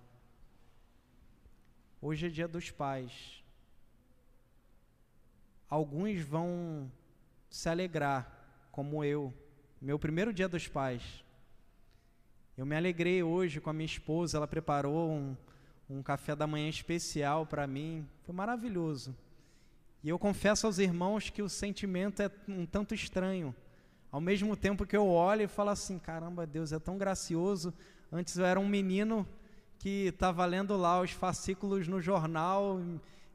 Hoje 1.98 2.26
é 2.26 2.28
dia 2.28 2.46
dos 2.46 2.70
pais. 2.70 3.42
Alguns 5.66 6.20
vão 6.20 6.92
se 7.48 7.66
alegrar, 7.66 8.68
como 8.70 9.02
eu, 9.02 9.32
meu 9.80 9.98
primeiro 9.98 10.30
dia 10.30 10.46
dos 10.46 10.68
pais. 10.68 11.24
Eu 12.54 12.66
me 12.66 12.76
alegrei 12.76 13.22
hoje 13.22 13.62
com 13.62 13.70
a 13.70 13.72
minha 13.72 13.86
esposa, 13.86 14.36
ela 14.36 14.46
preparou 14.46 15.10
um, 15.10 15.34
um 15.88 16.02
café 16.02 16.36
da 16.36 16.46
manhã 16.46 16.68
especial 16.68 17.46
para 17.46 17.66
mim, 17.66 18.06
foi 18.24 18.34
maravilhoso. 18.34 19.16
E 20.06 20.08
eu 20.08 20.20
confesso 20.20 20.68
aos 20.68 20.78
irmãos 20.78 21.30
que 21.30 21.42
o 21.42 21.48
sentimento 21.48 22.22
é 22.22 22.30
um 22.46 22.64
tanto 22.64 22.94
estranho. 22.94 23.52
Ao 24.08 24.20
mesmo 24.20 24.56
tempo 24.56 24.86
que 24.86 24.96
eu 24.96 25.04
olho 25.04 25.42
e 25.42 25.48
falo 25.48 25.70
assim: 25.70 25.98
caramba, 25.98 26.46
Deus 26.46 26.70
é 26.70 26.78
tão 26.78 26.96
gracioso. 26.96 27.74
Antes 28.12 28.38
eu 28.38 28.46
era 28.46 28.60
um 28.60 28.68
menino 28.68 29.26
que 29.80 30.06
estava 30.06 30.44
lendo 30.44 30.76
lá 30.76 31.00
os 31.00 31.10
fascículos 31.10 31.88
no 31.88 32.00
jornal, 32.00 32.80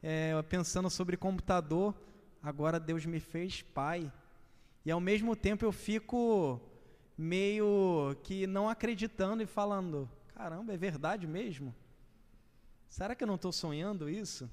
é, 0.02 0.40
pensando 0.48 0.88
sobre 0.88 1.14
computador. 1.14 1.94
Agora 2.42 2.80
Deus 2.80 3.04
me 3.04 3.20
fez 3.20 3.60
pai. 3.60 4.10
E 4.82 4.90
ao 4.90 4.98
mesmo 4.98 5.36
tempo 5.36 5.66
eu 5.66 5.72
fico 5.72 6.58
meio 7.18 8.16
que 8.22 8.46
não 8.46 8.66
acreditando 8.66 9.42
e 9.42 9.46
falando: 9.46 10.08
caramba, 10.34 10.72
é 10.72 10.76
verdade 10.78 11.26
mesmo? 11.26 11.74
Será 12.88 13.14
que 13.14 13.24
eu 13.24 13.28
não 13.28 13.34
estou 13.34 13.52
sonhando 13.52 14.08
isso? 14.08 14.48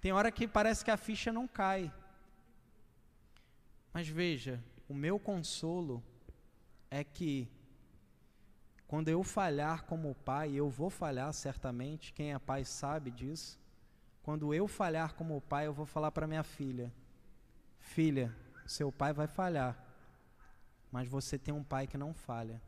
Tem 0.00 0.12
hora 0.12 0.30
que 0.30 0.46
parece 0.46 0.84
que 0.84 0.90
a 0.90 0.96
ficha 0.96 1.32
não 1.32 1.48
cai. 1.48 1.92
Mas 3.92 4.08
veja, 4.08 4.62
o 4.88 4.94
meu 4.94 5.18
consolo 5.18 6.02
é 6.90 7.02
que 7.02 7.48
quando 8.86 9.08
eu 9.08 9.22
falhar 9.22 9.84
como 9.84 10.14
pai, 10.14 10.52
eu 10.54 10.70
vou 10.70 10.88
falhar 10.88 11.32
certamente, 11.32 12.12
quem 12.12 12.32
é 12.32 12.38
pai 12.38 12.64
sabe 12.64 13.10
disso. 13.10 13.58
Quando 14.22 14.54
eu 14.54 14.66
falhar 14.66 15.14
como 15.14 15.40
pai, 15.42 15.66
eu 15.66 15.74
vou 15.74 15.84
falar 15.84 16.10
para 16.10 16.26
minha 16.26 16.42
filha: 16.42 16.92
Filha, 17.78 18.34
seu 18.66 18.90
pai 18.90 19.12
vai 19.12 19.26
falhar, 19.26 19.76
mas 20.90 21.08
você 21.08 21.38
tem 21.38 21.52
um 21.52 21.64
pai 21.64 21.86
que 21.86 21.98
não 21.98 22.14
falha. 22.14 22.62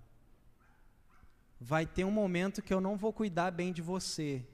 Vai 1.59 1.87
ter 1.87 2.05
um 2.05 2.11
momento 2.11 2.63
que 2.63 2.73
eu 2.73 2.81
não 2.81 2.97
vou 2.97 3.13
cuidar 3.13 3.51
bem 3.51 3.73
de 3.73 3.83
você, 3.83 4.45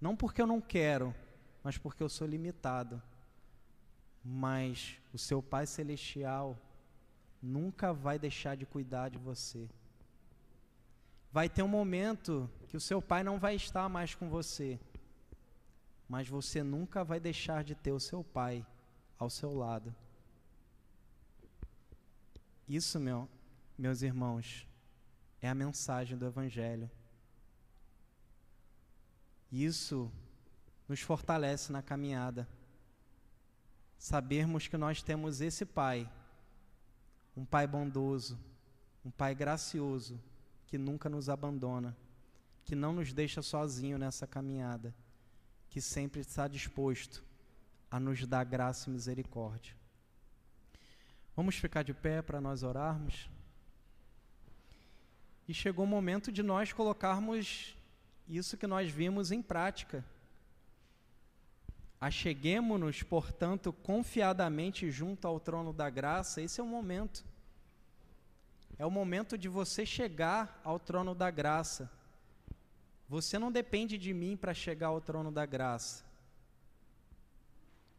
não 0.00 0.16
porque 0.16 0.40
eu 0.40 0.46
não 0.46 0.60
quero, 0.60 1.14
mas 1.64 1.78
porque 1.78 2.02
eu 2.02 2.08
sou 2.08 2.26
limitado. 2.26 3.02
Mas 4.22 4.98
o 5.12 5.18
seu 5.18 5.42
Pai 5.42 5.66
Celestial 5.66 6.56
nunca 7.42 7.92
vai 7.92 8.18
deixar 8.18 8.56
de 8.56 8.66
cuidar 8.66 9.08
de 9.08 9.18
você. 9.18 9.68
Vai 11.32 11.48
ter 11.48 11.62
um 11.62 11.68
momento 11.68 12.48
que 12.68 12.76
o 12.76 12.80
seu 12.80 13.02
pai 13.02 13.24
não 13.24 13.40
vai 13.40 13.56
estar 13.56 13.88
mais 13.88 14.14
com 14.14 14.28
você, 14.28 14.78
mas 16.08 16.28
você 16.28 16.62
nunca 16.62 17.02
vai 17.02 17.18
deixar 17.18 17.64
de 17.64 17.74
ter 17.74 17.90
o 17.90 17.98
seu 17.98 18.22
pai 18.22 18.64
ao 19.18 19.28
seu 19.28 19.52
lado. 19.52 19.92
Isso, 22.68 23.00
meu, 23.00 23.28
meus 23.76 24.02
irmãos, 24.02 24.66
é 25.42 25.48
a 25.48 25.54
mensagem 25.54 26.16
do 26.16 26.24
Evangelho. 26.24 26.88
Isso 29.50 30.10
nos 30.88 31.00
fortalece 31.00 31.72
na 31.72 31.82
caminhada. 31.82 32.48
Sabermos 33.98 34.68
que 34.68 34.76
nós 34.76 35.02
temos 35.02 35.40
esse 35.40 35.64
Pai, 35.64 36.10
um 37.36 37.44
Pai 37.44 37.66
bondoso, 37.66 38.38
um 39.04 39.10
Pai 39.10 39.34
gracioso, 39.34 40.20
que 40.66 40.78
nunca 40.78 41.08
nos 41.08 41.28
abandona, 41.28 41.96
que 42.64 42.74
não 42.74 42.92
nos 42.92 43.12
deixa 43.12 43.42
sozinho 43.42 43.98
nessa 43.98 44.26
caminhada, 44.26 44.94
que 45.70 45.80
sempre 45.80 46.20
está 46.20 46.48
disposto 46.48 47.24
a 47.90 48.00
nos 48.00 48.26
dar 48.26 48.44
graça 48.44 48.88
e 48.88 48.92
misericórdia. 48.92 49.74
Vamos 51.36 51.56
ficar 51.56 51.82
de 51.82 51.92
pé 51.92 52.22
para 52.22 52.40
nós 52.40 52.62
orarmos? 52.62 53.28
E 55.46 55.52
chegou 55.52 55.84
o 55.84 55.88
momento 55.88 56.32
de 56.32 56.42
nós 56.42 56.72
colocarmos 56.72 57.76
isso 58.26 58.56
que 58.56 58.66
nós 58.66 58.90
vimos 58.90 59.30
em 59.30 59.42
prática. 59.42 60.04
Acheguemos-nos, 62.04 63.02
portanto, 63.02 63.72
confiadamente 63.72 64.90
junto 64.90 65.26
ao 65.26 65.40
trono 65.40 65.72
da 65.72 65.88
graça. 65.88 66.42
Esse 66.42 66.60
é 66.60 66.62
o 66.62 66.66
momento. 66.66 67.24
É 68.78 68.84
o 68.84 68.90
momento 68.90 69.38
de 69.38 69.48
você 69.48 69.86
chegar 69.86 70.60
ao 70.62 70.78
trono 70.78 71.14
da 71.14 71.30
graça. 71.30 71.90
Você 73.08 73.38
não 73.38 73.50
depende 73.50 73.96
de 73.96 74.12
mim 74.12 74.36
para 74.36 74.52
chegar 74.52 74.88
ao 74.88 75.00
trono 75.00 75.32
da 75.32 75.46
graça. 75.46 76.04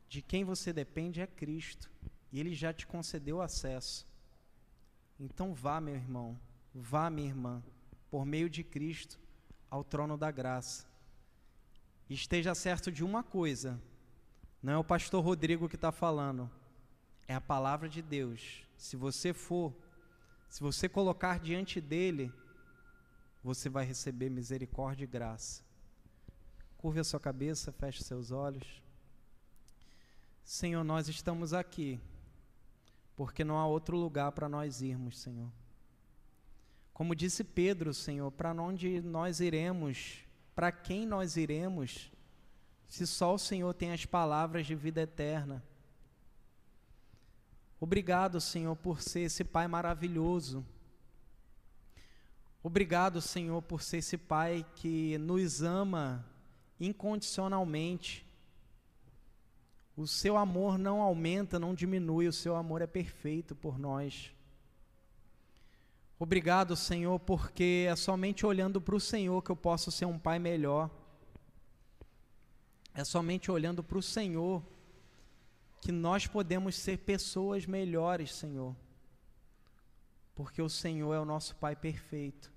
De 0.08 0.22
quem 0.22 0.44
você 0.44 0.72
depende 0.72 1.20
é 1.20 1.26
Cristo. 1.26 1.90
E 2.32 2.40
Ele 2.40 2.54
já 2.54 2.72
te 2.72 2.86
concedeu 2.86 3.42
acesso. 3.42 4.06
Então 5.20 5.52
vá, 5.52 5.82
meu 5.82 5.96
irmão, 5.96 6.40
vá, 6.76 7.10
minha 7.10 7.30
irmã, 7.30 7.64
por 8.12 8.24
meio 8.24 8.52
de 8.52 8.64
Cristo, 8.64 9.20
ao 9.68 9.84
trono 9.84 10.16
da 10.16 10.30
graça. 10.30 10.86
esteja 12.08 12.54
certo 12.54 12.92
de 12.92 13.04
uma 13.04 13.24
coisa: 13.24 13.82
não 14.66 14.74
é 14.74 14.78
o 14.80 14.84
pastor 14.84 15.24
Rodrigo 15.24 15.70
que 15.70 15.76
está 15.76 15.92
falando, 15.92 16.50
é 17.28 17.36
a 17.36 17.40
palavra 17.40 17.88
de 17.88 18.02
Deus. 18.02 18.64
Se 18.76 18.96
você 18.98 19.32
for, 19.32 19.72
se 20.50 20.60
você 20.60 20.90
colocar 20.90 21.40
diante 21.40 21.80
dele, 21.80 22.34
você 23.44 23.70
vai 23.70 23.86
receber 23.86 24.28
misericórdia 24.28 25.04
e 25.04 25.08
graça. 25.08 25.64
Curve 26.80 27.00
a 27.00 27.04
sua 27.04 27.20
cabeça, 27.20 27.72
feche 27.72 28.04
seus 28.04 28.32
olhos. 28.32 28.82
Senhor, 30.44 30.84
nós 30.84 31.08
estamos 31.08 31.54
aqui, 31.54 32.00
porque 33.16 33.44
não 33.44 33.60
há 33.60 33.68
outro 33.68 33.96
lugar 33.96 34.32
para 34.32 34.50
nós 34.50 34.82
irmos, 34.82 35.20
Senhor. 35.20 35.52
Como 36.92 37.14
disse 37.14 37.44
Pedro, 37.44 37.94
Senhor, 37.94 38.32
para 38.32 38.52
onde 38.52 39.00
nós 39.00 39.40
iremos, 39.42 40.26
para 40.56 40.72
quem 40.72 41.06
nós 41.06 41.38
iremos, 41.38 42.10
se 42.88 43.06
só 43.06 43.34
o 43.34 43.40
Senhor 43.40 43.74
tem 43.74 43.92
as 43.92 44.06
palavras 44.06 44.66
de 44.66 44.76
vida 44.76 45.02
eterna. 45.02 45.64
Obrigado, 47.80 48.40
Senhor, 48.40 48.76
por 48.76 49.02
ser 49.02 49.22
esse 49.22 49.44
Pai 49.44 49.68
maravilhoso. 49.68 50.66
Obrigado, 52.64 53.22
Senhor, 53.22 53.62
por 53.62 53.82
ser 53.82 53.98
esse 53.98 54.18
Pai 54.18 54.66
que 54.76 55.18
nos 55.20 55.62
ama 55.62 56.26
incondicionalmente. 56.80 58.26
O 59.96 60.08
seu 60.08 60.36
amor 60.36 60.78
não 60.78 61.02
aumenta, 61.02 61.60
não 61.60 61.74
diminui, 61.74 62.28
o 62.28 62.34
seu 62.34 62.56
amor 62.56 62.82
é 62.82 62.88
perfeito 62.88 63.56
por 63.56 63.78
nós. 63.78 64.32
Obrigado, 66.18 66.76
Senhor, 66.76 67.20
porque 67.20 67.88
é 67.90 67.96
somente 67.96 68.46
olhando 68.46 68.80
para 68.80 68.96
o 68.96 69.00
Senhor 69.00 69.42
que 69.42 69.52
eu 69.52 69.56
posso 69.56 69.92
ser 69.92 70.06
um 70.06 70.18
pai 70.18 70.40
melhor. 70.40 70.90
É 72.96 73.04
somente 73.04 73.52
olhando 73.52 73.84
para 73.84 73.98
o 73.98 74.02
Senhor 74.02 74.64
que 75.82 75.92
nós 75.92 76.26
podemos 76.26 76.76
ser 76.78 77.00
pessoas 77.00 77.66
melhores, 77.66 78.34
Senhor. 78.34 78.74
Porque 80.34 80.62
o 80.62 80.70
Senhor 80.70 81.14
é 81.14 81.20
o 81.20 81.26
nosso 81.26 81.58
Pai 81.58 81.76
perfeito. 81.76 82.52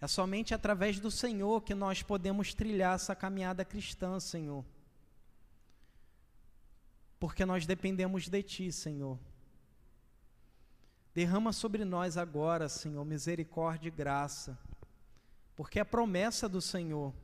É 0.00 0.08
somente 0.08 0.52
através 0.54 0.98
do 0.98 1.10
Senhor 1.10 1.62
que 1.62 1.74
nós 1.74 2.02
podemos 2.02 2.52
trilhar 2.52 2.96
essa 2.96 3.14
caminhada 3.14 3.64
cristã, 3.64 4.18
Senhor. 4.18 4.64
Porque 7.20 7.46
nós 7.46 7.64
dependemos 7.64 8.28
de 8.28 8.42
Ti, 8.42 8.72
Senhor. 8.72 9.18
Derrama 11.14 11.52
sobre 11.52 11.84
nós 11.84 12.16
agora, 12.16 12.68
Senhor, 12.68 13.04
misericórdia 13.04 13.88
e 13.88 13.92
graça. 13.92 14.58
Porque 15.56 15.78
é 15.78 15.82
a 15.82 15.84
promessa 15.84 16.48
do 16.48 16.60
Senhor 16.60 17.14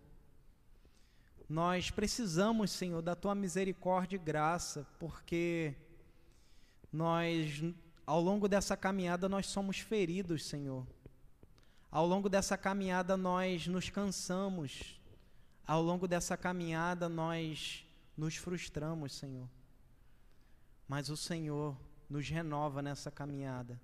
nós 1.48 1.90
precisamos, 1.90 2.70
Senhor, 2.70 3.02
da 3.02 3.14
tua 3.14 3.34
misericórdia 3.34 4.16
e 4.16 4.18
graça, 4.18 4.86
porque 4.98 5.74
nós, 6.92 7.62
ao 8.06 8.20
longo 8.20 8.48
dessa 8.48 8.76
caminhada, 8.76 9.28
nós 9.28 9.46
somos 9.46 9.78
feridos, 9.78 10.46
Senhor. 10.46 10.86
Ao 11.90 12.06
longo 12.06 12.28
dessa 12.28 12.56
caminhada, 12.56 13.16
nós 13.16 13.66
nos 13.66 13.90
cansamos. 13.90 14.98
Ao 15.66 15.82
longo 15.82 16.08
dessa 16.08 16.36
caminhada, 16.36 17.08
nós 17.08 17.86
nos 18.16 18.36
frustramos, 18.36 19.14
Senhor. 19.14 19.48
Mas 20.88 21.08
o 21.08 21.16
Senhor 21.16 21.76
nos 22.08 22.28
renova 22.28 22.80
nessa 22.82 23.10
caminhada. 23.10 23.80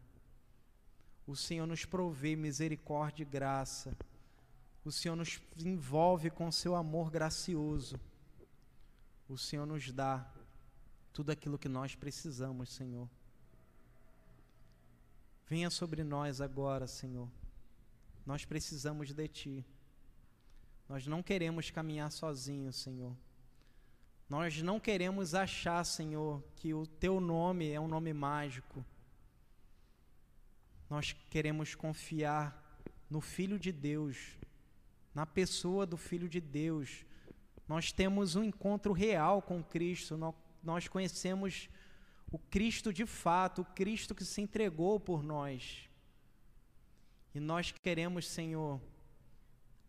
O 1.27 1.37
Senhor 1.37 1.67
nos 1.67 1.85
provê 1.85 2.35
misericórdia 2.35 3.23
e 3.23 3.27
graça 3.27 3.97
o 4.85 4.91
Senhor 4.91 5.17
nos 5.17 5.41
envolve 5.59 6.31
com 6.31 6.51
seu 6.51 6.75
amor 6.75 7.11
gracioso. 7.11 8.01
O 9.29 9.37
Senhor 9.37 9.67
nos 9.67 9.93
dá 9.93 10.27
tudo 11.13 11.31
aquilo 11.31 11.59
que 11.59 11.69
nós 11.69 11.95
precisamos, 11.95 12.71
Senhor. 12.71 13.09
Venha 15.47 15.69
sobre 15.69 16.03
nós 16.03 16.41
agora, 16.41 16.87
Senhor. 16.87 17.29
Nós 18.25 18.45
precisamos 18.45 19.13
de 19.13 19.29
Ti. 19.29 19.65
Nós 20.89 21.07
não 21.07 21.23
queremos 21.23 21.71
caminhar 21.71 22.11
sozinhos, 22.11 22.77
Senhor. 22.77 23.17
Nós 24.29 24.63
não 24.63 24.79
queremos 24.79 25.35
achar, 25.35 25.85
Senhor, 25.85 26.43
que 26.55 26.73
o 26.73 26.87
Teu 26.87 27.21
nome 27.21 27.71
é 27.71 27.81
um 27.81 27.89
nome 27.89 28.13
mágico. 28.13 28.85
Nós 30.89 31.13
queremos 31.29 31.75
confiar 31.75 32.81
no 33.09 33.21
Filho 33.21 33.59
de 33.59 33.73
Deus, 33.73 34.39
na 35.15 35.27
pessoa 35.27 35.87
do 35.87 35.97
Filho 35.97 36.29
de 36.29 36.41
Deus. 36.41 37.05
Nós 37.67 37.93
temos 37.93 38.37
um 38.37 38.45
encontro 38.45 38.93
real 38.93 39.41
com 39.43 39.63
Cristo, 39.63 40.19
nós 40.63 40.89
conhecemos 40.89 41.69
o 42.31 42.39
Cristo 42.39 42.93
de 42.93 43.07
fato, 43.07 43.63
o 43.63 43.65
Cristo 43.65 44.15
que 44.15 44.25
se 44.25 44.41
entregou 44.41 44.99
por 45.01 45.23
nós. 45.23 45.89
E 47.35 47.41
nós 47.41 47.71
queremos, 47.71 48.29
Senhor, 48.29 48.81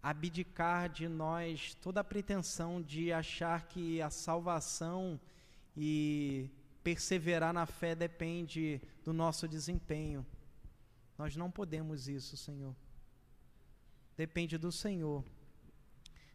abdicar 0.01 0.89
de 0.89 1.07
nós 1.07 1.75
toda 1.75 2.01
a 2.01 2.03
pretensão 2.03 2.81
de 2.81 3.11
achar 3.11 3.67
que 3.67 4.01
a 4.01 4.09
salvação 4.09 5.19
e 5.75 6.49
perseverar 6.83 7.53
na 7.53 7.65
fé 7.65 7.95
depende 7.95 8.81
do 9.03 9.13
nosso 9.13 9.47
desempenho. 9.47 10.25
Nós 11.17 11.35
não 11.35 11.51
podemos 11.51 12.07
isso, 12.07 12.35
Senhor. 12.35 12.75
Depende 14.21 14.55
do 14.55 14.71
Senhor. 14.71 15.25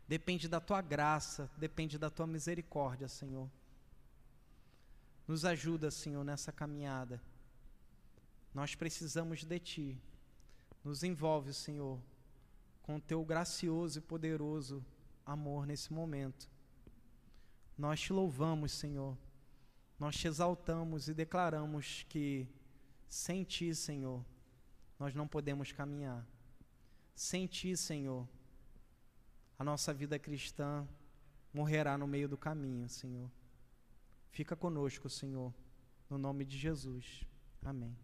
Depende 0.08 0.48
da 0.48 0.58
tua 0.58 0.82
graça, 0.82 1.48
depende 1.56 1.96
da 1.96 2.10
tua 2.10 2.26
misericórdia, 2.26 3.06
Senhor. 3.06 3.48
Nos 5.24 5.44
ajuda, 5.44 5.88
Senhor, 5.88 6.24
nessa 6.24 6.50
caminhada. 6.50 7.22
Nós 8.52 8.74
precisamos 8.74 9.44
de 9.44 9.58
Ti. 9.60 10.02
Nos 10.82 11.04
envolve, 11.04 11.54
Senhor, 11.54 12.02
com 12.82 12.98
Teu 12.98 13.24
gracioso 13.24 14.00
e 14.00 14.02
poderoso 14.02 14.84
amor 15.24 15.64
nesse 15.64 15.92
momento. 15.92 16.50
Nós 17.78 18.00
te 18.00 18.12
louvamos, 18.12 18.72
Senhor. 18.72 19.16
Nós 19.96 20.16
te 20.16 20.26
exaltamos 20.26 21.06
e 21.06 21.14
declaramos 21.14 22.04
que 22.08 22.48
sem 23.06 23.44
Ti, 23.44 23.72
Senhor, 23.76 24.26
nós 24.98 25.14
não 25.14 25.28
podemos 25.28 25.70
caminhar. 25.70 26.26
Sem 27.16 27.46
Ti, 27.46 27.74
Senhor, 27.74 28.28
a 29.58 29.64
nossa 29.64 29.92
vida 29.94 30.18
cristã 30.18 30.86
morrerá 31.50 31.96
no 31.96 32.06
meio 32.06 32.28
do 32.28 32.36
caminho, 32.36 32.86
Senhor. 32.90 33.30
Fica 34.30 34.54
conosco, 34.54 35.08
Senhor, 35.08 35.52
no 36.10 36.18
nome 36.18 36.44
de 36.44 36.58
Jesus. 36.58 37.24
Amém. 37.64 37.96